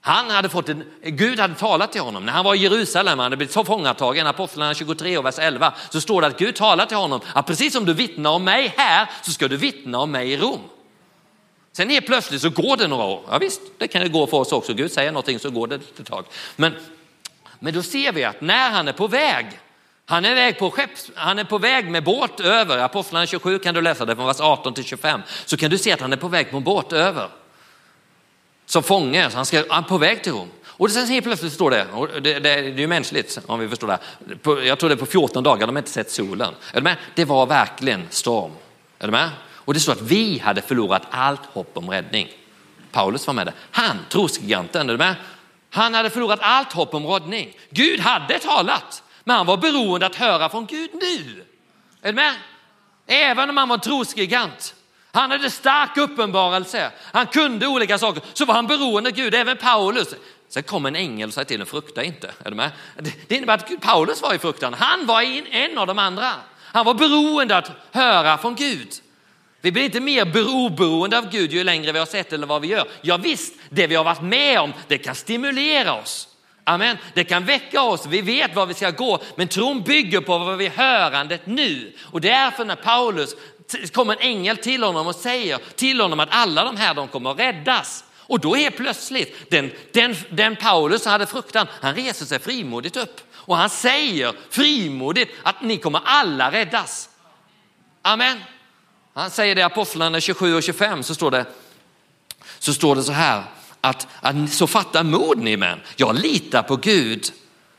Han 0.01 0.31
hade 0.31 0.49
fått 0.49 0.69
en, 0.69 0.85
Gud 1.03 1.41
hade 1.41 1.55
talat 1.55 1.93
till 1.93 2.01
honom 2.01 2.27
när 2.27 2.33
han 2.33 2.45
var 2.45 2.55
i 2.55 2.59
Jerusalem, 2.59 3.19
han 3.19 3.25
hade 3.25 3.37
blivit 3.37 3.67
fångatagen. 3.67 4.27
Apostlagärningarna 4.27 4.75
23 4.75 5.19
och 5.19 5.25
vers 5.25 5.39
11, 5.39 5.73
så 5.91 6.01
står 6.01 6.21
det 6.21 6.27
att 6.27 6.39
Gud 6.39 6.55
talar 6.55 6.87
till 6.87 6.97
honom 6.97 7.21
att 7.33 7.47
precis 7.47 7.73
som 7.73 7.85
du 7.85 7.95
vittnar 7.95 8.31
om 8.31 8.45
mig 8.45 8.75
här 8.77 9.11
så 9.23 9.33
ska 9.33 9.49
du 9.49 9.57
vittna 9.57 9.99
om 9.99 10.11
mig 10.11 10.33
i 10.33 10.37
Rom. 10.37 10.61
Sen 11.77 11.91
helt 11.91 12.07
plötsligt 12.07 12.43
så 12.43 12.51
går 12.51 12.77
det 12.77 12.87
några 12.87 13.05
år. 13.05 13.23
Ja, 13.31 13.39
visst, 13.39 13.61
det 13.79 13.89
kan 13.89 14.03
det 14.03 14.09
gå 14.09 14.27
för 14.27 14.37
oss 14.37 14.53
också. 14.53 14.75
Gud 14.75 14.93
säger 14.93 15.13
någonting 15.13 15.39
så 15.39 15.51
går 15.51 15.67
det 15.67 15.75
ett 15.75 16.07
tag. 16.07 16.25
Men, 16.57 16.75
men 17.59 17.75
då 17.75 17.83
ser 17.83 18.13
vi 18.13 18.25
att 18.25 18.41
när 18.41 18.71
han 18.71 18.89
är 18.89 18.93
på 18.93 19.07
väg, 19.07 19.47
han 20.07 20.25
är, 20.25 20.35
väg 20.35 20.59
på 20.59 20.71
skepp, 20.71 20.91
han 21.15 21.39
är 21.39 21.45
på 21.45 21.59
väg 21.59 21.91
med 21.91 22.05
båt 22.05 22.41
över, 22.41 22.79
Apostlarna 22.79 23.27
27 23.27 23.59
kan 23.59 23.75
du 23.75 23.83
läsa 23.83 24.05
det 24.05 24.17
från 24.17 24.27
vers 24.27 24.41
18 24.41 24.75
till 24.75 24.85
25, 24.85 25.21
så 25.45 25.57
kan 25.57 25.71
du 25.71 25.79
se 25.79 25.93
att 25.93 26.01
han 26.01 26.13
är 26.13 26.17
på 26.17 26.29
väg 26.29 26.51
på 26.51 26.57
en 26.57 26.65
båt 26.65 26.93
över. 26.93 27.29
Som 28.67 28.83
fånge, 28.83 29.31
så 29.31 29.37
han, 29.37 29.47
ska, 29.47 29.65
han 29.69 29.85
är 29.85 29.89
på 29.89 29.99
väg 29.99 30.23
till 30.23 30.33
Rom. 30.33 30.51
Och 30.67 30.91
sen 30.91 31.07
helt 31.07 31.25
plötsligt 31.25 31.53
står 31.53 31.71
det, 31.71 31.87
och 31.93 32.09
det, 32.09 32.21
det, 32.21 32.39
det 32.41 32.51
är 32.51 32.79
ju 32.79 32.87
mänskligt 32.87 33.39
om 33.47 33.61
vi 33.61 33.69
förstår 33.69 33.89
det, 33.89 34.37
på, 34.37 34.63
jag 34.65 34.79
tror 34.79 34.89
det 34.91 34.95
är 34.95 34.97
på 34.97 35.07
14 35.07 35.43
dagar, 35.45 35.67
de 35.67 35.77
har 35.77 35.81
inte 35.81 35.91
sett 35.91 36.11
solen. 36.11 36.55
Är 36.73 36.77
du 36.77 36.85
med? 36.85 36.97
Det 37.15 37.25
var 37.25 37.47
verkligen 37.47 38.07
storm. 38.11 38.53
Är 38.99 39.07
du 39.07 39.13
med? 39.13 39.31
Och 39.67 39.75
det 39.75 39.81
står 39.81 39.93
att 39.93 40.01
vi 40.01 40.39
hade 40.39 40.63
förlorat 40.63 41.03
allt 41.11 41.47
hopp 41.47 41.77
om 41.77 41.91
räddning. 41.91 42.29
Paulus 42.93 43.27
var 43.27 43.35
med 43.35 43.47
där. 43.47 43.55
Han, 43.71 43.99
trosgiganten, 44.09 44.89
är 44.89 44.93
du 44.93 44.99
med? 44.99 45.15
Han 45.71 45.95
hade 45.95 46.11
förlorat 46.11 46.39
allt 46.43 46.73
hopp 46.73 46.95
om 46.95 47.07
räddning. 47.07 47.57
Gud 47.71 48.01
hade 48.01 48.39
talat, 48.39 49.03
men 49.25 49.37
han 49.37 49.47
var 49.47 49.57
beroende 49.57 50.07
att 50.07 50.15
höra 50.15 50.49
från 50.49 50.67
Gud 50.67 50.91
nu. 50.93 51.45
Är 52.03 52.13
du 52.13 52.17
med? 52.17 52.35
Även 53.07 53.51
om 53.51 53.57
han 53.57 53.69
var 53.69 53.79
trosgigant. 53.79 54.75
Han 55.13 55.31
hade 55.31 55.51
stark 55.51 55.97
uppenbarelse. 55.97 56.91
Han 57.13 57.27
kunde 57.27 57.67
olika 57.67 57.99
saker. 57.99 58.23
Så 58.33 58.45
var 58.45 58.55
han 58.55 58.67
beroende 58.67 59.11
av 59.11 59.17
Gud, 59.17 59.35
även 59.35 59.57
Paulus. 59.57 60.15
Sen 60.49 60.63
kom 60.63 60.87
en 60.87 60.97
ängel 60.97 61.29
och 61.29 61.35
sa 61.35 61.45
till 61.45 61.57
honom, 61.57 61.67
frukta 61.67 62.05
inte. 62.05 62.31
Är 62.45 62.51
du 62.51 62.57
med? 62.57 62.71
Det 63.29 63.35
innebär 63.37 63.55
att 63.55 63.81
Paulus 63.81 64.23
var 64.23 64.35
i 64.35 64.39
fruktan. 64.39 64.75
Han 64.75 65.07
var 65.07 65.23
en 65.51 65.79
av 65.79 65.87
de 65.87 65.99
andra. 65.99 66.33
Han 66.59 66.87
var 66.87 66.95
beroende 66.95 67.57
att 67.57 67.71
höra 67.93 68.39
från 68.39 68.55
Gud. 68.55 68.89
Vi 69.67 69.73
blir 69.73 69.85
inte 69.85 70.01
mer 70.01 70.49
oberoende 70.49 71.19
av 71.19 71.31
Gud 71.31 71.53
ju 71.53 71.65
längre 71.65 71.93
vi 71.93 71.99
har 71.99 72.07
sett 72.07 72.33
eller 72.33 72.47
vad 72.47 72.63
vi 72.63 72.69
gör. 72.69 72.89
Ja 73.03 73.17
visst, 73.17 73.55
det 73.71 73.87
vi 73.87 73.95
har 73.95 74.05
varit 74.05 74.23
med 74.23 74.61
om, 74.61 74.73
det 74.89 74.99
kan 74.99 75.15
stimulera 75.15 75.95
oss. 75.95 76.29
Amen. 76.65 76.97
Det 77.15 77.25
kan 77.25 77.45
väcka 77.45 77.83
oss, 77.83 78.07
vi 78.07 78.21
vet 78.21 78.55
var 78.55 78.67
vi 78.67 78.75
ska 78.75 78.91
gå, 78.91 79.19
men 79.37 79.49
tron 79.49 79.83
bygger 79.83 80.21
på 80.21 80.39
vad 80.39 80.59
vi 80.59 80.69
hörandet 80.69 81.47
nu. 81.47 81.93
Och 82.03 82.21
därför 82.21 82.65
när 82.65 82.77
Paulus 82.77 83.37
kommer 83.93 84.13
en 84.13 84.21
ängel 84.21 84.57
till 84.57 84.83
honom 84.83 85.07
och 85.07 85.15
säger 85.15 85.59
till 85.77 86.01
honom 86.01 86.21
att 86.21 86.29
alla 86.31 86.65
de 86.65 86.77
här 86.77 86.95
de 86.95 87.09
kommer 87.09 87.31
att 87.31 87.39
räddas. 87.39 88.05
Och 88.19 88.41
då 88.41 88.57
är 88.57 88.71
plötsligt 88.71 89.51
den, 89.51 89.71
den, 89.93 90.17
den 90.31 90.57
Paulus 90.57 91.03
som 91.03 91.13
hade 91.13 91.27
fruktan, 91.27 91.67
han 91.81 91.95
reser 91.95 92.27
sig 92.27 92.39
frimodigt 92.39 92.97
upp 92.97 93.21
och 93.35 93.57
han 93.57 93.71
säger 93.71 94.33
frimodigt 94.51 95.35
att 95.43 95.63
ni 95.63 95.77
kommer 95.77 96.01
alla 96.05 96.53
räddas. 96.53 97.09
Amen. 98.03 98.41
Han 99.17 99.31
säger 99.31 99.55
det 99.55 99.61
i 99.61 99.65
Apostlagärningarna 99.65 100.21
27 100.21 100.55
och 100.55 100.63
25 100.63 101.03
så 101.03 101.15
står 101.15 101.31
det 101.31 101.47
så, 102.59 102.75
står 102.75 102.97
det 102.97 103.03
så 103.03 103.13
här 103.13 103.45
att, 103.81 104.09
att 104.21 104.53
så 104.53 104.67
fatta 104.67 105.03
mod 105.03 105.39
ni 105.39 105.57
män. 105.57 105.81
Jag 105.97 106.19
litar 106.19 106.63
på 106.63 106.77
Gud 106.77 107.33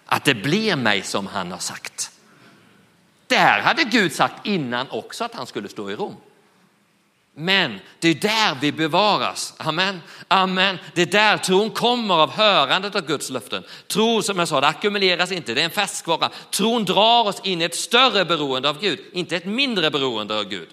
att 0.05 0.25
det 0.25 0.35
blir 0.35 0.75
mig 0.75 1.01
som 1.01 1.27
han 1.27 1.51
har 1.51 1.59
sagt. 1.59 2.11
Där 3.27 3.61
hade 3.61 3.83
Gud 3.83 4.13
sagt 4.13 4.45
innan 4.45 4.89
också 4.89 5.23
att 5.23 5.35
han 5.35 5.47
skulle 5.47 5.69
stå 5.69 5.91
i 5.91 5.95
Rom. 5.95 6.15
Men 7.35 7.79
det 7.99 8.07
är 8.07 8.15
där 8.15 8.57
vi 8.61 8.71
bevaras. 8.71 9.53
Amen. 9.57 10.01
Amen. 10.27 10.77
Det 10.93 11.01
är 11.01 11.05
där 11.05 11.37
tron 11.37 11.69
kommer 11.69 12.15
av 12.15 12.31
hörandet 12.31 12.95
av 12.95 13.05
Guds 13.05 13.29
löften. 13.29 13.63
Tro 13.87 14.21
som 14.21 14.39
jag 14.39 14.47
sa, 14.47 14.61
det 14.61 14.67
ackumuleras 14.67 15.31
inte, 15.31 15.53
det 15.53 15.61
är 15.61 15.65
en 15.65 15.71
färskvara. 15.71 16.29
Tron 16.51 16.85
drar 16.85 17.27
oss 17.27 17.41
in 17.43 17.61
i 17.61 17.63
ett 17.63 17.75
större 17.75 18.25
beroende 18.25 18.69
av 18.69 18.79
Gud, 18.79 18.99
inte 19.13 19.35
ett 19.35 19.45
mindre 19.45 19.91
beroende 19.91 20.39
av 20.39 20.43
Gud. 20.43 20.67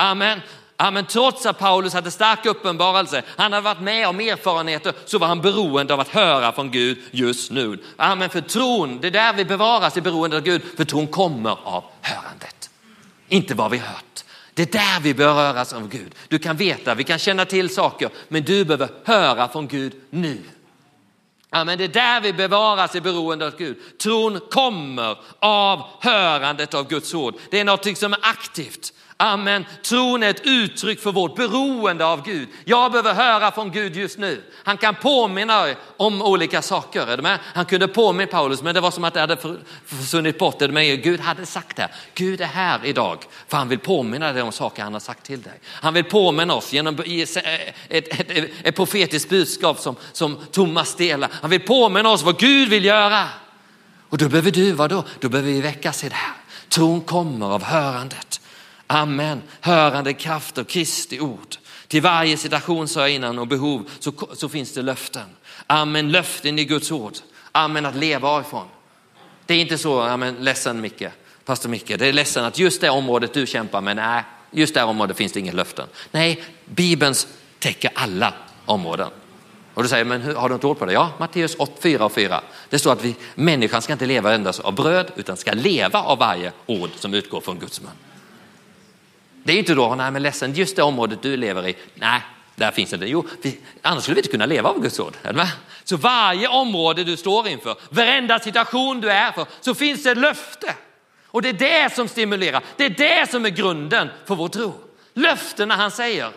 Amen. 0.00 0.40
Amen. 0.76 1.06
Trots 1.06 1.46
att 1.46 1.58
Paulus 1.58 1.92
hade 1.92 2.10
stark 2.10 2.46
uppenbarelse, 2.46 3.22
han 3.36 3.52
hade 3.52 3.64
varit 3.64 3.80
med 3.80 4.08
om 4.08 4.20
erfarenheter, 4.20 4.92
så 5.06 5.18
var 5.18 5.26
han 5.26 5.40
beroende 5.40 5.94
av 5.94 6.00
att 6.00 6.08
höra 6.08 6.52
från 6.52 6.70
Gud 6.70 6.98
just 7.10 7.50
nu. 7.50 7.78
Amen. 7.96 8.30
För 8.30 8.40
tron, 8.40 9.00
det 9.00 9.06
är 9.06 9.10
där 9.10 9.32
vi 9.32 9.44
bevaras 9.44 9.96
i 9.96 10.00
beroende 10.00 10.36
av 10.36 10.42
Gud, 10.42 10.62
för 10.76 10.84
tron 10.84 11.06
kommer 11.06 11.50
av 11.50 11.84
hörandet. 12.00 12.70
Inte 13.28 13.54
vad 13.54 13.70
vi 13.70 13.78
hört. 13.78 14.24
Det 14.54 14.62
är 14.62 14.78
där 14.78 15.00
vi 15.00 15.14
beröras 15.14 15.72
av 15.72 15.88
Gud. 15.88 16.14
Du 16.28 16.38
kan 16.38 16.56
veta, 16.56 16.94
vi 16.94 17.04
kan 17.04 17.18
känna 17.18 17.44
till 17.44 17.74
saker, 17.74 18.10
men 18.28 18.42
du 18.42 18.64
behöver 18.64 18.88
höra 19.04 19.48
från 19.48 19.68
Gud 19.68 19.92
nu. 20.10 20.42
Amen. 21.50 21.78
Det 21.78 21.84
är 21.84 21.88
där 21.88 22.20
vi 22.20 22.32
bevaras 22.32 22.94
i 22.94 23.00
beroende 23.00 23.46
av 23.46 23.56
Gud. 23.56 23.76
Tron 24.02 24.40
kommer 24.50 25.18
av 25.38 25.82
hörandet 26.00 26.74
av 26.74 26.88
Guds 26.88 27.14
ord. 27.14 27.34
Det 27.50 27.60
är 27.60 27.64
något 27.64 27.98
som 27.98 28.12
är 28.12 28.18
aktivt. 28.22 28.92
Amen. 29.20 29.64
Tron 29.82 30.22
är 30.22 30.30
ett 30.30 30.40
uttryck 30.46 31.00
för 31.00 31.12
vårt 31.12 31.36
beroende 31.36 32.06
av 32.06 32.24
Gud. 32.24 32.48
Jag 32.64 32.92
behöver 32.92 33.14
höra 33.14 33.50
från 33.50 33.70
Gud 33.70 33.96
just 33.96 34.18
nu. 34.18 34.42
Han 34.64 34.76
kan 34.76 34.94
påminna 34.94 35.66
om 35.96 36.22
olika 36.22 36.62
saker. 36.62 37.06
Är 37.06 37.16
du 37.16 37.22
med? 37.22 37.38
Han 37.44 37.64
kunde 37.64 37.88
påminna 37.88 38.30
Paulus, 38.30 38.62
men 38.62 38.74
det 38.74 38.80
var 38.80 38.90
som 38.90 39.04
att 39.04 39.14
det 39.14 39.20
hade 39.20 39.36
försvunnit 39.86 40.38
bort. 40.38 40.62
Är 40.62 40.68
du 40.68 40.74
med? 40.74 41.02
Gud 41.02 41.20
hade 41.20 41.46
sagt 41.46 41.76
det. 41.76 41.88
Gud 42.14 42.40
är 42.40 42.46
här 42.46 42.80
idag, 42.84 43.18
för 43.48 43.56
han 43.56 43.68
vill 43.68 43.78
påminna 43.78 44.32
dig 44.32 44.42
om 44.42 44.52
saker 44.52 44.82
han 44.82 44.92
har 44.92 45.00
sagt 45.00 45.24
till 45.24 45.42
dig. 45.42 45.60
Han 45.66 45.94
vill 45.94 46.04
påminna 46.04 46.54
oss 46.54 46.72
genom 46.72 46.94
ett, 46.94 47.36
ett, 47.36 48.30
ett, 48.30 48.50
ett 48.62 48.76
profetiskt 48.76 49.28
budskap 49.28 49.78
som, 49.78 49.96
som 50.12 50.38
Thomas 50.52 50.94
delar. 50.94 51.30
Han 51.40 51.50
vill 51.50 51.60
påminna 51.60 52.10
oss 52.10 52.22
vad 52.22 52.38
Gud 52.38 52.68
vill 52.68 52.84
göra. 52.84 53.28
Och 54.08 54.18
då 54.18 54.28
behöver 54.28 54.50
du, 54.50 54.72
vadå? 54.72 54.96
då? 54.96 55.04
Då 55.20 55.28
behöver 55.28 55.50
vi 55.50 55.60
väckas 55.60 56.04
i 56.04 56.08
det 56.08 56.14
här. 56.14 56.34
Tron 56.68 57.00
kommer 57.00 57.46
av 57.46 57.62
hörandet. 57.62 58.40
Amen. 58.92 59.42
Hörande 59.60 60.12
kraft 60.12 60.58
och 60.58 60.68
Kristi 60.68 61.20
ord. 61.20 61.56
Till 61.88 62.02
varje 62.02 62.36
situation, 62.36 62.88
sa 62.88 63.00
jag 63.00 63.10
innan, 63.10 63.38
och 63.38 63.46
behov 63.46 63.90
så, 63.98 64.12
så 64.34 64.48
finns 64.48 64.74
det 64.74 64.82
löften. 64.82 65.26
Amen, 65.66 66.12
löften 66.12 66.58
i 66.58 66.64
Guds 66.64 66.92
ord. 66.92 67.12
Amen, 67.52 67.86
att 67.86 67.96
leva 67.96 68.40
ifrån. 68.40 68.66
Det 69.46 69.54
är 69.54 69.58
inte 69.58 69.78
så, 69.78 70.00
amen, 70.00 70.36
ledsen 70.40 70.80
Micke, 70.80 71.02
pastor 71.44 71.68
Micke, 71.68 71.98
det 71.98 72.06
är 72.06 72.12
ledsen 72.12 72.44
att 72.44 72.58
just 72.58 72.80
det 72.80 72.90
området 72.90 73.34
du 73.34 73.46
kämpar 73.46 73.80
med, 73.80 73.96
nej, 73.96 74.22
just 74.50 74.74
det 74.74 74.82
området 74.82 75.16
finns 75.16 75.32
det 75.32 75.40
inga 75.40 75.52
löften. 75.52 75.86
Nej, 76.10 76.42
Bibeln 76.64 77.14
täcker 77.58 77.90
alla 77.94 78.34
områden. 78.64 79.10
Och 79.74 79.82
du 79.82 79.88
säger, 79.88 80.04
men 80.04 80.36
har 80.36 80.48
du 80.48 80.54
inte 80.54 80.66
ord 80.66 80.78
på 80.78 80.86
det? 80.86 80.92
Ja, 80.92 81.12
Matteus 81.18 81.56
4 81.80 82.04
och 82.04 82.12
4. 82.12 82.40
Det 82.70 82.78
står 82.78 82.92
att 82.92 83.04
vi, 83.04 83.14
människan 83.34 83.82
ska 83.82 83.92
inte 83.92 84.06
leva 84.06 84.34
endast 84.34 84.60
av 84.60 84.74
bröd, 84.74 85.10
utan 85.16 85.36
ska 85.36 85.52
leva 85.52 86.02
av 86.02 86.18
varje 86.18 86.52
ord 86.66 86.90
som 86.96 87.14
utgår 87.14 87.40
från 87.40 87.58
Guds 87.58 87.80
mun. 87.80 87.90
Det 89.44 89.52
är 89.52 89.58
inte 89.58 89.74
då, 89.74 89.94
nej 89.94 90.10
men 90.10 90.22
ledsen, 90.22 90.54
just 90.54 90.76
det 90.76 90.82
området 90.82 91.22
du 91.22 91.36
lever 91.36 91.68
i, 91.68 91.76
nej, 91.94 92.22
där 92.56 92.70
finns 92.70 92.90
det 92.90 92.96
inte. 92.96 93.06
Jo, 93.06 93.26
vi, 93.42 93.58
annars 93.82 94.02
skulle 94.02 94.14
vi 94.14 94.18
inte 94.18 94.30
kunna 94.30 94.46
leva 94.46 94.68
av 94.68 94.82
Guds 94.82 95.00
ord. 95.00 95.16
Så 95.84 95.96
varje 95.96 96.48
område 96.48 97.04
du 97.04 97.16
står 97.16 97.48
inför, 97.48 97.76
varenda 97.90 98.38
situation 98.38 99.00
du 99.00 99.10
är 99.10 99.32
för, 99.32 99.46
så 99.60 99.74
finns 99.74 100.02
det 100.02 100.10
ett 100.10 100.18
löfte. 100.18 100.74
Och 101.26 101.42
det 101.42 101.48
är 101.48 101.52
det 101.52 101.94
som 101.94 102.08
stimulerar, 102.08 102.62
det 102.76 102.84
är 102.84 102.90
det 102.90 103.30
som 103.30 103.44
är 103.44 103.50
grunden 103.50 104.08
för 104.26 104.34
vår 104.34 104.48
tro. 104.48 104.74
Löftena 105.14 105.76
han 105.76 105.90
säger. 105.90 106.30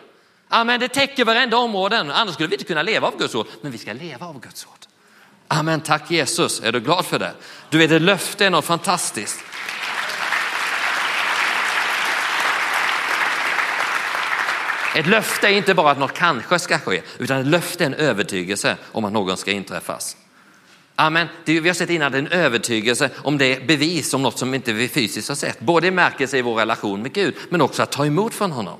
Amen, 0.49 0.79
det 0.79 0.87
täcker 0.87 1.25
varenda 1.25 1.57
områden, 1.57 2.11
annars 2.11 2.33
skulle 2.33 2.49
vi 2.49 2.55
inte 2.55 2.65
kunna 2.65 2.81
leva 2.81 3.07
av 3.07 3.17
Guds 3.17 3.35
ord. 3.35 3.47
Men 3.61 3.71
vi 3.71 3.77
ska 3.77 3.93
leva 3.93 4.25
av 4.25 4.39
Guds 4.39 4.65
ord. 4.65 4.73
Amen, 5.47 5.81
tack 5.81 6.11
Jesus. 6.11 6.61
Är 6.61 6.71
du 6.71 6.79
glad 6.79 7.05
för 7.05 7.19
det? 7.19 7.33
Du 7.69 7.77
vet, 7.77 7.91
ett 7.91 8.01
löfte 8.01 8.45
är 8.45 8.49
något 8.49 8.65
fantastiskt. 8.65 9.39
Ett 14.95 15.07
löfte 15.07 15.47
är 15.47 15.51
inte 15.51 15.73
bara 15.73 15.91
att 15.91 15.99
något 15.99 16.13
kanske 16.13 16.59
ska 16.59 16.79
ske, 16.79 17.01
utan 17.17 17.41
ett 17.41 17.47
löfte 17.47 17.83
är 17.83 17.85
en 17.85 17.93
övertygelse 17.93 18.77
om 18.91 19.05
att 19.05 19.13
någon 19.13 19.37
ska 19.37 19.51
inträffas. 19.51 20.17
Amen. 20.95 21.27
Det, 21.45 21.59
vi 21.59 21.69
har 21.69 21.73
sett 21.73 21.89
innan, 21.89 22.11
det 22.11 22.17
är 22.17 22.21
en 22.21 22.27
övertygelse 22.27 23.09
om 23.17 23.37
det 23.37 23.67
bevis 23.67 24.13
om 24.13 24.21
något 24.21 24.39
som 24.39 24.53
inte 24.53 24.73
vi 24.73 24.87
fysiskt 24.87 25.27
har 25.27 25.35
sett. 25.35 25.59
Både 25.59 25.87
i 25.87 25.91
märkelse 25.91 26.37
i 26.37 26.41
vår 26.41 26.55
relation 26.55 27.01
med 27.01 27.13
Gud, 27.13 27.35
men 27.49 27.61
också 27.61 27.83
att 27.83 27.91
ta 27.91 28.05
emot 28.05 28.33
från 28.33 28.51
honom. 28.51 28.79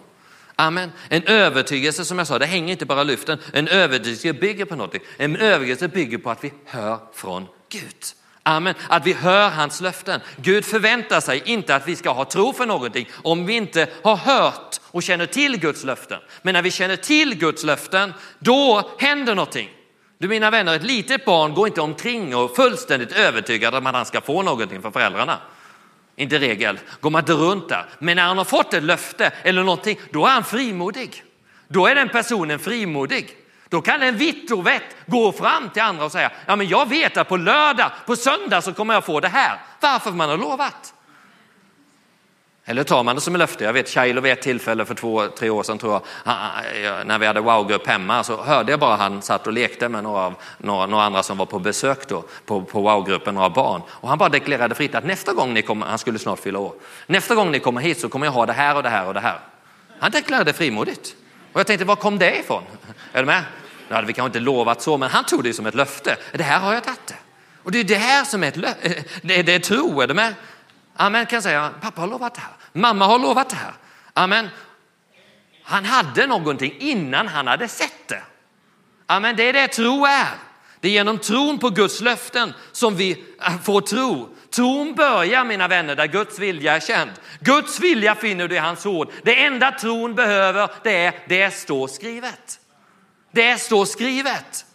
Amen. 0.56 0.91
En 1.10 1.23
övertygelse 1.23 2.06
som 2.06 2.17
jag 2.17 2.28
sa, 2.28 2.39
det 2.39 2.45
hänger 2.45 2.71
inte 2.71 2.86
bara 2.86 3.02
i 3.02 3.06
luften. 3.06 3.38
En 3.54 3.67
övertygelse 3.67 4.34
bygger 4.34 4.65
på 4.65 4.76
någonting. 4.76 5.02
En 5.17 5.36
övertygelse 5.36 5.88
bygger 5.88 6.17
på 6.17 6.32
att 6.32 6.43
vi 6.43 6.54
hör 6.65 6.99
från 7.13 7.47
Gud. 7.69 8.06
Amen. 8.43 8.76
Att 8.88 9.08
vi 9.08 9.13
hör 9.13 9.49
hans 9.49 9.82
löften. 9.82 10.21
Gud 10.36 10.65
förväntar 10.65 11.21
sig 11.21 11.41
inte 11.45 11.76
att 11.76 11.88
vi 11.88 11.95
ska 11.95 12.12
ha 12.12 12.26
tro 12.26 12.54
för 12.54 12.65
någonting 12.65 13.10
om 13.21 13.45
vi 13.45 13.54
inte 13.54 13.88
har 14.04 14.15
hört 14.15 14.80
och 14.93 15.03
känner 15.03 15.25
till 15.25 15.60
Guds 15.60 15.84
löften. 15.84 16.19
Men 16.41 16.53
när 16.53 16.62
vi 16.62 16.71
känner 16.71 16.95
till 16.95 17.36
Guds 17.36 17.63
löften, 17.63 18.13
då 18.39 18.91
händer 18.99 19.36
någonting. 19.36 19.69
Du 20.17 20.27
mina 20.27 20.51
vänner, 20.51 20.75
ett 20.75 20.84
litet 20.84 21.25
barn 21.25 21.53
går 21.53 21.67
inte 21.67 21.82
omkring 21.82 22.36
och 22.36 22.56
fullständigt 22.56 23.12
övertygad 23.12 23.75
om 23.75 23.88
att 23.88 23.95
han 23.95 24.06
ska 24.06 24.21
få 24.21 24.41
någonting 24.41 24.82
från 24.82 24.93
föräldrarna. 24.93 25.39
Inte 26.15 26.39
regel, 26.39 26.79
går 26.99 27.10
man 27.10 27.19
inte 27.19 27.34
runt 27.34 27.69
där. 27.69 27.86
Men 27.99 28.15
när 28.15 28.23
han 28.23 28.38
har 28.38 28.45
fått 28.45 28.73
ett 28.73 28.84
löfte 28.84 29.32
eller 29.43 29.63
någonting, 29.63 29.99
då 30.12 30.25
är 30.25 30.29
han 30.29 30.43
frimodig. 30.43 31.23
Då 31.67 31.88
är 31.88 31.95
den 31.95 32.10
personen 32.10 32.60
frimodig. 32.60 33.38
Då 33.69 33.82
kan 33.82 34.01
en 34.01 34.17
vitrovett 34.17 34.95
gå 35.06 35.32
fram 35.32 35.69
till 35.69 35.82
andra 35.82 36.06
och 36.06 36.12
säga, 36.12 36.32
ja 36.45 36.56
men 36.56 36.67
jag 36.67 36.89
vet 36.89 37.17
att 37.17 37.29
på 37.29 37.38
lördag, 37.38 37.91
på 38.06 38.15
söndag 38.15 38.62
så 38.62 38.73
kommer 38.73 38.93
jag 38.93 39.06
få 39.06 39.19
det 39.19 39.27
här. 39.27 39.60
Varför 39.79 40.12
man 40.12 40.29
har 40.29 40.38
lovat. 40.38 40.93
Eller 42.65 42.84
tar 42.84 43.04
man 43.04 43.15
det 43.15 43.21
som 43.21 43.36
ett 43.36 43.39
löfte? 43.39 43.63
Jag 43.63 43.73
vet 43.73 43.89
Shailo 43.89 44.21
vid 44.21 44.32
ett 44.32 44.41
tillfälle 44.41 44.86
för 44.86 44.95
två, 44.95 45.28
tre 45.28 45.49
år 45.49 45.63
sedan 45.63 45.78
tror 45.78 45.93
jag, 45.93 46.02
eh, 46.86 47.06
när 47.06 47.19
vi 47.19 47.26
hade 47.26 47.39
wow-grupp 47.39 47.88
hemma 47.88 48.23
så 48.23 48.43
hörde 48.43 48.71
jag 48.71 48.80
bara 48.80 48.95
han 48.95 49.21
satt 49.21 49.47
och 49.47 49.54
lekte 49.54 49.89
med 49.89 50.04
några, 50.04 50.21
av, 50.21 50.36
några, 50.58 50.86
några 50.86 51.04
andra 51.04 51.23
som 51.23 51.38
var 51.38 51.45
på 51.45 51.60
besök 51.60 52.08
då, 52.08 52.23
på, 52.45 52.62
på 52.62 52.82
wow-gruppen, 52.82 53.36
några 53.36 53.49
barn. 53.49 53.82
Och 53.89 54.10
han 54.10 54.17
bara 54.17 54.30
deklarerade 54.30 54.76
fritt 54.76 54.95
att 54.95 55.06
nästa 55.06 55.34
gång 55.34 55.54
ni 55.54 55.62
kommer, 55.62 55.86
han 55.86 55.97
skulle 55.97 56.19
snart 56.19 56.39
fylla 56.39 56.60
år, 56.60 56.73
nästa 57.08 57.36
gång 57.36 57.52
ni 57.52 57.60
kommer 57.60 57.82
hit 57.82 57.99
så 57.99 58.10
kommer 58.10 58.26
jag 58.26 58.34
ha 58.34 58.45
det 58.45 58.54
här 58.54 58.76
och 58.76 58.84
det 58.84 58.89
här 58.89 59.08
och 59.08 59.13
det 59.13 59.19
här. 59.19 59.39
Han 59.99 60.12
deklarerade 60.12 60.54
frimodigt. 60.54 61.15
Och 61.54 61.60
jag 61.60 61.67
tänkte, 61.67 61.86
var 61.86 61.95
kom 61.95 62.19
det 62.19 62.39
ifrån? 62.39 62.63
Är 63.13 63.19
du 63.19 63.26
med? 63.26 63.43
Nu 63.89 63.95
hade 63.95 64.08
vi 64.08 64.13
kanske 64.13 64.28
inte 64.28 64.39
lovat 64.39 64.82
så, 64.82 64.97
men 64.97 65.10
han 65.10 65.26
tog 65.26 65.43
det 65.43 65.54
som 65.54 65.65
ett 65.65 65.76
löfte. 65.76 66.17
Det 66.32 66.43
här 66.43 66.60
har 66.60 66.73
jag 66.73 66.84
tagit 66.84 67.08
det. 67.08 67.15
Och 67.63 67.71
det 67.71 67.80
är 67.80 67.84
det 67.84 67.95
här 67.95 68.23
som 68.23 68.43
är 68.43 68.47
ett 68.47 68.58
löfte. 68.58 69.04
Det, 69.21 69.39
är, 69.39 69.43
det 69.43 69.54
är 69.54 69.60
tro, 69.60 70.02
är 70.02 70.08
du 70.08 70.13
med? 70.13 70.34
Amen 70.95 71.25
kan 71.25 71.41
säga, 71.41 71.71
pappa 71.82 72.01
har 72.01 72.08
lovat 72.08 72.36
det 72.36 72.41
här, 72.41 72.51
mamma 72.73 73.06
har 73.06 73.19
lovat 73.19 73.49
det 73.49 73.56
här. 73.56 73.73
Amen. 74.13 74.49
Han 75.63 75.86
hade 75.86 76.27
någonting 76.27 76.75
innan 76.79 77.27
han 77.27 77.47
hade 77.47 77.67
sett 77.67 78.08
det. 78.08 78.23
Amen, 79.06 79.36
det 79.36 79.43
är 79.43 79.53
det 79.53 79.67
tro 79.67 80.06
är. 80.06 80.27
Det 80.79 80.88
är 80.88 80.91
genom 80.91 81.17
tron 81.17 81.60
på 81.60 81.69
Guds 81.69 82.01
löften 82.01 82.53
som 82.71 82.95
vi 82.95 83.23
äh, 83.45 83.62
får 83.62 83.82
tro. 83.82 84.36
Tron 84.49 84.95
börjar 84.95 85.43
mina 85.43 85.67
vänner 85.67 85.95
där 85.95 86.08
Guds 86.08 86.39
vilja 86.39 86.75
är 86.75 86.79
känd. 86.79 87.12
Guds 87.39 87.79
vilja 87.79 88.15
finner 88.15 88.47
du 88.47 88.56
i 88.56 88.60
hans 88.60 88.86
ord. 88.86 89.12
Det 89.23 89.43
enda 89.43 89.71
tron 89.71 90.15
behöver 90.15 90.69
det 90.84 91.06
är 91.06 91.13
det 91.27 91.51
står 91.51 91.88
skrivet. 91.88 92.60
Det 93.32 93.62
står 93.62 93.86
skrivet. 93.86 94.65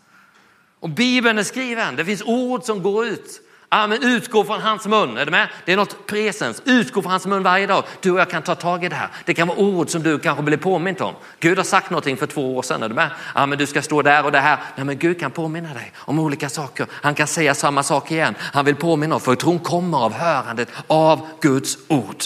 Och 0.80 0.88
Bibeln 0.88 1.38
är 1.38 1.42
skriven. 1.42 1.96
Det 1.96 2.04
finns 2.04 2.22
ord 2.22 2.62
som 2.62 2.82
går 2.82 3.06
ut 3.06 3.40
Amen, 3.70 4.02
utgå 4.02 4.44
från 4.44 4.60
hans 4.60 4.86
mun, 4.86 5.16
är 5.16 5.24
du 5.24 5.30
med? 5.30 5.48
Det 5.64 5.72
är 5.72 5.76
något 5.76 6.06
presens, 6.06 6.62
utgå 6.64 7.02
från 7.02 7.10
hans 7.10 7.26
mun 7.26 7.42
varje 7.42 7.66
dag. 7.66 7.84
Du 8.00 8.10
och 8.10 8.20
jag 8.20 8.30
kan 8.30 8.42
ta 8.42 8.54
tag 8.54 8.84
i 8.84 8.88
det 8.88 8.96
här. 8.96 9.08
Det 9.24 9.34
kan 9.34 9.48
vara 9.48 9.58
ord 9.58 9.90
som 9.90 10.02
du 10.02 10.18
kanske 10.18 10.42
blir 10.42 10.56
påmint 10.56 11.00
om. 11.00 11.14
Gud 11.40 11.58
har 11.58 11.64
sagt 11.64 11.90
någonting 11.90 12.16
för 12.16 12.26
två 12.26 12.56
år 12.56 12.62
sedan, 12.62 12.82
är 12.82 12.88
du 12.88 12.94
med? 12.94 13.10
Amen, 13.34 13.58
du 13.58 13.66
ska 13.66 13.82
stå 13.82 14.02
där 14.02 14.24
och 14.24 14.32
det 14.32 14.40
här. 14.40 14.58
Nej, 14.76 14.84
men 14.84 14.98
Gud 14.98 15.20
kan 15.20 15.30
påminna 15.30 15.74
dig 15.74 15.92
om 15.96 16.18
olika 16.18 16.48
saker. 16.48 16.86
Han 16.90 17.14
kan 17.14 17.26
säga 17.26 17.54
samma 17.54 17.82
sak 17.82 18.10
igen. 18.10 18.34
Han 18.40 18.64
vill 18.64 18.76
påminna 18.76 19.14
om, 19.14 19.20
för 19.20 19.34
tron 19.34 19.58
kommer 19.58 19.98
av 19.98 20.12
hörandet 20.12 20.68
av 20.86 21.28
Guds 21.40 21.78
ord. 21.88 22.24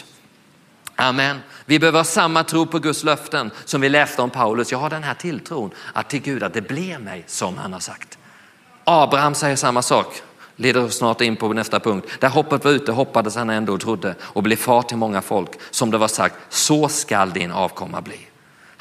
Amen. 0.97 1.39
Vi 1.65 1.79
behöver 1.79 1.99
ha 1.99 2.05
samma 2.05 2.45
tro 2.45 2.67
på 2.67 2.79
Guds 2.79 3.05
löften 3.05 3.51
som 3.65 3.81
vi 3.81 3.89
läste 3.89 4.23
om 4.23 4.31
Paulus. 4.31 4.73
Jag 4.73 4.79
har 4.79 4.91
den 4.91 5.03
här 5.03 5.15
tilltron 5.15 5.71
att 5.93 6.11
till 6.11 6.23
Gud 6.23 6.43
att 6.43 6.55
det 6.55 6.63
blir 6.63 6.99
mig 6.99 7.25
som 7.27 7.59
han 7.59 7.73
har 7.73 7.81
sagt. 7.81 8.19
Abraham 8.85 9.35
säger 9.35 9.57
samma 9.57 9.83
sak 9.83 10.23
leder 10.57 10.89
snart 10.89 11.21
in 11.21 11.37
på 11.37 11.53
nästa 11.53 11.81
punkt. 11.81 12.07
Där 12.19 12.29
hoppet 12.29 12.65
var 12.65 12.73
ute 12.73 12.93
hoppades 12.93 13.37
han 13.37 13.51
ändå 13.51 13.73
och 13.73 13.81
trodde 13.81 14.15
och 14.23 14.43
blev 14.43 14.57
far 14.57 14.83
till 14.83 14.97
många 14.97 15.23
folk. 15.23 15.51
Som 15.71 15.91
det 15.91 15.99
var 15.99 16.09
sagt, 16.09 16.37
så 16.49 16.89
skall 16.89 17.31
din 17.31 17.53
avkomma 17.53 18.01
bli. 18.01 18.19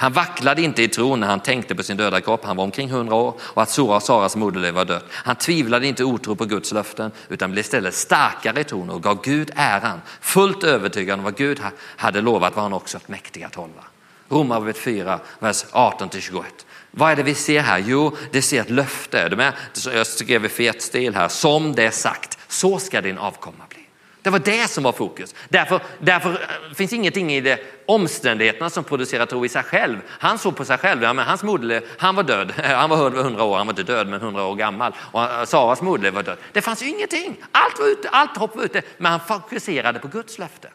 Han 0.01 0.13
vacklade 0.13 0.61
inte 0.61 0.83
i 0.83 0.87
tron 0.87 1.19
när 1.19 1.27
han 1.27 1.39
tänkte 1.39 1.75
på 1.75 1.83
sin 1.83 1.97
döda 1.97 2.21
kropp. 2.21 2.45
Han 2.45 2.57
var 2.57 2.63
omkring 2.63 2.89
hundra 2.91 3.15
år 3.15 3.33
och 3.41 3.61
att 3.61 3.69
Sora 3.69 3.95
och 3.95 4.03
Saras 4.03 4.35
moderliv 4.35 4.73
var 4.73 4.85
dött. 4.85 5.05
Han 5.11 5.35
tvivlade 5.35 5.87
inte 5.87 6.03
otro 6.03 6.35
på 6.35 6.45
Guds 6.45 6.71
löften 6.71 7.11
utan 7.29 7.51
blev 7.51 7.61
istället 7.61 7.93
starkare 7.93 8.61
i 8.61 8.63
tron 8.63 8.89
och 8.89 9.03
gav 9.03 9.21
Gud 9.23 9.51
äran. 9.55 10.01
Fullt 10.21 10.63
övertygad 10.63 11.19
om 11.19 11.23
vad 11.23 11.35
Gud 11.35 11.61
hade 11.77 12.21
lovat 12.21 12.55
var 12.55 12.63
han 12.63 12.73
också 12.73 12.99
mäktig 13.07 13.43
att 13.43 13.55
hålla. 13.55 13.83
Romarbrevet 14.29 14.77
4, 14.77 15.19
vers 15.39 15.65
18 15.71 16.09
till 16.09 16.21
21. 16.21 16.43
Vad 16.91 17.11
är 17.11 17.15
det 17.15 17.23
vi 17.23 17.35
ser 17.35 17.61
här? 17.61 17.83
Jo, 17.87 18.17
det 18.31 18.41
ser 18.41 18.61
ett 18.61 18.69
löfte. 18.69 19.51
Jag 19.93 20.07
skrev 20.07 20.45
i 20.45 20.49
fet 20.49 20.81
stil 20.81 21.15
här, 21.15 21.27
som 21.27 21.75
det 21.75 21.83
är 21.83 21.91
sagt, 21.91 22.37
så 22.47 22.79
ska 22.79 23.01
din 23.01 23.17
avkomma 23.17 23.63
bli. 23.69 23.81
Det 24.21 24.29
var 24.29 24.39
det 24.39 24.69
som 24.69 24.83
var 24.83 24.91
fokus. 24.91 25.35
Därför, 25.49 25.81
därför 25.99 26.29
eh, 26.29 26.75
finns 26.75 26.93
ingenting 26.93 27.33
i 27.33 27.41
det 27.41 27.59
omständigheterna 27.85 28.69
som 28.69 28.83
producerar 28.83 29.25
tro 29.25 29.45
i 29.45 29.49
sig 29.49 29.63
själv. 29.63 29.97
Han 30.07 30.37
såg 30.37 30.55
på 30.55 30.65
sig 30.65 30.77
själv, 30.77 31.03
ja, 31.03 31.13
men 31.13 31.25
hans 31.25 31.43
moder, 31.43 31.83
han 31.97 32.15
var 32.15 32.23
död, 32.23 32.53
han 32.63 32.89
var 32.89 33.07
100 33.07 33.43
år, 33.43 33.57
han 33.57 33.67
var 33.67 33.71
inte 33.71 33.83
död 33.83 34.07
men 34.07 34.21
100 34.21 34.43
år 34.43 34.55
gammal. 34.55 34.95
Och 35.11 35.23
eh, 35.23 35.45
Saras 35.45 35.81
moder 35.81 36.11
var 36.11 36.23
död. 36.23 36.37
Det 36.51 36.61
fanns 36.61 36.83
ju 36.83 36.87
ingenting, 36.87 37.37
allt 37.51 37.79
var 37.79 37.87
ute, 37.87 38.09
allt 38.09 38.37
hopp 38.37 38.55
var 38.55 38.63
ute, 38.63 38.81
men 38.97 39.11
han 39.11 39.19
fokuserade 39.27 39.99
på 39.99 40.07
Guds 40.07 40.37
löfte. 40.37 40.69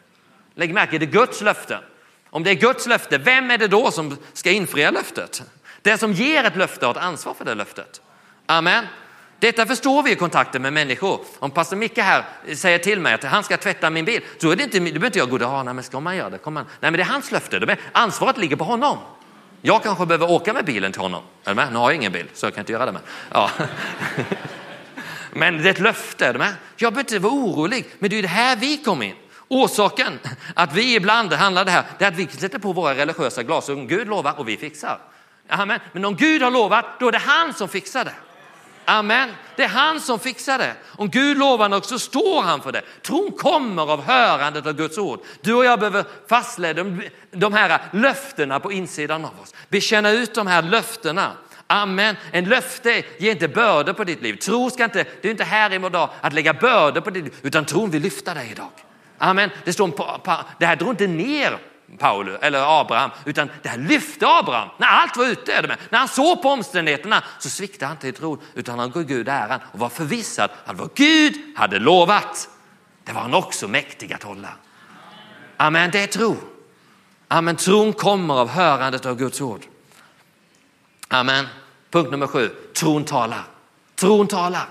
Lägg 0.55 0.73
märke, 0.73 0.97
det 0.97 1.05
Guds 1.05 1.41
löfte. 1.41 1.79
Om 2.29 2.43
det 2.43 2.51
är 2.51 2.55
Guds 2.55 2.87
löfte, 2.87 3.17
vem 3.17 3.51
är 3.51 3.57
det 3.57 3.67
då 3.67 3.91
som 3.91 4.17
ska 4.33 4.51
infria 4.51 4.91
löftet? 4.91 5.43
Den 5.87 5.97
som 5.97 6.13
ger 6.13 6.43
ett 6.43 6.55
löfte 6.55 6.85
har 6.85 6.93
ett 6.93 6.97
ansvar 6.97 7.33
för 7.33 7.45
det 7.45 7.55
löftet. 7.55 8.01
Amen. 8.45 8.85
Detta 9.39 9.65
förstår 9.65 10.03
vi 10.03 10.11
i 10.11 10.15
kontakten 10.15 10.61
med 10.61 10.73
människor. 10.73 11.19
Om 11.39 11.51
pastor 11.51 11.77
Micke 11.77 11.97
här 11.97 12.25
säger 12.55 12.79
till 12.79 12.99
mig 12.99 13.13
att 13.13 13.23
han 13.23 13.43
ska 13.43 13.57
tvätta 13.57 13.89
min 13.89 14.05
bil, 14.05 14.21
så 14.37 14.51
är 14.51 14.55
det 14.55 14.63
inte, 14.63 14.79
då 14.79 14.83
behöver 14.83 15.05
inte 15.05 15.19
jag 15.19 15.29
gå 15.29 15.37
där, 15.37 15.63
nej 15.63 15.73
men 15.73 15.83
ska 15.83 15.99
man 15.99 16.15
göra 16.17 16.29
det? 16.29 16.45
Man. 16.45 16.53
Nej 16.53 16.65
men 16.79 16.93
det 16.93 17.01
är 17.01 17.05
hans 17.05 17.31
löfte, 17.31 17.77
ansvaret 17.91 18.37
ligger 18.37 18.55
på 18.55 18.63
honom. 18.63 18.97
Jag 19.61 19.83
kanske 19.83 20.05
behöver 20.05 20.31
åka 20.31 20.53
med 20.53 20.65
bilen 20.65 20.91
till 20.91 21.01
honom. 21.01 21.23
Är 21.43 21.53
med? 21.53 21.73
Nu 21.73 21.77
har 21.79 21.89
jag 21.89 21.95
ingen 21.95 22.11
bil 22.11 22.27
så 22.33 22.45
jag 22.45 22.53
kan 22.53 22.61
inte 22.61 22.71
göra 22.71 22.85
det. 22.85 22.91
Med. 22.91 23.01
Ja. 23.31 23.49
Men 25.31 25.57
det 25.57 25.69
är 25.69 25.71
ett 25.71 25.79
löfte. 25.79 26.25
Är 26.25 26.33
med? 26.33 26.53
Jag 26.75 26.93
behöver 26.93 27.11
inte 27.11 27.19
vara 27.19 27.33
orolig, 27.33 27.85
men 27.99 28.09
det 28.09 28.17
är 28.17 28.21
det 28.21 28.27
här 28.27 28.55
vi 28.55 28.77
kom 28.77 29.01
in. 29.01 29.15
Orsaken 29.47 30.19
att 30.53 30.73
vi 30.73 30.95
ibland 30.95 31.33
handlar 31.33 31.65
det 31.65 31.71
här, 31.71 31.83
det 31.97 32.05
är 32.05 32.09
att 32.09 32.17
vi 32.17 32.27
sätter 32.27 32.59
på 32.59 32.73
våra 32.73 32.95
religiösa 32.95 33.43
glasögon. 33.43 33.87
Gud 33.87 34.07
lovar 34.07 34.39
och 34.39 34.47
vi 34.47 34.57
fixar. 34.57 34.99
Amen. 35.49 35.79
Men 35.91 36.05
om 36.05 36.15
Gud 36.15 36.41
har 36.41 36.51
lovat, 36.51 36.85
då 36.99 37.07
är 37.07 37.11
det 37.11 37.17
han 37.17 37.53
som 37.53 37.69
fixar 37.69 38.05
det. 38.05 38.13
Amen. 38.85 39.29
Det 39.55 39.63
är 39.63 39.67
han 39.67 39.99
som 40.01 40.19
fixar 40.19 40.57
det. 40.57 40.73
Om 40.85 41.09
Gud 41.09 41.37
lovar 41.37 41.69
något 41.69 41.85
så 41.85 41.99
står 41.99 42.41
han 42.41 42.61
för 42.61 42.71
det. 42.71 42.81
Tron 43.01 43.31
kommer 43.37 43.91
av 43.91 44.03
hörandet 44.03 44.65
av 44.65 44.73
Guds 44.73 44.97
ord. 44.97 45.19
Du 45.41 45.53
och 45.53 45.65
jag 45.65 45.79
behöver 45.79 46.05
fastlägga 46.29 46.73
de, 46.73 47.01
de 47.31 47.53
här 47.53 47.81
löftena 47.91 48.59
på 48.59 48.71
insidan 48.71 49.25
av 49.25 49.31
oss. 49.41 49.53
Bekänna 49.69 50.11
ut 50.11 50.35
de 50.35 50.47
här 50.47 50.61
löftena. 50.61 51.31
Amen. 51.67 52.15
En 52.31 52.45
löfte 52.45 53.03
ger 53.17 53.31
inte 53.31 53.47
bördor 53.47 53.93
på 53.93 54.03
ditt 54.03 54.21
liv. 54.21 54.35
Tro 54.35 54.69
ska 54.69 54.83
inte, 54.83 55.05
det 55.21 55.27
är 55.27 55.31
inte 55.31 55.43
här 55.43 55.73
idag 55.73 56.09
att 56.21 56.33
lägga 56.33 56.53
bördor 56.53 57.01
på 57.01 57.09
ditt 57.09 57.23
liv, 57.23 57.33
utan 57.41 57.65
tron 57.65 57.89
vill 57.89 58.01
lyfta 58.01 58.33
dig 58.33 58.49
idag. 58.51 58.69
Amen. 59.17 59.49
Det, 59.63 59.73
står, 59.73 59.91
det 60.59 60.65
här 60.65 60.75
drar 60.75 60.89
inte 60.89 61.07
ner 61.07 61.57
Paulus 61.99 62.37
eller 62.41 62.81
Abraham, 62.81 63.11
utan 63.25 63.49
det 63.63 63.69
här 63.69 63.77
lyfte 63.77 64.27
Abraham 64.27 64.69
när 64.77 64.87
allt 64.87 65.17
var 65.17 65.25
ute. 65.25 65.77
När 65.89 65.99
han 65.99 66.07
såg 66.07 66.41
på 66.41 66.49
omständigheterna 66.49 67.23
så 67.39 67.49
sviktade 67.49 67.85
han 67.85 67.95
inte 67.95 68.07
i 68.07 68.11
tron 68.11 68.41
utan 68.53 68.79
han 68.79 68.91
gav 68.91 69.03
Gud 69.03 69.29
äran 69.29 69.59
och 69.71 69.79
var 69.79 69.89
förvissad 69.89 70.49
att 70.65 70.77
vad 70.77 70.89
Gud 70.95 71.35
hade 71.55 71.79
lovat, 71.79 72.49
det 73.03 73.13
var 73.13 73.21
han 73.21 73.33
också 73.33 73.67
mäktig 73.67 74.13
att 74.13 74.23
hålla. 74.23 74.49
Amen, 75.57 75.91
det 75.91 75.99
är 75.99 76.07
tro. 76.07 76.37
Amen, 77.27 77.55
tron 77.55 77.93
kommer 77.93 78.33
av 78.33 78.49
hörandet 78.49 79.05
av 79.05 79.15
Guds 79.15 79.41
ord. 79.41 79.61
Amen. 81.07 81.47
Punkt 81.91 82.11
nummer 82.11 82.27
sju, 82.27 82.49
tron 82.73 83.03
talar. 83.03 83.43
Tron 83.95 84.27
talar. 84.27 84.65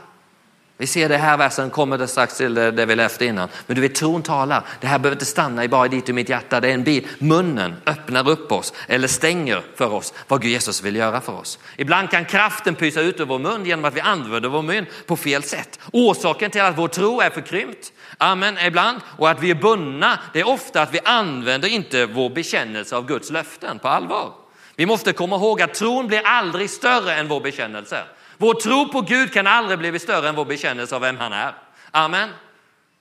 Vi 0.79 0.87
ser 0.87 1.09
det 1.09 1.17
här 1.17 1.37
versen, 1.37 1.71
kommer 1.71 1.99
det 1.99 2.09
strax 2.09 2.37
till 2.37 2.55
det 2.55 2.87
vi 2.87 2.97
läste 2.97 3.25
innan. 3.25 3.49
Men 3.67 3.75
du 3.75 3.81
vet, 3.81 3.95
tron 3.95 4.23
talar. 4.23 4.65
Det 4.81 4.87
här 4.87 4.99
behöver 4.99 5.15
inte 5.15 5.25
stanna 5.25 5.65
i 5.65 5.69
bara 5.69 5.89
ditt 5.89 6.09
och 6.09 6.15
mitt 6.15 6.29
hjärta. 6.29 6.61
Det 6.61 6.69
är 6.69 6.75
en 6.75 6.85
bit. 6.85 7.21
Munnen 7.21 7.77
öppnar 7.87 8.29
upp 8.29 8.53
oss 8.53 8.73
eller 8.89 9.09
stänger 9.09 9.63
för 9.75 9.93
oss 9.93 10.15
vad 10.29 10.43
Gud 10.43 10.51
Jesus 10.51 10.83
vill 10.83 10.97
göra 10.97 11.21
för 11.21 11.33
oss. 11.33 11.59
Ibland 11.77 12.11
kan 12.11 12.25
kraften 12.25 12.75
pysa 12.75 13.01
ut 13.01 13.21
ur 13.21 13.25
vår 13.25 13.39
mun 13.39 13.67
genom 13.67 13.85
att 13.85 13.95
vi 13.95 14.01
använder 14.01 14.49
vår 14.49 14.63
mun 14.63 14.87
på 15.07 15.17
fel 15.17 15.43
sätt. 15.43 15.79
Orsaken 15.93 16.51
till 16.51 16.63
att 16.63 16.79
vår 16.79 16.89
tro 16.89 17.21
är 17.21 17.31
förkrympt, 17.31 17.93
amen, 18.19 18.59
ibland, 18.59 19.01
och 19.19 19.31
att 19.31 19.43
vi 19.43 19.51
är 19.51 19.55
bundna, 19.55 20.19
det 20.33 20.41
är 20.41 20.49
ofta 20.49 20.83
att 20.83 20.95
vi 20.95 21.01
använder 21.05 21.69
inte 21.69 22.07
vår 22.07 22.31
bekännelse 22.31 22.97
av 22.97 23.07
Guds 23.07 23.31
löften 23.31 23.79
på 23.79 23.89
allvar. 23.89 24.33
Vi 24.77 24.87
måste 24.87 25.13
komma 25.13 25.37
ihåg 25.37 25.63
att 25.63 25.75
tron 25.75 26.07
blir 26.07 26.23
aldrig 26.25 26.71
större 26.71 27.15
än 27.15 27.29
vår 27.29 27.41
bekännelse. 27.41 28.05
Vår 28.39 28.55
tro 28.55 28.89
på 28.89 29.01
Gud 29.01 29.33
kan 29.33 29.47
aldrig 29.47 29.79
bli 29.79 29.99
större 29.99 30.29
än 30.29 30.35
vår 30.35 30.45
bekännelse 30.45 30.95
av 30.95 31.01
vem 31.01 31.19
han 31.19 31.33
är. 31.33 31.55
Amen. 31.91 32.31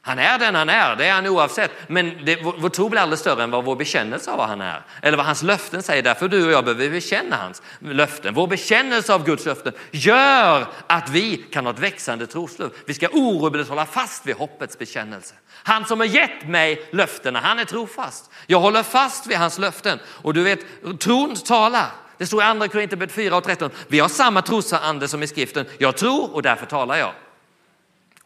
Han 0.08 0.20
är 0.20 0.40
den 0.40 0.56
han 0.56 0.70
är, 0.70 0.96
det 0.96 1.06
är 1.06 1.14
han 1.14 1.28
oavsett. 1.28 1.72
Men 1.88 2.26
det, 2.26 2.44
vår, 2.44 2.56
vår 2.58 2.70
tro 2.70 2.90
blir 2.90 3.02
aldrig 3.02 3.20
större 3.20 3.44
än 3.44 3.52
vad 3.52 3.66
vår 3.66 3.76
bekännelse 3.76 4.32
av 4.32 4.38
vad 4.38 4.48
han 4.48 4.62
är. 4.62 4.82
Eller 5.02 5.18
vad 5.18 5.26
hans 5.26 5.44
löften 5.44 5.84
säger. 5.84 6.04
Därför 6.04 6.28
du 6.28 6.46
och 6.46 6.52
jag 6.52 6.66
behöver 6.66 6.90
bekänna 6.90 7.36
hans 7.36 7.62
löften. 7.80 8.34
Vår 8.34 8.48
bekännelse 8.48 9.14
av 9.14 9.26
Guds 9.26 9.46
löften 9.46 9.74
gör 9.92 10.68
att 10.88 11.10
vi 11.10 11.38
kan 11.38 11.66
ha 11.66 11.74
ett 11.74 11.80
växande 11.80 12.28
trosliv. 12.28 12.70
Vi 12.86 12.94
ska 12.94 13.08
orubbligt 13.08 13.70
hålla 13.70 13.86
fast 13.86 14.26
vid 14.28 14.36
hoppets 14.36 14.78
bekännelse. 14.78 15.36
Han 15.64 15.86
som 15.86 16.00
har 16.00 16.08
gett 16.08 16.48
mig 16.48 16.90
löftena, 16.92 17.40
han 17.40 17.60
är 17.60 17.66
trofast. 17.66 18.32
Jag 18.48 18.60
håller 18.60 18.84
fast 18.84 19.28
vid 19.28 19.38
hans 19.38 19.58
löften. 19.58 20.00
Och 20.08 20.34
du 20.34 20.44
vet, 20.44 20.60
tron 21.00 21.36
talar. 21.36 21.88
Det 22.18 22.26
står 22.28 22.42
i 22.42 22.46
andra 22.46 22.68
Korinthierbrevet 22.68 23.16
4 23.16 23.38
och 23.38 23.44
13. 23.44 23.70
Vi 23.88 24.00
har 24.00 24.10
samma 24.10 24.42
trosande 24.42 25.08
som 25.08 25.24
i 25.24 25.28
skriften. 25.28 25.66
Jag 25.78 25.98
tror 25.98 26.34
och 26.34 26.42
därför 26.42 26.66
talar 26.66 26.98
jag. 26.98 27.14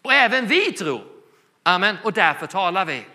Och 0.02 0.14
även 0.14 0.48
vi 0.48 0.72
tror. 0.72 1.02
Amen. 1.64 1.98
Och 2.04 2.14
därför 2.14 2.48
talar 2.48 2.86
vi. 2.86 3.06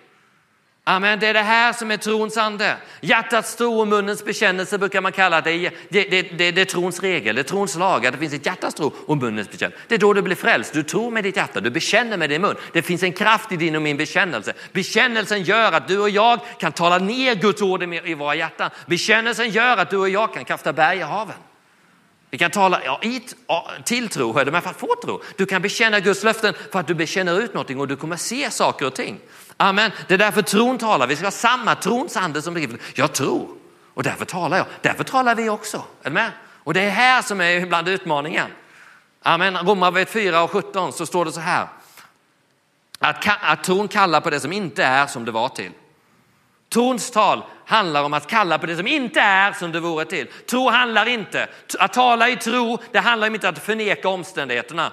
Amen, 0.86 1.20
det 1.20 1.26
är 1.26 1.34
det 1.34 1.42
här 1.42 1.72
som 1.72 1.90
är 1.90 1.96
trons 1.96 2.36
ande. 2.36 2.76
Hjärtats 3.00 3.56
tro 3.56 3.80
och 3.80 3.88
munnens 3.88 4.24
bekännelse 4.24 4.78
brukar 4.78 5.00
man 5.00 5.12
kalla 5.12 5.40
det. 5.40 5.70
Det, 5.88 6.04
det, 6.04 6.22
det, 6.22 6.50
det 6.50 6.60
är 6.60 6.64
trons 6.64 7.00
regel, 7.00 7.34
det 7.34 7.40
är 7.40 7.42
trons 7.42 7.76
lag, 7.76 8.06
att 8.06 8.12
det 8.12 8.18
finns 8.18 8.32
ett 8.34 8.46
hjärtats 8.46 8.74
tro 8.74 8.92
och 9.06 9.16
munnens 9.16 9.50
bekännelse. 9.50 9.82
Det 9.88 9.94
är 9.94 9.98
då 9.98 10.12
du 10.12 10.22
blir 10.22 10.36
frälst. 10.36 10.72
Du 10.72 10.82
tror 10.82 11.10
med 11.10 11.24
ditt 11.24 11.36
hjärta, 11.36 11.60
du 11.60 11.70
bekänner 11.70 12.16
med 12.16 12.30
din 12.30 12.42
mun. 12.42 12.56
Det 12.72 12.82
finns 12.82 13.02
en 13.02 13.12
kraft 13.12 13.52
i 13.52 13.56
din 13.56 13.76
och 13.76 13.82
min 13.82 13.96
bekännelse. 13.96 14.52
Bekännelsen 14.72 15.42
gör 15.42 15.72
att 15.72 15.88
du 15.88 15.98
och 15.98 16.10
jag 16.10 16.40
kan 16.58 16.72
tala 16.72 16.98
ner 16.98 17.34
Guds 17.34 17.62
ord 17.62 17.82
i 17.82 18.14
våra 18.14 18.34
hjärtan. 18.34 18.70
Bekännelsen 18.86 19.50
gör 19.50 19.76
att 19.76 19.90
du 19.90 19.96
och 19.96 20.08
jag 20.08 20.34
kan 20.34 20.44
kasta 20.44 20.72
berg 20.72 20.98
i 20.98 21.02
haven. 21.02 21.36
Vi 22.30 22.38
kan 22.38 22.50
tala 22.50 22.80
ja, 22.84 23.00
i, 23.02 23.22
till 23.84 24.08
tro, 24.08 24.32
hör 24.32 24.44
du 24.44 24.50
för 24.50 24.70
att 24.70 24.80
få 24.80 24.94
tro. 25.04 25.22
Du 25.36 25.46
kan 25.46 25.62
bekänna 25.62 26.00
Guds 26.00 26.24
löften 26.24 26.54
för 26.72 26.80
att 26.80 26.86
du 26.86 26.94
bekänner 26.94 27.40
ut 27.40 27.54
någonting 27.54 27.80
och 27.80 27.88
du 27.88 27.96
kommer 27.96 28.16
se 28.16 28.50
saker 28.50 28.86
och 28.86 28.94
ting. 28.94 29.20
Amen. 29.56 29.90
Det 30.08 30.14
är 30.14 30.18
därför 30.18 30.42
tron 30.42 30.78
talar. 30.78 31.06
Vi 31.06 31.16
ska 31.16 31.26
ha 31.26 31.30
samma 31.30 31.74
trons 31.74 32.16
ande 32.16 32.42
som 32.42 32.54
driver. 32.54 32.78
Jag 32.94 33.12
tror 33.12 33.48
och 33.94 34.02
därför 34.02 34.24
talar 34.24 34.56
jag. 34.56 34.66
Därför 34.82 35.04
talar 35.04 35.34
vi 35.34 35.48
också. 35.48 35.82
Är 36.02 36.10
med? 36.10 36.30
Och 36.64 36.74
det 36.74 36.80
är 36.80 36.90
här 36.90 37.22
som 37.22 37.40
är 37.40 37.50
ibland 37.50 37.88
utmaningen. 37.88 38.50
Amen. 39.22 39.56
Romarbrevet 39.56 40.10
4 40.10 40.42
och 40.42 40.50
17 40.50 40.92
så 40.92 41.06
står 41.06 41.24
det 41.24 41.32
så 41.32 41.40
här. 41.40 41.66
Att, 42.98 43.26
att 43.40 43.64
tron 43.64 43.88
kallar 43.88 44.20
på 44.20 44.30
det 44.30 44.40
som 44.40 44.52
inte 44.52 44.84
är 44.84 45.06
som 45.06 45.24
det 45.24 45.30
var 45.30 45.48
till. 45.48 45.72
Trons 46.72 47.10
tal 47.10 47.44
handlar 47.64 48.02
om 48.02 48.14
att 48.14 48.26
kalla 48.26 48.58
på 48.58 48.66
det 48.66 48.76
som 48.76 48.86
inte 48.86 49.20
är 49.20 49.52
som 49.52 49.72
det 49.72 49.80
vore 49.80 50.04
till. 50.04 50.26
Tro 50.50 50.68
handlar 50.68 51.08
inte, 51.08 51.48
att 51.78 51.92
tala 51.92 52.28
i 52.28 52.36
tro, 52.36 52.78
det 52.92 52.98
handlar 52.98 53.34
inte 53.34 53.48
om 53.48 53.54
att 53.54 53.62
förneka 53.62 54.08
omständigheterna. 54.08 54.92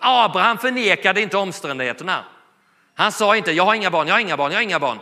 Abraham 0.00 0.58
förnekade 0.58 1.20
inte 1.20 1.36
omständigheterna. 1.36 2.24
Han 2.94 3.12
sa 3.12 3.36
inte, 3.36 3.52
jag 3.52 3.64
har 3.64 3.74
inga 3.74 3.90
barn, 3.90 4.08
jag 4.08 4.14
har 4.14 4.20
inga 4.20 4.36
barn, 4.36 4.52
jag 4.52 4.58
har 4.58 4.62
inga 4.62 4.80
barn. 4.80 4.98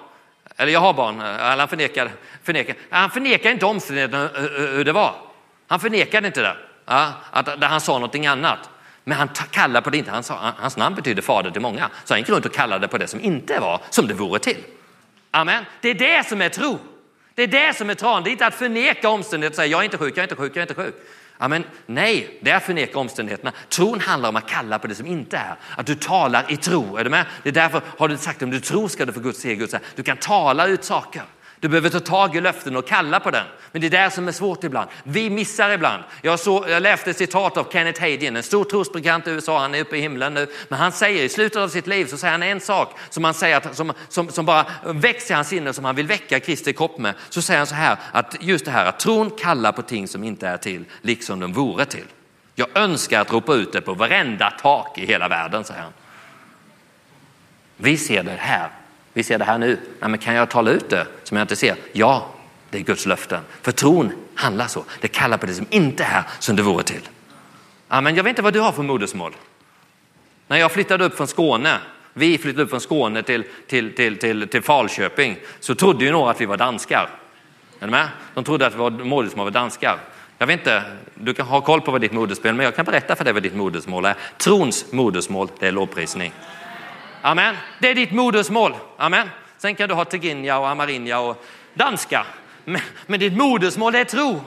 Eller 0.56 0.72
jag 0.72 0.80
har 0.80 0.92
barn, 0.92 1.20
eller 1.20 1.56
han 1.56 1.68
förnekar, 1.68 2.10
förnekar. 2.42 2.76
Han 2.90 3.10
förnekar 3.10 3.50
inte 3.50 3.66
omständigheterna 3.66 4.24
eh, 4.24 4.44
eh, 4.44 4.44
eh, 4.44 4.70
hur 4.70 4.84
det 4.84 4.92
var. 4.92 5.14
Han 5.68 5.80
förnekade 5.80 6.26
inte 6.26 6.42
det, 6.42 6.56
ja, 6.86 7.12
att, 7.30 7.62
han 7.62 7.80
sa 7.80 7.92
någonting 7.92 8.26
annat. 8.26 8.70
Men 9.04 9.18
han 9.18 9.28
kallade 9.50 9.84
på 9.84 9.90
det 9.90 9.98
inte, 9.98 10.10
han 10.10 10.22
sa, 10.22 10.52
hans 10.56 10.76
namn 10.76 10.96
betyder 10.96 11.22
fader 11.22 11.50
till 11.50 11.60
många. 11.60 11.90
Så 12.04 12.14
han 12.14 12.20
gick 12.20 12.28
runt 12.28 12.46
och 12.46 12.54
kallade 12.54 12.88
på 12.88 12.98
det 12.98 13.06
som 13.06 13.20
inte 13.20 13.60
var 13.60 13.80
som 13.90 14.06
det 14.06 14.14
vore 14.14 14.38
till. 14.38 14.56
Amen. 15.30 15.64
Det 15.80 15.88
är 15.88 15.94
det 15.94 16.26
som 16.28 16.42
är 16.42 16.48
tro. 16.48 16.78
Det 17.34 17.42
är 17.42 17.46
det 17.46 17.76
som 17.76 17.90
är 17.90 17.94
tran, 17.94 18.24
Det 18.24 18.30
är 18.30 18.32
inte 18.32 18.46
att 18.46 18.54
förneka 18.54 19.08
omständigheter 19.08 19.52
och 19.52 19.56
säga 19.56 19.66
jag 19.66 19.80
är 19.80 19.84
inte 19.84 19.98
sjuk, 19.98 20.16
jag 20.16 20.18
är 20.18 20.22
inte 20.22 20.36
sjuk, 20.36 20.56
jag 20.56 20.56
är 20.56 20.62
inte 20.62 20.74
sjuk. 20.74 20.94
Amen. 21.42 21.64
Nej, 21.86 22.38
det 22.40 22.50
är 22.50 22.56
att 22.56 22.62
förneka 22.62 22.98
omständigheterna. 22.98 23.52
Tron 23.68 24.00
handlar 24.00 24.28
om 24.28 24.36
att 24.36 24.48
kalla 24.48 24.78
på 24.78 24.86
det 24.86 24.94
som 24.94 25.06
inte 25.06 25.36
är. 25.36 25.56
Att 25.76 25.86
du 25.86 25.94
talar 25.94 26.46
i 26.48 26.56
tro. 26.56 26.96
Är 26.96 27.04
du 27.04 27.10
med? 27.10 27.26
Det 27.42 27.48
är 27.48 27.52
därför 27.52 27.82
har 27.98 28.08
du 28.08 28.16
sagt 28.16 28.42
om 28.42 28.50
du 28.50 28.60
tror 28.60 28.88
ska 28.88 29.04
du 29.04 29.12
få 29.12 29.20
Guds 29.20 29.40
se 29.40 29.54
Gud. 29.54 29.74
Du 29.94 30.02
kan 30.02 30.16
tala 30.16 30.66
ut 30.66 30.84
saker. 30.84 31.22
Du 31.62 31.68
behöver 31.68 31.90
ta 31.90 32.00
tag 32.00 32.36
i 32.36 32.40
löften 32.40 32.76
och 32.76 32.88
kalla 32.88 33.20
på 33.20 33.30
den. 33.30 33.46
Men 33.72 33.80
det 33.80 33.86
är 33.86 34.04
det 34.04 34.10
som 34.10 34.28
är 34.28 34.32
svårt 34.32 34.64
ibland. 34.64 34.90
Vi 35.04 35.30
missar 35.30 35.70
ibland. 35.70 36.02
Jag, 36.22 36.40
så, 36.40 36.64
jag 36.68 36.82
läste 36.82 37.10
ett 37.10 37.16
citat 37.16 37.56
av 37.56 37.72
Kenneth 37.72 38.00
Hagin, 38.00 38.36
en 38.36 38.42
stor 38.42 38.64
trosbekant 38.64 39.26
i 39.26 39.30
USA, 39.30 39.58
han 39.58 39.74
är 39.74 39.80
uppe 39.80 39.96
i 39.96 40.00
himlen 40.00 40.34
nu. 40.34 40.46
Men 40.68 40.78
han 40.78 40.92
säger 40.92 41.24
i 41.24 41.28
slutet 41.28 41.56
av 41.56 41.68
sitt 41.68 41.86
liv 41.86 42.06
så 42.06 42.16
säger 42.16 42.32
han 42.32 42.42
en 42.42 42.60
sak 42.60 42.98
som, 43.10 43.24
han 43.24 43.34
säger 43.34 43.56
att, 43.56 43.76
som, 43.76 43.92
som, 44.08 44.28
som 44.28 44.46
bara 44.46 44.66
växer 44.84 45.34
i 45.34 45.34
hans 45.34 45.48
sinne 45.48 45.72
som 45.72 45.84
han 45.84 45.96
vill 45.96 46.06
väcka 46.06 46.40
Kristi 46.40 46.72
kropp 46.72 46.98
med. 46.98 47.14
Så 47.28 47.42
säger 47.42 47.58
han 47.58 47.66
så 47.66 47.74
här, 47.74 47.96
att 48.12 48.36
just 48.40 48.64
det 48.64 48.70
här 48.70 48.86
att 48.86 49.00
tron 49.00 49.30
kallar 49.30 49.72
på 49.72 49.82
ting 49.82 50.08
som 50.08 50.24
inte 50.24 50.48
är 50.48 50.56
till, 50.56 50.84
liksom 51.02 51.40
de 51.40 51.52
vore 51.52 51.84
till. 51.84 52.06
Jag 52.54 52.68
önskar 52.74 53.20
att 53.20 53.32
ropa 53.32 53.54
ut 53.54 53.72
det 53.72 53.80
på 53.80 53.94
varenda 53.94 54.50
tak 54.50 54.98
i 54.98 55.06
hela 55.06 55.28
världen, 55.28 55.64
säger 55.64 55.82
han. 55.82 55.92
Vi 57.76 57.96
ser 57.96 58.22
det 58.22 58.36
här 58.38 58.70
vi 59.12 59.22
ser 59.22 59.38
det 59.38 59.44
här 59.44 59.58
nu. 59.58 59.78
Nej, 60.00 60.10
men 60.10 60.18
kan 60.18 60.34
jag 60.34 60.50
tala 60.50 60.70
ut 60.70 60.90
det 60.90 61.06
som 61.22 61.36
jag 61.36 61.44
inte 61.44 61.56
ser? 61.56 61.76
Ja, 61.92 62.28
det 62.70 62.78
är 62.78 62.82
Guds 62.82 63.06
löften. 63.06 63.40
För 63.62 63.72
tron 63.72 64.12
handlar 64.34 64.66
så. 64.66 64.84
Det 65.00 65.08
kallar 65.08 65.38
på 65.38 65.46
det 65.46 65.54
som 65.54 65.66
inte 65.70 66.04
är 66.04 66.24
som 66.38 66.56
det 66.56 66.62
vore 66.62 66.82
till. 66.82 67.08
Amen. 67.88 68.16
Jag 68.16 68.24
vet 68.24 68.30
inte 68.30 68.42
vad 68.42 68.52
du 68.52 68.60
har 68.60 68.72
för 68.72 68.82
modersmål. 68.82 69.32
När 70.48 70.56
jag 70.56 70.72
flyttade 70.72 71.04
upp 71.04 71.16
från 71.16 71.26
Skåne, 71.26 71.78
vi 72.12 72.38
flyttade 72.38 72.62
upp 72.62 72.70
från 72.70 72.80
Skåne 72.80 73.22
till, 73.22 73.44
till, 73.66 73.94
till, 73.94 74.18
till, 74.18 74.48
till 74.48 74.62
Falköping, 74.62 75.36
så 75.60 75.74
trodde 75.74 76.04
ju 76.04 76.10
några 76.10 76.30
att 76.30 76.40
vi 76.40 76.46
var 76.46 76.56
danskar. 76.56 77.08
Är 77.80 77.86
med? 77.86 78.08
De 78.34 78.44
trodde 78.44 78.66
att 78.66 78.74
vårt 78.74 78.92
modersmål 78.92 79.44
var 79.44 79.50
danskar. 79.50 79.98
Jag 80.38 80.46
vet 80.46 80.60
inte, 80.60 80.82
du 81.14 81.34
kan 81.34 81.46
ha 81.46 81.60
koll 81.60 81.80
på 81.80 81.90
vad 81.90 82.00
ditt 82.00 82.12
modersmål 82.12 82.48
är, 82.48 82.52
men 82.52 82.64
jag 82.64 82.76
kan 82.76 82.84
berätta 82.84 83.16
för 83.16 83.24
dig 83.24 83.32
vad 83.32 83.42
ditt 83.42 83.54
modersmål 83.54 84.04
är. 84.04 84.16
Trons 84.36 84.92
modersmål, 84.92 85.48
det 85.58 85.68
är 85.68 85.72
lovprisning. 85.72 86.32
Amen. 87.22 87.56
Det 87.78 87.88
är 87.88 87.94
ditt 87.94 88.12
modersmål. 88.12 88.74
Amen. 88.96 89.30
Sen 89.58 89.74
kan 89.74 89.88
du 89.88 89.94
ha 89.94 90.04
tigrinja 90.04 90.58
och 90.58 90.68
amarinja 90.68 91.20
och 91.20 91.44
danska. 91.74 92.26
Men, 92.64 92.80
men 93.06 93.20
ditt 93.20 93.36
modersmål 93.36 93.94
är 93.94 94.04
tro. 94.04 94.40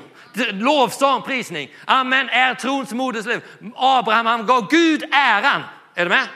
Lovsång, 0.51 1.21
prisning. 1.21 1.69
Amen 1.86 2.30
är 2.30 2.55
trons 2.55 2.93
modersliv. 2.93 3.41
Abraham 3.76 4.26
han 4.26 4.45
gav 4.45 4.69
Gud 4.69 5.03
äran. 5.11 5.63
Är 5.95 6.05
du 6.05 6.09
med? 6.09 6.28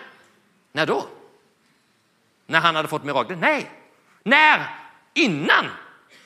När 0.71 0.85
då? 0.85 1.05
När 2.47 2.59
han 2.59 2.75
hade 2.75 2.87
fått 2.87 3.03
miraklet? 3.03 3.39
Nej. 3.39 3.71
När? 4.23 4.65
Innan 5.13 5.65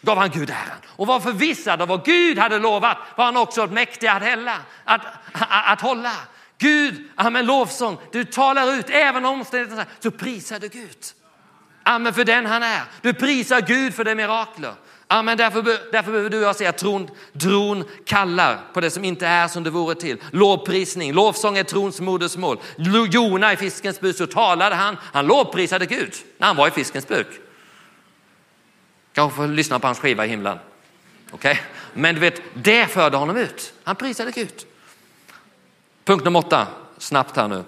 gav 0.01 0.17
han 0.17 0.29
Gud 0.29 0.49
äran 0.49 0.77
och 0.87 1.07
var 1.07 1.19
förvissad 1.19 1.81
av 1.81 1.87
vad 1.87 2.05
Gud 2.05 2.37
hade 2.37 2.59
lovat 2.59 2.97
var 3.15 3.25
han 3.25 3.37
också 3.37 3.67
mäktig 3.67 4.07
att, 4.07 4.21
hälla, 4.21 4.57
att, 4.83 5.01
att, 5.31 5.47
att 5.49 5.81
hålla. 5.81 6.11
Gud, 6.63 7.03
amen, 7.15 7.45
lovsång. 7.45 7.97
Du 8.11 8.23
talar 8.23 8.73
ut, 8.73 8.85
även 8.89 9.25
om 9.25 9.39
omständigheterna 9.39 9.85
så 9.99 10.11
prisar 10.11 10.59
du 10.59 10.67
Gud. 10.67 10.97
Amen 11.83 12.13
för 12.13 12.25
den 12.25 12.45
han 12.45 12.63
är. 12.63 12.81
Du 13.01 13.13
prisar 13.13 13.61
Gud 13.61 13.93
för 13.93 14.03
det 14.03 14.15
mirakler. 14.15 14.73
Amen, 15.07 15.37
därför, 15.37 15.61
därför 15.91 16.11
behöver 16.11 16.29
du 16.29 16.37
och 16.37 16.43
jag 16.43 16.55
säga 16.55 16.69
att 16.69 16.77
tron, 16.77 17.09
tron 17.39 17.83
kallar 18.05 18.59
på 18.73 18.81
det 18.81 18.89
som 18.89 19.03
inte 19.03 19.27
är 19.27 19.47
som 19.47 19.63
det 19.63 19.69
vore 19.69 19.95
till. 19.95 20.17
Lovprisning, 20.31 21.13
lovsång 21.13 21.57
är 21.57 21.63
trons 21.63 22.01
modersmål. 22.01 22.57
Jona 23.11 23.53
i 23.53 23.57
fiskens 23.57 23.99
buk 23.99 24.15
så 24.15 24.27
talade 24.27 24.75
han, 24.75 24.97
han 25.01 25.27
lovprisade 25.27 25.85
Gud 25.85 26.13
när 26.37 26.47
han 26.47 26.55
var 26.55 26.67
i 26.67 26.71
fiskens 26.71 27.07
buk. 27.07 27.27
Kanske 29.13 29.35
får 29.35 29.47
lyssna 29.47 29.79
på 29.79 29.87
hans 29.87 29.99
skiva 29.99 30.25
i 30.25 30.29
himlen. 30.29 30.57
Okay? 31.31 31.55
Men 31.93 32.15
du 32.15 32.21
vet, 32.21 32.41
det 32.53 32.87
förde 32.87 33.17
honom 33.17 33.37
ut. 33.37 33.73
Han 33.83 33.95
prisade 33.95 34.31
Gud. 34.31 34.65
Punkt 36.05 36.25
nummer 36.25 36.39
åtta, 36.39 36.67
snabbt 36.97 37.37
här 37.37 37.47
nu. 37.47 37.63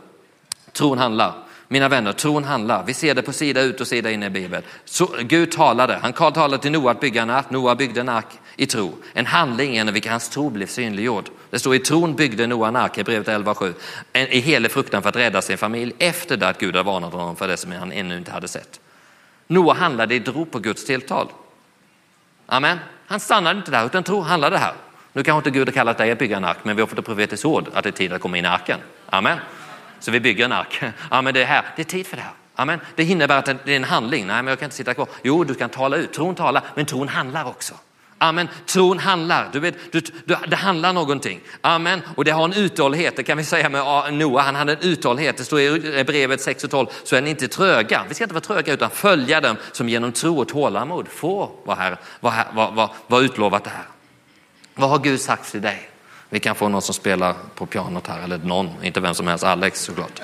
Tron 0.72 0.98
handlar. 0.98 1.34
Mina 1.68 1.90
vänner, 1.90 2.12
tron 2.12 2.44
handlar. 2.44 2.84
Vi 2.84 2.94
ser 2.94 3.16
det 3.16 3.22
på 3.22 3.34
sida 3.34 3.62
ut 3.62 3.82
och 3.82 3.88
sida 3.88 4.12
in 4.12 4.24
i 4.24 4.30
Bibeln. 4.30 4.64
Så, 4.86 5.10
Gud 5.20 5.52
talade. 5.52 6.00
Han 6.02 6.14
talade 6.14 6.58
till 6.58 6.72
Noa 6.72 6.92
att 6.92 7.00
bygga 7.00 7.22
en 7.22 7.30
ark. 7.30 7.50
Noa 7.50 7.76
byggde 7.76 8.02
en 8.02 8.10
ark 8.10 8.26
i 8.56 8.66
tro. 8.66 8.96
En 9.14 9.26
handling 9.26 9.74
genom 9.74 9.94
vilken 9.94 10.12
hans 10.12 10.30
tro 10.30 10.50
blev 10.50 10.68
synliggjord. 10.68 11.30
Det 11.50 11.60
står 11.60 11.76
i 11.76 11.80
tron 11.80 12.16
byggde 12.16 12.48
Noa 12.48 12.68
en 12.68 12.76
ark, 12.76 12.98
i 12.98 13.04
brevet 13.04 13.28
11.7. 13.28 13.74
I 14.14 14.40
helig 14.40 14.72
fruktan 14.72 15.02
för 15.02 15.10
att 15.10 15.16
rädda 15.16 15.42
sin 15.42 15.58
familj 15.58 15.94
efter 16.00 16.38
det 16.38 16.48
att 16.48 16.60
Gud 16.60 16.76
hade 16.76 16.86
varnat 16.86 17.14
honom 17.14 17.36
för 17.36 17.48
det 17.48 17.58
som 17.58 17.72
han 17.72 17.92
ännu 17.92 18.18
inte 18.18 18.32
hade 18.32 18.48
sett. 18.48 18.80
Noa 19.48 19.74
handlade 19.74 20.16
i 20.16 20.20
tro 20.20 20.46
på 20.46 20.60
Guds 20.60 20.86
tilltal. 20.86 21.28
Amen. 22.46 22.80
Han 23.08 23.20
stannade 23.20 23.60
inte 23.60 23.72
där 23.72 23.86
utan 23.86 24.04
tro 24.04 24.22
handlade 24.22 24.58
här. 24.58 24.74
Nu 25.16 25.24
kanske 25.24 25.50
inte 25.50 25.60
Gud 25.60 25.68
har 25.68 25.74
kallat 25.74 25.98
dig 25.98 26.12
att 26.12 26.20
bygga 26.20 26.38
en 26.38 26.46
ark, 26.46 26.58
men 26.64 26.76
vi 26.76 26.82
har 26.82 26.88
fått 26.88 27.00
ett 27.00 27.06
profetiskt 27.06 27.46
ord 27.46 27.68
att 27.74 27.84
det 27.84 27.90
är 27.90 27.92
tid 27.92 28.14
att 28.14 28.22
komma 28.22 28.38
in 28.38 28.46
i 28.46 28.48
arken. 28.48 28.80
Amen. 29.06 29.38
Så 30.00 30.12
vi 30.12 30.20
bygger 30.20 30.46
en 30.46 30.52
ark. 30.52 30.82
Amen, 31.10 31.34
det 31.34 31.42
är 31.42 31.46
här. 31.46 31.66
Det 31.76 31.82
är 31.82 31.84
tid 31.84 32.08
för 32.08 32.18
det 32.18 32.24
här. 32.24 32.32
Amen. 32.56 32.80
Det 32.96 33.04
innebär 33.04 33.38
att 33.38 33.46
det 33.46 33.72
är 33.72 33.76
en 33.76 33.84
handling. 33.84 34.28
Nej, 34.28 34.36
men 34.36 34.48
jag 34.48 34.60
kan 34.60 34.66
inte 34.66 34.76
sitta 34.76 34.94
kvar. 34.94 35.08
Jo, 35.24 35.44
du 35.44 35.54
kan 35.54 35.70
tala 35.70 35.98
ut. 35.98 36.14
Tron 36.14 36.36
talar, 36.36 36.64
men 36.76 36.86
tron 36.86 37.08
handlar 37.08 37.46
också. 37.46 37.74
Amen. 38.18 38.48
Tron 38.66 39.00
handlar. 39.00 39.50
Du 39.52 39.60
vet, 39.60 39.92
du, 39.92 40.02
du, 40.26 40.36
det 40.48 40.56
handlar 40.56 40.94
någonting. 40.94 41.40
Amen. 41.62 42.02
Och 42.16 42.26
det 42.26 42.32
har 42.32 42.46
en 42.46 42.54
uthållighet. 42.54 43.16
Det 43.16 43.24
kan 43.24 43.38
vi 43.38 43.44
säga 43.44 43.70
med 43.70 44.14
Noa. 44.14 44.42
Han 44.42 44.56
hade 44.56 44.74
en 44.74 44.80
uthållighet. 44.82 45.38
Det 45.38 45.44
står 45.44 45.60
i 45.60 46.04
brevet 46.04 46.42
6 46.42 46.64
och 46.64 46.72
12. 46.72 46.88
Så 47.04 47.16
är 47.16 47.22
ni 47.22 47.30
inte 47.30 47.48
tröga. 47.48 48.06
Vi 48.08 48.16
ska 48.16 48.24
inte 48.24 48.34
vara 48.34 48.44
tröga 48.44 48.74
utan 48.74 48.90
följa 48.90 49.42
dem 49.42 49.56
som 49.72 49.90
genom 49.90 50.12
tro 50.12 50.40
och 50.40 50.48
tålamod 50.48 51.08
får 51.08 51.52
vad, 51.64 51.78
här, 51.78 51.98
vad, 52.20 52.34
här, 52.34 52.46
vad, 52.54 52.74
vad, 52.74 52.90
vad 53.08 53.24
utlovat 53.24 53.64
det 53.64 53.70
här. 53.70 53.86
Vad 54.76 54.90
har 54.90 55.00
Gud 55.00 55.22
sagt 55.22 55.52
till 55.52 55.62
dig? 55.62 55.90
Vi 56.30 56.40
kan 56.40 56.56
få 56.56 56.70
någon 56.70 56.82
som 56.82 56.94
spelar 56.94 57.36
på 57.56 57.66
pianot 57.66 58.08
här, 58.08 58.24
eller 58.24 58.38
någon, 58.38 58.84
inte 58.84 59.00
vem 59.00 59.14
som 59.14 59.28
helst, 59.28 59.44
Alex 59.44 59.82
såklart. 59.82 60.22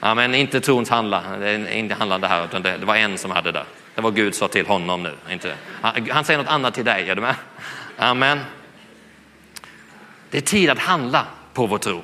Ja, 0.00 0.14
men 0.14 0.34
inte 0.34 0.60
trons 0.60 0.90
handla, 0.90 1.22
det 1.38 1.50
är 1.50 1.68
inte 1.68 1.94
handlande 1.94 2.26
här, 2.26 2.44
utan 2.44 2.62
det, 2.62 2.76
det, 2.76 2.86
var 2.86 2.96
en 2.96 3.18
som 3.18 3.30
hade 3.30 3.52
det. 3.52 3.64
Det 3.94 4.00
var 4.00 4.10
Gud 4.10 4.34
sa 4.34 4.48
till 4.48 4.66
honom 4.66 5.02
nu. 5.02 5.14
Inte, 5.30 5.54
han, 5.80 6.10
han 6.10 6.24
säger 6.24 6.38
något 6.38 6.48
annat 6.48 6.74
till 6.74 6.84
dig, 6.84 7.10
är 7.10 7.14
du 7.14 7.22
med? 7.22 7.34
Amen. 7.96 8.40
Det 10.30 10.38
är 10.38 10.42
tid 10.42 10.70
att 10.70 10.78
handla 10.78 11.26
på 11.52 11.66
vår 11.66 11.78
tro. 11.78 12.02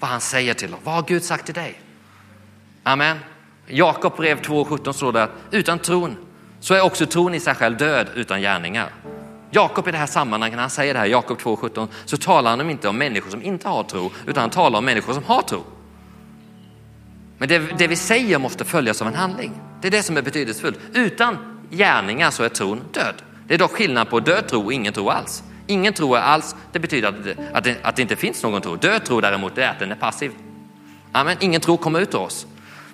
Vad 0.00 0.10
han 0.10 0.20
säger 0.20 0.54
till 0.54 0.74
oss. 0.74 0.80
Vad 0.84 0.94
har 0.94 1.02
Gud 1.02 1.24
sagt 1.24 1.46
till 1.46 1.54
dig? 1.54 1.80
Amen. 2.82 3.18
Jakob 3.66 4.16
brev 4.16 4.40
2.17 4.40 4.92
står 4.92 5.12
det 5.12 5.22
att 5.22 5.30
utan 5.50 5.78
tron 5.78 6.16
så 6.60 6.74
är 6.74 6.80
också 6.80 7.06
tron 7.06 7.34
i 7.34 7.40
sig 7.40 7.54
själv 7.54 7.76
död 7.76 8.06
utan 8.14 8.40
gärningar. 8.40 8.88
Jakob 9.50 9.88
i 9.88 9.90
det 9.90 9.98
här 9.98 10.06
sammanhanget, 10.06 10.56
när 10.56 10.62
han 10.62 10.70
säger 10.70 10.94
det 10.94 11.00
här, 11.00 11.06
Jakob 11.06 11.38
2.17, 11.38 11.88
så 12.04 12.16
talar 12.16 12.50
han 12.50 12.70
inte 12.70 12.88
om 12.88 12.98
människor 12.98 13.30
som 13.30 13.42
inte 13.42 13.68
har 13.68 13.82
tro, 13.82 14.10
utan 14.26 14.40
han 14.40 14.50
talar 14.50 14.78
om 14.78 14.84
människor 14.84 15.12
som 15.12 15.24
har 15.24 15.42
tro. 15.42 15.64
Men 17.38 17.48
det, 17.48 17.58
det 17.58 17.86
vi 17.86 17.96
säger 17.96 18.38
måste 18.38 18.64
följas 18.64 19.02
av 19.02 19.08
en 19.08 19.14
handling. 19.14 19.52
Det 19.80 19.88
är 19.88 19.90
det 19.90 20.02
som 20.02 20.16
är 20.16 20.22
betydelsefullt. 20.22 20.78
Utan 20.92 21.38
gärningar 21.70 22.30
så 22.30 22.42
är 22.42 22.48
tron 22.48 22.80
död. 22.92 23.14
Det 23.48 23.54
är 23.54 23.58
dock 23.58 23.72
skillnad 23.72 24.10
på 24.10 24.20
död 24.20 24.48
tro 24.48 24.64
och 24.64 24.72
ingen 24.72 24.92
tro 24.92 25.08
alls. 25.08 25.42
Ingen 25.66 25.92
tro 25.92 26.14
alls, 26.14 26.56
det 26.72 26.78
betyder 26.78 27.08
att 27.08 27.24
det, 27.24 27.36
att, 27.52 27.64
det, 27.64 27.76
att 27.82 27.96
det 27.96 28.02
inte 28.02 28.16
finns 28.16 28.42
någon 28.42 28.62
tro. 28.62 28.76
Död 28.76 29.04
tro 29.04 29.20
däremot 29.20 29.58
är 29.58 29.68
att 29.68 29.78
den 29.78 29.90
är 29.90 29.96
passiv. 29.96 30.32
Amen. 31.12 31.36
Ingen 31.40 31.60
tro 31.60 31.76
kommer 31.76 32.00
ut 32.00 32.14
ur 32.14 32.18
oss. 32.18 32.46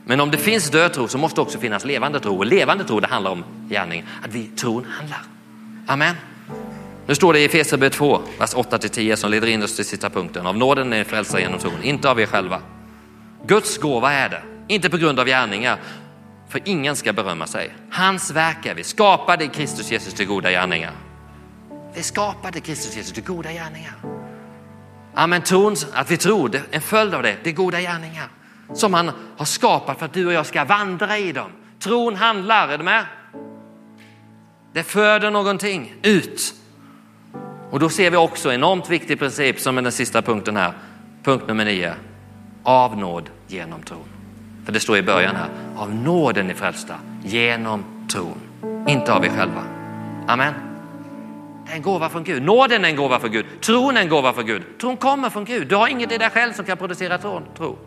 Men 0.04 0.20
om 0.20 0.30
det 0.30 0.38
finns 0.38 0.70
död 0.70 0.92
tro 0.92 1.08
så 1.08 1.18
måste 1.18 1.38
det 1.38 1.42
också 1.42 1.58
finnas 1.58 1.84
levande 1.84 2.20
tro. 2.20 2.36
Och 2.36 2.46
levande 2.46 2.84
tro 2.84 3.00
det 3.00 3.06
handlar 3.06 3.30
om 3.30 3.44
gärning, 3.68 4.04
att 4.22 4.34
vi 4.34 4.46
tron 4.46 4.84
handlar. 4.84 5.20
Amen. 5.86 6.14
Nu 7.06 7.14
står 7.14 7.32
det 7.32 7.40
i 7.40 7.44
Efesierbrevet 7.44 7.92
2, 7.92 8.22
vers 8.38 8.54
8-10 8.54 9.16
som 9.16 9.30
leder 9.30 9.46
in 9.46 9.62
oss 9.62 9.76
till 9.76 9.84
sista 9.84 10.10
punkten. 10.10 10.46
Av 10.46 10.56
nåden 10.56 10.92
är 10.92 10.98
ni 10.98 11.04
frälsta 11.04 11.40
genom 11.40 11.58
tron, 11.58 11.82
inte 11.82 12.10
av 12.10 12.20
er 12.20 12.26
själva. 12.26 12.60
Guds 13.46 13.78
gåva 13.78 14.12
är 14.12 14.28
det, 14.28 14.42
inte 14.68 14.90
på 14.90 14.96
grund 14.96 15.20
av 15.20 15.26
gärningar, 15.26 15.78
för 16.48 16.60
ingen 16.64 16.96
ska 16.96 17.12
berömma 17.12 17.46
sig. 17.46 17.74
Hans 17.90 18.30
verk 18.30 18.66
är 18.66 18.74
vi, 18.74 18.84
skapade 18.84 19.44
i 19.44 19.48
Kristus 19.48 19.92
Jesus 19.92 20.14
till 20.14 20.26
goda 20.26 20.50
gärningar. 20.50 20.92
Vi 21.94 22.02
skapade 22.02 22.60
Kristus 22.60 22.96
Jesus 22.96 23.12
till 23.12 23.24
goda 23.24 23.52
gärningar. 23.52 23.94
Amen, 25.14 25.42
tron, 25.42 25.76
att 25.92 26.10
vi 26.10 26.16
tror, 26.16 26.48
det, 26.48 26.62
en 26.70 26.80
följd 26.80 27.14
av 27.14 27.22
det, 27.22 27.36
det 27.42 27.50
är 27.50 27.54
goda 27.54 27.80
gärningar 27.80 28.28
som 28.74 28.94
han 28.94 29.10
har 29.36 29.44
skapat 29.44 29.98
för 29.98 30.06
att 30.06 30.12
du 30.12 30.26
och 30.26 30.32
jag 30.32 30.46
ska 30.46 30.64
vandra 30.64 31.18
i 31.18 31.32
dem. 31.32 31.50
Tron 31.78 32.16
handlar, 32.16 32.68
är 32.68 32.78
du 32.78 32.84
med? 32.84 33.04
Det 34.72 34.82
föder 34.82 35.30
någonting 35.30 35.94
ut. 36.02 36.54
Och 37.70 37.80
då 37.80 37.88
ser 37.88 38.10
vi 38.10 38.16
också 38.16 38.48
en 38.48 38.54
enormt 38.54 38.90
viktig 38.90 39.18
princip 39.18 39.60
som 39.60 39.78
är 39.78 39.82
den 39.82 39.92
sista 39.92 40.22
punkten 40.22 40.56
här. 40.56 40.72
Punkt 41.22 41.44
nummer 41.48 41.64
nio. 41.64 41.94
Av 42.62 42.98
nåd 42.98 43.30
genom 43.46 43.82
tron. 43.82 44.04
För 44.64 44.72
det 44.72 44.80
står 44.80 44.96
i 44.96 45.02
början 45.02 45.36
här. 45.36 45.48
Av 45.76 45.94
nåden 45.94 46.50
är 46.50 46.54
frälsta 46.54 46.94
genom 47.24 47.84
tron. 48.12 48.38
Inte 48.88 49.12
av 49.12 49.24
er 49.24 49.28
själva. 49.28 49.64
Amen. 50.26 50.54
Det 51.66 51.72
är 51.72 51.76
en 51.76 51.82
gåva 51.82 52.08
från 52.08 52.24
Gud. 52.24 52.42
Nåden 52.42 52.84
är 52.84 52.88
en 52.88 52.96
gåva 52.96 53.20
från 53.20 53.30
Gud. 53.30 53.46
Tron 53.60 53.96
är 53.96 54.00
en 54.00 54.08
gåva 54.08 54.32
från 54.32 54.46
Gud. 54.46 54.62
Tron 54.80 54.96
kommer 54.96 55.30
från 55.30 55.44
Gud. 55.44 55.68
Du 55.68 55.76
har 55.76 55.88
inget 55.88 56.12
i 56.12 56.18
dig 56.18 56.30
själv 56.30 56.52
som 56.52 56.64
kan 56.64 56.76
producera 56.76 57.18
tron, 57.18 57.42
tro. 57.56 57.78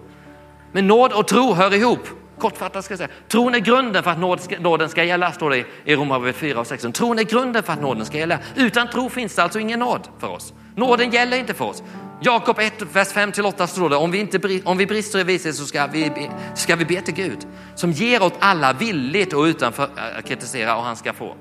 Men 0.76 0.88
nåd 0.88 1.14
och 1.14 1.28
tro 1.28 1.54
hör 1.54 1.74
ihop. 1.74 2.08
Kortfattat 2.40 2.86
ska 2.86 2.92
jag 2.92 2.98
säga. 2.98 3.10
Tron 3.28 3.56
är 3.56 3.60
grunden 3.60 4.04
för 4.04 4.12
att 4.12 4.20
nåden 4.62 4.90
ska 4.90 5.04
gälla, 5.04 5.32
står 5.32 5.50
det 5.50 5.66
i 5.86 5.96
Romarbrevet 5.96 6.36
4 6.36 6.60
och 6.60 6.68
16. 6.68 6.92
Tron 6.92 7.20
är 7.20 7.24
grunden 7.24 7.64
för 7.64 7.74
att 7.74 7.82
nåden 7.82 8.06
ska 8.06 8.18
gälla. 8.18 8.40
Utan 8.56 8.90
tro 8.90 9.10
finns 9.10 9.36
det 9.36 9.44
alltså 9.44 9.60
ingen 9.60 9.80
nåd 9.80 10.08
för 10.20 10.28
oss. 10.28 10.54
Nåden 10.76 11.12
gäller 11.12 11.38
inte 11.38 11.54
för 11.54 11.66
oss. 11.66 11.84
Jakob 12.22 12.60
1, 12.60 12.82
vers 12.94 13.08
5-8 13.08 13.66
står 13.66 13.90
det, 13.90 13.96
om 13.96 14.12
vi, 14.12 14.20
inte, 14.20 14.62
om 14.66 14.78
vi 14.78 14.86
brister 14.86 15.20
i 15.20 15.24
vishet 15.24 15.56
så 15.56 15.66
ska 15.66 15.88
vi, 15.88 16.30
ska 16.56 16.76
vi 16.76 16.86
be 16.86 17.02
till 17.02 17.14
Gud 17.14 17.48
som 17.76 17.92
ger 17.92 18.24
åt 18.24 18.34
alla 18.40 18.74
villigt 18.74 19.34
och 19.34 19.44
utan 19.44 19.74
eh, 19.74 19.84
att 20.18 20.26
kritisera 20.28 20.78
och 20.78 20.84
han 20.84 20.96
ska 20.96 21.14
få. 21.14 21.36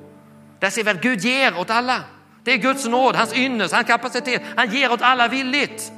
Där 0.60 0.70
ser 0.70 0.84
vi 0.84 0.90
att 0.90 1.02
Gud 1.02 1.20
ger 1.20 1.58
åt 1.58 1.70
alla. 1.70 2.00
Det 2.44 2.52
är 2.52 2.56
Guds 2.56 2.86
nåd, 2.86 3.16
hans 3.16 3.36
ynnest, 3.36 3.74
hans 3.74 3.86
kapacitet. 3.86 4.42
Han 4.56 4.70
ger 4.70 4.92
åt 4.92 5.02
alla 5.02 5.28
villigt. 5.28 5.92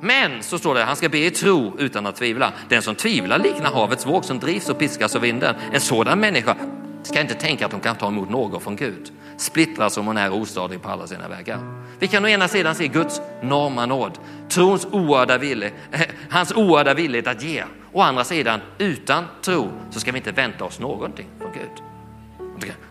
Men 0.00 0.42
så 0.42 0.58
står 0.58 0.74
det, 0.74 0.84
han 0.84 0.96
ska 0.96 1.08
be 1.08 1.18
i 1.18 1.30
tro 1.30 1.76
utan 1.78 2.06
att 2.06 2.16
tvivla. 2.16 2.52
Den 2.68 2.82
som 2.82 2.94
tvivlar 2.94 3.38
liknar 3.38 3.70
havets 3.70 4.06
våg 4.06 4.24
som 4.24 4.38
drivs 4.38 4.68
och 4.68 4.78
piskas 4.78 5.16
av 5.16 5.22
vinden. 5.22 5.54
En 5.72 5.80
sådan 5.80 6.20
människa 6.20 6.56
ska 7.02 7.20
inte 7.20 7.34
tänka 7.34 7.66
att 7.66 7.72
hon 7.72 7.80
kan 7.80 7.96
ta 7.96 8.08
emot 8.08 8.30
något 8.30 8.62
från 8.62 8.76
Gud. 8.76 9.12
Splittras 9.36 9.94
som 9.94 10.06
hon 10.06 10.16
är 10.16 10.32
ostadig 10.32 10.82
på 10.82 10.88
alla 10.88 11.06
sina 11.06 11.28
vägar. 11.28 11.58
Vi 11.98 12.08
kan 12.08 12.24
å 12.24 12.28
ena 12.28 12.48
sidan 12.48 12.74
se 12.74 12.88
Guds 12.88 13.20
enorma 13.40 13.86
nåd, 13.86 14.18
trons 14.48 14.86
oörda 14.90 15.38
vilja, 15.38 15.70
hans 16.30 16.52
oörda 16.52 16.94
villighet 16.94 17.26
att 17.26 17.42
ge. 17.42 17.64
Å 17.92 18.00
andra 18.00 18.24
sidan, 18.24 18.60
utan 18.78 19.24
tro 19.42 19.68
så 19.90 20.00
ska 20.00 20.12
vi 20.12 20.18
inte 20.18 20.32
vänta 20.32 20.64
oss 20.64 20.78
någonting 20.78 21.26
från 21.40 21.52
Gud. 21.52 21.84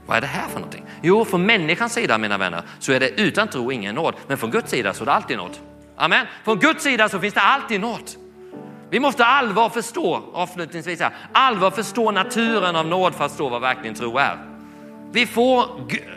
Vad 0.06 0.18
är 0.18 0.22
det 0.22 0.28
här 0.28 0.48
för 0.48 0.60
någonting? 0.60 0.86
Jo, 1.02 1.26
från 1.26 1.46
människans 1.46 1.94
sida 1.94 2.18
mina 2.18 2.38
vänner 2.38 2.62
så 2.80 2.92
är 2.92 3.00
det 3.00 3.10
utan 3.10 3.48
tro 3.48 3.72
ingen 3.72 3.96
nåd, 3.96 4.16
men 4.28 4.38
från 4.38 4.52
Guds 4.52 4.72
sida 4.72 4.94
så 4.94 5.04
är 5.04 5.06
det 5.06 5.12
alltid 5.12 5.38
nåd. 5.38 5.58
Amen. 5.98 6.26
Från 6.44 6.60
Guds 6.60 6.84
sida 6.84 7.10
så 7.10 7.20
finns 7.20 7.34
det 7.34 7.42
alltid 7.42 7.82
nåd. 7.82 8.10
Vi 8.90 9.00
måste 9.00 9.26
allvar 9.26 9.70
förstå, 9.70 10.24
avslutningsvis 10.34 11.00
här, 11.00 11.16
allvar 11.32 11.72
förstå 11.72 12.12
naturen 12.12 12.76
av 12.76 12.88
nåd 12.88 13.16
för 13.16 13.26
att 13.26 13.32
förstå 13.32 13.50
vad 13.50 13.62
verkligen 13.62 13.96
tro 13.96 14.18
är. 14.18 14.57
Vi 15.18 15.26
får 15.26 15.66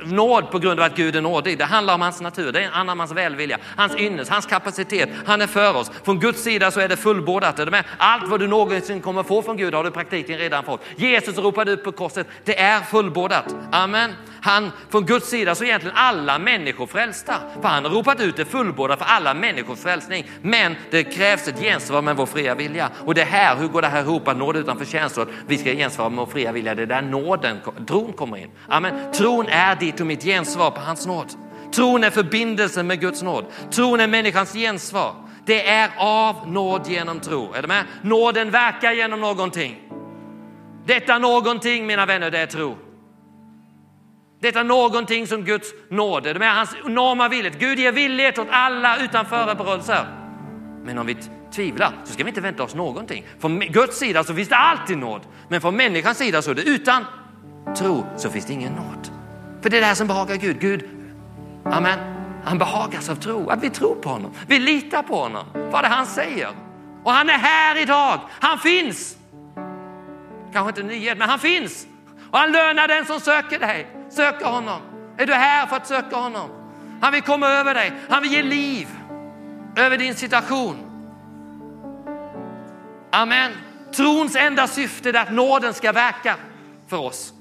nåd 0.05 0.51
på 0.51 0.59
grund 0.59 0.81
av 0.81 0.87
att 0.87 0.97
Gud 0.97 1.17
är 1.17 1.21
nådig. 1.21 1.59
Det 1.59 1.65
handlar 1.65 1.95
om 1.95 2.01
hans 2.01 2.21
natur, 2.21 2.53
det 2.53 2.69
handlar 2.73 2.93
om 2.93 2.99
hans 2.99 3.13
välvilja, 3.13 3.59
hans 3.77 3.97
ynnest, 3.97 4.31
hans 4.31 4.47
kapacitet. 4.47 5.09
Han 5.27 5.41
är 5.41 5.47
för 5.47 5.77
oss. 5.77 5.91
Från 6.05 6.21
Guds 6.21 6.43
sida 6.43 6.71
så 6.71 6.81
är 6.81 6.89
det 6.89 6.97
fullbordat. 6.97 7.59
Är 7.59 7.67
med? 7.67 7.85
Allt 7.99 8.29
vad 8.29 8.41
du 8.41 8.47
någonsin 8.47 9.01
kommer 9.01 9.23
få 9.23 9.43
från 9.43 9.57
Gud 9.57 9.75
har 9.75 9.83
du 9.83 9.89
i 9.89 9.93
praktiken 9.93 10.39
redan 10.39 10.65
fått. 10.65 10.81
Jesus 10.97 11.39
ropade 11.39 11.73
ut 11.73 11.85
på 11.85 11.93
korset, 11.93 12.27
det 12.45 12.61
är 12.61 12.81
fullbordat. 12.81 13.55
Amen. 13.73 14.13
Han, 14.43 14.71
från 14.91 15.07
Guds 15.07 15.31
sida 15.31 15.55
så 15.55 15.65
är 15.65 15.69
egentligen 15.69 15.97
alla 15.97 16.39
människor 16.39 16.87
frälsta. 16.87 17.35
För 17.63 17.69
han 17.69 17.85
har 17.85 17.91
ropat 17.91 18.21
ut 18.21 18.37
det 18.37 18.45
fullbordat 18.45 18.99
för 18.99 19.07
alla 19.07 19.35
människors 19.35 19.79
frälsning. 19.79 20.31
Men 20.43 20.77
det 20.91 21.05
krävs 21.05 21.49
ett 21.49 21.61
gensvar 21.61 22.03
med 22.03 22.17
vår 22.17 22.27
fria 22.27 22.55
vilja. 22.55 22.91
Och 23.05 23.15
det 23.15 23.25
här, 23.25 23.57
hur 23.57 23.69
går 23.69 23.83
det 23.83 23.89
här 23.89 24.03
ihop? 24.03 24.29
Att 24.29 24.37
nåd 24.37 24.57
utan 24.57 24.79
förtjänst 24.79 25.19
vi 25.47 25.59
ska 25.59 25.71
gensvara 25.71 26.09
med 26.09 26.19
vår 26.19 26.27
fria 26.27 26.53
vilja. 26.53 26.75
Det 26.75 26.83
är 26.83 26.87
där 26.87 27.03
nåden, 27.03 27.61
tron 27.89 28.13
kommer 28.13 28.37
in. 28.37 28.51
Amen. 28.69 28.90
Tron 29.15 29.47
är 29.49 29.77
ditt 29.77 30.01
och 30.01 30.07
mitt 30.07 30.25
gensvar 30.25 30.71
på 30.71 30.81
hans 30.81 31.07
nåd. 31.07 31.33
Tron 31.75 32.05
är 32.05 32.11
förbindelsen 32.11 32.87
med 32.87 33.01
Guds 33.01 33.23
nåd. 33.23 33.45
Tron 33.71 34.01
är 34.01 34.07
människans 34.07 34.53
gensvar. 34.53 35.15
Det 35.47 35.69
är 35.69 35.91
av 35.99 36.51
nåd 36.53 36.87
genom 36.89 37.21
tro. 37.21 37.53
Är 37.53 37.63
du 37.63 37.69
med? 37.69 37.85
Nåden 38.03 38.51
verkar 38.51 38.93
genom 38.93 39.21
någonting. 39.21 39.77
Detta 40.87 41.19
någonting 41.19 41.87
mina 41.87 42.07
vänner, 42.07 42.31
det 42.31 42.39
är 42.39 42.47
tro. 42.47 42.77
Detta 44.41 44.63
någonting 44.63 45.27
som 45.27 45.45
Guds 45.45 45.69
nåd, 45.91 46.23
det 46.23 46.31
är 46.31 46.55
hans 46.55 46.77
enorma 46.87 47.29
villighet. 47.29 47.61
Gud 47.61 47.79
ger 47.79 47.93
villighet 47.93 48.39
åt 48.39 48.49
alla 48.51 49.05
utan 49.05 49.27
förebråelser. 49.27 50.07
Men 50.85 50.99
om 50.99 51.07
vi 51.07 51.17
tvivlar 51.55 51.93
så 52.05 52.13
ska 52.13 52.25
vi 52.25 52.29
inte 52.29 52.41
vänta 52.41 52.63
oss 52.63 52.75
någonting. 52.75 53.25
Från 53.39 53.61
Guds 53.61 53.99
sida 53.99 54.25
så 54.25 54.35
finns 54.35 54.49
det 54.49 54.57
alltid 54.57 54.99
nåd. 54.99 55.21
Men 55.49 55.61
från 55.61 55.77
människans 55.77 56.19
sida 56.19 56.43
så 56.43 56.51
är 56.51 56.55
det 56.55 56.63
utan 56.63 57.05
tro 57.77 58.07
så 58.17 58.31
finns 58.31 58.47
det 58.47 58.53
ingen 58.53 58.73
nåd. 58.73 59.11
För 59.63 59.71
det 59.71 59.77
är 59.77 59.81
det 59.81 59.87
här 59.87 59.95
som 59.95 60.07
behagar 60.07 60.37
Gud. 60.37 60.61
Gud, 60.61 60.85
amen, 61.65 61.99
han 62.45 62.59
behagas 62.59 63.09
av 63.09 63.15
tro. 63.15 63.51
Att 63.51 63.63
vi 63.63 63.71
tror 63.71 63.95
på 63.95 64.09
honom. 64.09 64.31
Vi 64.47 64.59
litar 64.59 65.03
på 65.03 65.17
honom. 65.17 65.45
Vad 65.55 65.85
det 65.85 65.89
han 65.89 66.07
säger. 66.07 66.49
Och 67.05 67.13
han 67.13 67.31
är 67.31 67.39
här 67.39 67.83
idag. 67.83 68.21
Han 68.29 68.59
finns. 68.59 69.17
Kanske 70.53 70.69
inte 70.69 70.83
nyhet, 70.83 71.19
men 71.19 71.29
han 71.29 71.39
finns. 71.39 71.87
Och 72.31 72.39
han 72.39 72.53
lönar 72.53 72.89
den 72.89 73.07
som 73.07 73.21
söker 73.21 73.59
dig 73.59 74.01
Söker 74.11 74.47
honom? 74.47 74.81
Är 75.17 75.27
du 75.27 75.35
här 75.35 75.67
för 75.67 75.77
att 75.77 75.87
söka 75.87 76.17
honom? 76.17 76.51
Han 77.01 77.13
vill 77.13 77.23
komma 77.23 77.49
över 77.49 77.75
dig. 77.75 77.93
Han 78.09 78.23
vill 78.23 78.33
ge 78.33 78.43
liv 78.43 78.89
över 79.77 79.99
din 79.99 80.15
situation. 80.15 80.77
Amen. 83.11 83.53
Trons 83.97 84.37
enda 84.37 84.67
syfte 84.67 85.09
är 85.09 85.15
att 85.15 85.33
nåden 85.33 85.75
ska 85.75 85.93
verka 85.93 86.37
för 86.89 86.97
oss. 86.97 87.33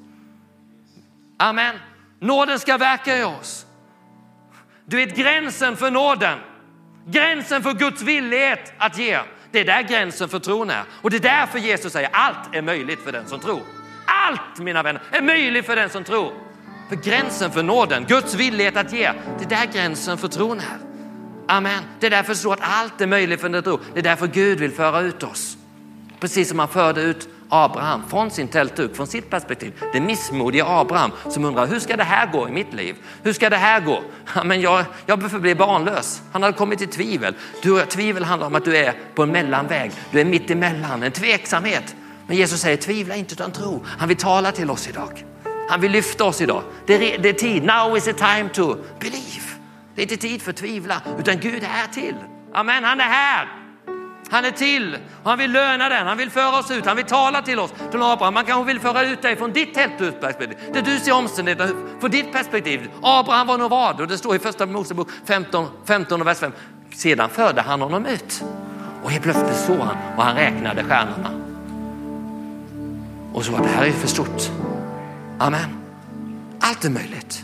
Amen. 1.39 1.75
Nåden 2.19 2.59
ska 2.59 2.77
verka 2.77 3.17
i 3.17 3.23
oss. 3.23 3.65
Du 4.85 4.97
vet 4.97 5.15
gränsen 5.15 5.77
för 5.77 5.91
nåden, 5.91 6.39
gränsen 7.07 7.63
för 7.63 7.73
Guds 7.73 8.01
villighet 8.01 8.73
att 8.77 8.97
ge. 8.97 9.19
Det 9.51 9.59
är 9.59 9.65
där 9.65 9.81
gränsen 9.81 10.29
för 10.29 10.39
tron 10.39 10.69
är. 10.69 10.83
Och 11.01 11.09
det 11.09 11.17
är 11.17 11.21
därför 11.21 11.59
Jesus 11.59 11.93
säger 11.93 12.09
allt 12.13 12.55
är 12.55 12.61
möjligt 12.61 12.99
för 12.99 13.11
den 13.11 13.27
som 13.27 13.39
tror. 13.39 13.61
Allt 14.05 14.59
mina 14.59 14.83
vänner 14.83 15.01
är 15.11 15.21
möjligt 15.21 15.65
för 15.65 15.75
den 15.75 15.89
som 15.89 16.03
tror. 16.03 16.33
För 16.89 16.95
gränsen 16.95 17.51
för 17.51 17.63
nåden, 17.63 18.05
Guds 18.05 18.35
villighet 18.35 18.77
att 18.77 18.93
ge, 18.93 19.11
det 19.37 19.45
är 19.45 19.49
där 19.49 19.73
gränsen 19.73 20.17
för 20.17 20.27
tron 20.27 20.59
är. 20.59 20.77
Amen. 21.47 21.83
Det 21.99 22.05
är 22.05 22.11
därför 22.11 22.33
så 22.33 22.51
att 22.51 22.59
allt 22.61 23.01
är 23.01 23.07
möjligt 23.07 23.41
för 23.41 23.49
den 23.49 23.63
som 23.63 23.77
tror. 23.77 23.85
Det 23.93 23.99
är 23.99 24.03
därför 24.03 24.27
Gud 24.27 24.59
vill 24.59 24.71
föra 24.71 25.01
ut 25.01 25.23
oss. 25.23 25.57
Precis 26.19 26.49
som 26.49 26.59
han 26.59 26.67
förde 26.67 27.01
ut 27.01 27.29
Abraham 27.49 28.03
från 28.09 28.31
sin 28.31 28.47
tältduk, 28.47 28.95
från 28.95 29.07
sitt 29.07 29.29
perspektiv. 29.29 29.73
Det 29.93 30.01
missmodiga 30.01 30.65
Abraham 30.67 31.11
som 31.29 31.45
undrar, 31.45 31.67
hur 31.67 31.79
ska 31.79 31.97
det 31.97 32.03
här 32.03 32.31
gå 32.31 32.47
i 32.47 32.51
mitt 32.51 32.73
liv? 32.73 32.95
Hur 33.23 33.33
ska 33.33 33.49
det 33.49 33.57
här 33.57 33.81
gå? 33.81 34.03
Men 34.45 34.61
jag, 34.61 34.85
jag 35.05 35.19
behöver 35.19 35.39
bli 35.39 35.55
barnlös. 35.55 36.21
Han 36.31 36.43
hade 36.43 36.57
kommit 36.57 36.81
i 36.81 36.87
tvivel. 36.87 37.35
Du, 37.61 37.85
tvivel 37.85 38.23
handlar 38.23 38.47
om 38.47 38.55
att 38.55 38.65
du 38.65 38.77
är 38.77 38.93
på 39.15 39.23
en 39.23 39.31
mellanväg. 39.31 39.91
Du 40.11 40.19
är 40.19 40.25
mitt 40.25 40.51
emellan, 40.51 41.03
en 41.03 41.11
tveksamhet. 41.11 41.95
Men 42.27 42.37
Jesus 42.37 42.61
säger, 42.61 42.77
tvivla 42.77 43.15
inte 43.15 43.33
utan 43.33 43.51
tro. 43.51 43.85
Han 43.85 44.07
vill 44.07 44.17
tala 44.17 44.51
till 44.51 44.71
oss 44.71 44.87
idag. 44.87 45.25
Han 45.69 45.81
vill 45.81 45.91
lyfta 45.91 46.23
oss 46.23 46.41
idag. 46.41 46.63
Det 46.85 47.15
är, 47.15 47.17
det 47.17 47.29
är 47.29 47.33
tid. 47.33 47.63
Now 47.63 47.97
is 47.97 48.03
the 48.03 48.13
time 48.13 48.49
to 48.53 48.75
believe. 48.99 49.49
Det 49.95 50.01
är 50.01 50.03
inte 50.03 50.17
tid 50.17 50.41
för 50.41 50.51
att 50.51 50.57
tvivla, 50.57 51.01
utan 51.19 51.39
Gud 51.39 51.63
är 51.63 51.93
till. 51.93 52.15
Amen, 52.53 52.83
han 52.83 52.99
är 52.99 53.03
här. 53.03 53.58
Han 54.29 54.45
är 54.45 54.51
till 54.51 54.97
och 55.23 55.29
han 55.29 55.39
vill 55.39 55.51
löna 55.51 55.89
den. 55.89 56.07
Han 56.07 56.17
vill 56.17 56.29
föra 56.29 56.59
oss 56.59 56.71
ut. 56.71 56.85
Han 56.85 56.95
vill 56.97 57.05
tala 57.05 57.41
till 57.41 57.59
oss. 57.59 57.71
Till 57.91 58.01
Abraham. 58.01 58.33
Man 58.33 58.45
kanske 58.45 58.73
vill 58.73 58.79
föra 58.79 59.03
ut 59.03 59.21
dig 59.21 59.35
från 59.35 59.51
ditt 59.53 59.73
perspektiv. 59.73 60.57
Det 60.73 60.81
du 60.81 60.99
ser 60.99 61.13
omständigheterna 61.13 61.71
från 61.99 62.11
ditt 62.11 62.31
perspektiv. 62.31 62.89
Abraham 63.01 63.47
var 63.47 63.57
nog 63.57 63.69
vad? 63.69 64.01
Och 64.01 64.07
det 64.07 64.17
står 64.17 64.35
i 64.35 64.39
första 64.39 64.65
Mosebok 64.65 65.07
15, 65.25 65.67
15 65.85 66.21
och 66.21 66.27
vers 66.27 66.37
5. 66.37 66.51
Sedan 66.95 67.29
förde 67.29 67.61
han 67.61 67.81
honom 67.81 68.05
ut 68.05 68.43
Och 69.03 69.11
helt 69.11 69.23
plötsligt 69.23 69.55
såg 69.55 69.79
han 69.79 69.95
och 70.17 70.23
han 70.23 70.35
räknade 70.35 70.83
stjärnorna. 70.83 71.31
Och 73.33 73.45
så 73.45 73.51
var 73.51 73.59
det 73.59 73.67
här 73.67 73.85
är 73.85 73.91
för 73.91 74.07
stort. 74.07 74.51
Amen. 75.39 75.69
Allt 76.59 76.85
är 76.85 76.89
möjligt. 76.89 77.43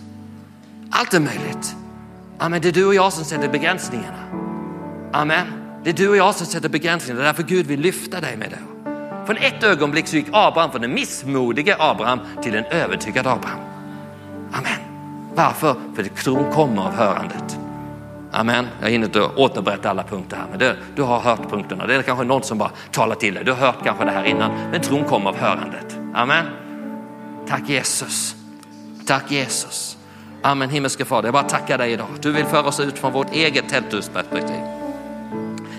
Allt 0.92 1.14
är 1.14 1.20
möjligt. 1.20 1.76
Amen. 2.40 2.62
Det 2.62 2.68
är 2.68 2.72
du 2.72 2.86
och 2.86 2.96
jag 2.96 3.14
som 3.14 3.26
sätter 3.26 3.50
begränsningarna. 3.50 4.18
Amen. 5.14 5.65
Det 5.86 5.92
är 5.92 5.94
du 5.94 6.10
och 6.10 6.18
jag 6.18 6.36
som 6.36 6.48
sätter 6.48 6.70
begränsningar. 6.70 7.16
Det 7.16 7.24
är 7.24 7.26
därför 7.26 7.44
Gud 7.44 7.68
vill 7.68 7.80
lyfta 7.80 8.22
dig 8.22 8.38
med 8.38 8.50
det. 8.50 8.60
Från 9.26 9.38
ett 9.38 9.64
ögonblick 9.64 10.08
så 10.08 10.16
gick 10.16 10.26
Abraham 10.32 10.72
från 10.72 10.82
den 10.82 10.94
missmodige 10.94 11.76
Abraham 11.80 12.20
till 12.42 12.56
en 12.56 12.66
övertygad 12.66 13.28
Abraham. 13.28 13.60
Amen. 14.52 14.80
Varför? 15.36 15.76
För 15.96 16.04
tron 16.04 16.52
kommer 16.52 16.82
av 16.82 16.94
hörandet. 16.94 17.60
Amen. 18.32 18.68
Jag 18.82 18.90
hinner 18.90 19.06
inte 19.06 19.22
återberätta 19.22 19.90
alla 19.90 20.04
punkter 20.04 20.38
här, 20.38 20.46
men 20.50 20.60
det, 20.60 20.76
du 20.96 21.02
har 21.02 21.20
hört 21.20 21.50
punkterna. 21.50 21.88
Det 21.88 21.96
är 21.96 22.02
kanske 22.02 22.26
någon 22.26 22.44
som 22.44 22.58
bara 22.58 22.72
talar 22.92 23.16
till 23.16 23.34
dig. 23.34 23.44
Du 23.44 23.52
har 23.52 23.60
hört 23.60 23.84
kanske 23.84 24.06
det 24.06 24.12
här 24.12 24.24
innan, 24.24 24.52
men 24.72 24.82
tron 24.82 25.04
kommer 25.04 25.30
av 25.30 25.38
hörandet. 25.38 25.98
Amen. 26.14 26.46
Tack 27.48 27.70
Jesus. 27.70 28.36
Tack 29.08 29.32
Jesus. 29.32 29.98
Amen 30.42 30.70
himmelske 30.70 31.06
Fader, 31.06 31.28
jag 31.28 31.34
bara 31.34 31.44
tackar 31.44 31.78
dig 31.78 31.92
idag. 31.92 32.08
Du 32.22 32.32
vill 32.32 32.46
föra 32.46 32.68
oss 32.68 32.80
ut 32.80 33.00
från 33.00 33.14
vårt 33.14 33.34
eget 33.34 33.70
tälthusperspektiv. 33.70 34.75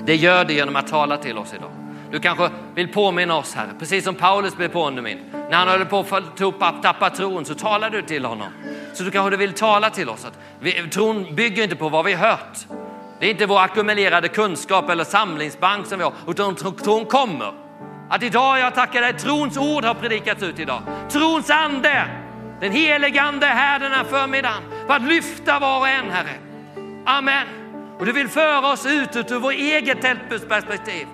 Det 0.06 0.16
gör 0.16 0.44
det 0.44 0.52
genom 0.52 0.76
att 0.76 0.88
tala 0.88 1.16
till 1.16 1.38
oss 1.38 1.54
idag. 1.54 1.70
Du 2.10 2.20
kanske 2.20 2.50
vill 2.74 2.88
påminna 2.88 3.36
oss 3.36 3.54
här, 3.54 3.68
precis 3.78 4.04
som 4.04 4.14
Paulus 4.14 4.56
blev 4.56 4.68
påmind. 4.68 5.20
När 5.32 5.56
han 5.56 5.68
höll 5.68 5.84
på 5.84 6.04
att 6.58 6.82
tappa 6.82 7.10
tron 7.10 7.44
så 7.44 7.54
talade 7.54 7.96
du 7.96 8.02
till 8.02 8.24
honom. 8.24 8.48
Så 8.92 9.02
du 9.02 9.10
kanske 9.10 9.36
vill 9.36 9.52
tala 9.52 9.90
till 9.90 10.08
oss 10.08 10.24
att 10.24 10.38
vi, 10.60 10.72
tron 10.72 11.34
bygger 11.34 11.62
inte 11.62 11.76
på 11.76 11.88
vad 11.88 12.04
vi 12.04 12.14
hört. 12.14 12.58
Det 13.20 13.26
är 13.26 13.30
inte 13.30 13.46
vår 13.46 13.60
ackumulerade 13.60 14.28
kunskap 14.28 14.90
eller 14.90 15.04
samlingsbank 15.04 15.86
som 15.86 15.98
vi 15.98 16.04
har, 16.04 16.12
utan 16.26 16.54
tron 16.54 17.04
kommer. 17.04 17.52
Att 18.10 18.22
idag, 18.22 18.58
jag 18.58 18.74
tackar 18.74 19.02
dig, 19.02 19.12
trons 19.12 19.56
ord 19.56 19.84
har 19.84 19.94
predikats 19.94 20.42
ut 20.42 20.58
idag. 20.58 20.82
Trons 21.08 21.50
ande, 21.50 22.08
den 22.60 22.72
helige 22.72 23.22
ande 23.22 23.46
är 23.46 23.54
här 23.54 23.78
den 23.78 23.92
här 23.92 24.04
förmiddagen 24.04 24.62
för 24.86 24.94
att 24.94 25.02
lyfta 25.02 25.58
var 25.58 25.78
och 25.78 25.88
en, 25.88 26.10
Herre. 26.10 26.34
Amen. 27.06 27.65
Och 27.98 28.06
du 28.06 28.12
vill 28.12 28.28
föra 28.28 28.72
oss 28.72 28.86
ut 28.86 29.16
ur 29.16 29.38
vår 29.38 29.50
eget 29.50 30.02
tältbussperspektiv. 30.02 31.06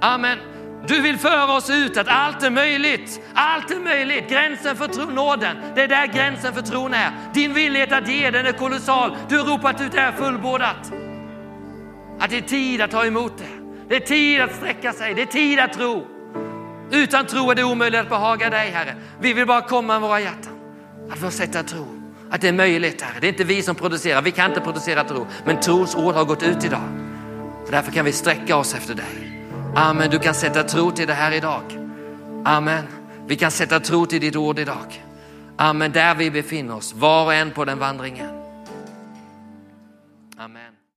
Amen. 0.00 0.38
Du 0.86 1.00
vill 1.00 1.18
föra 1.18 1.56
oss 1.56 1.70
ut 1.70 1.96
att 1.96 2.08
allt 2.08 2.42
är 2.42 2.50
möjligt. 2.50 3.20
Allt 3.34 3.70
är 3.70 3.80
möjligt. 3.80 4.30
Gränsen 4.30 4.76
för 4.76 4.88
tro, 4.88 5.10
nåden, 5.10 5.56
det 5.74 5.82
är 5.82 5.88
där 5.88 6.06
gränsen 6.06 6.54
för 6.54 6.62
tron 6.62 6.94
är. 6.94 7.10
Din 7.34 7.54
villighet 7.54 7.92
att 7.92 8.08
ge, 8.08 8.30
den 8.30 8.46
är 8.46 8.52
kolossal. 8.52 9.16
Du 9.28 9.38
har 9.38 9.44
ropat 9.44 9.80
ut 9.80 9.92
det 9.92 10.00
här 10.00 10.12
fullbordat. 10.12 10.92
Att 12.20 12.30
det 12.30 12.38
är 12.38 12.42
tid 12.42 12.80
att 12.80 12.90
ta 12.90 13.04
emot 13.04 13.38
det. 13.38 13.58
Det 13.88 13.96
är 13.96 14.00
tid 14.00 14.40
att 14.40 14.56
sträcka 14.56 14.92
sig, 14.92 15.14
det 15.14 15.22
är 15.22 15.26
tid 15.26 15.58
att 15.58 15.72
tro. 15.72 16.06
Utan 16.90 17.26
tro 17.26 17.50
är 17.50 17.54
det 17.54 17.64
omöjligt 17.64 18.00
att 18.00 18.08
behaga 18.08 18.50
dig 18.50 18.70
Herre. 18.70 18.94
Vi 19.20 19.32
vill 19.32 19.46
bara 19.46 19.60
komma 19.60 19.92
med 19.92 20.08
våra 20.08 20.20
hjärtan. 20.20 20.52
Att 21.10 21.18
få 21.18 21.30
sätta 21.30 21.62
tro. 21.62 21.97
Att 22.30 22.40
det 22.40 22.48
är 22.48 22.52
möjligt 22.52 23.02
Herre. 23.02 23.20
Det 23.20 23.26
är 23.26 23.28
inte 23.28 23.44
vi 23.44 23.62
som 23.62 23.74
producerar, 23.74 24.22
vi 24.22 24.30
kan 24.30 24.50
inte 24.50 24.60
producera 24.60 25.04
tro. 25.04 25.26
Men 25.44 25.60
trons 25.60 25.94
ord 25.94 26.14
har 26.14 26.24
gått 26.24 26.42
ut 26.42 26.64
idag. 26.64 26.88
Så 27.64 27.72
därför 27.72 27.92
kan 27.92 28.04
vi 28.04 28.12
sträcka 28.12 28.56
oss 28.56 28.74
efter 28.74 28.94
dig. 28.94 29.44
Amen, 29.74 30.10
du 30.10 30.18
kan 30.18 30.34
sätta 30.34 30.62
tro 30.62 30.90
till 30.90 31.06
det 31.06 31.14
här 31.14 31.32
idag. 31.32 31.62
Amen. 32.44 32.84
Vi 33.26 33.36
kan 33.36 33.50
sätta 33.50 33.80
tro 33.80 34.06
till 34.06 34.20
ditt 34.20 34.36
ord 34.36 34.58
idag. 34.58 35.04
Amen, 35.56 35.92
där 35.92 36.14
vi 36.14 36.30
befinner 36.30 36.76
oss, 36.76 36.94
var 36.94 37.24
och 37.24 37.34
en 37.34 37.50
på 37.50 37.64
den 37.64 37.78
vandringen. 37.78 38.30
Amen. 40.38 40.67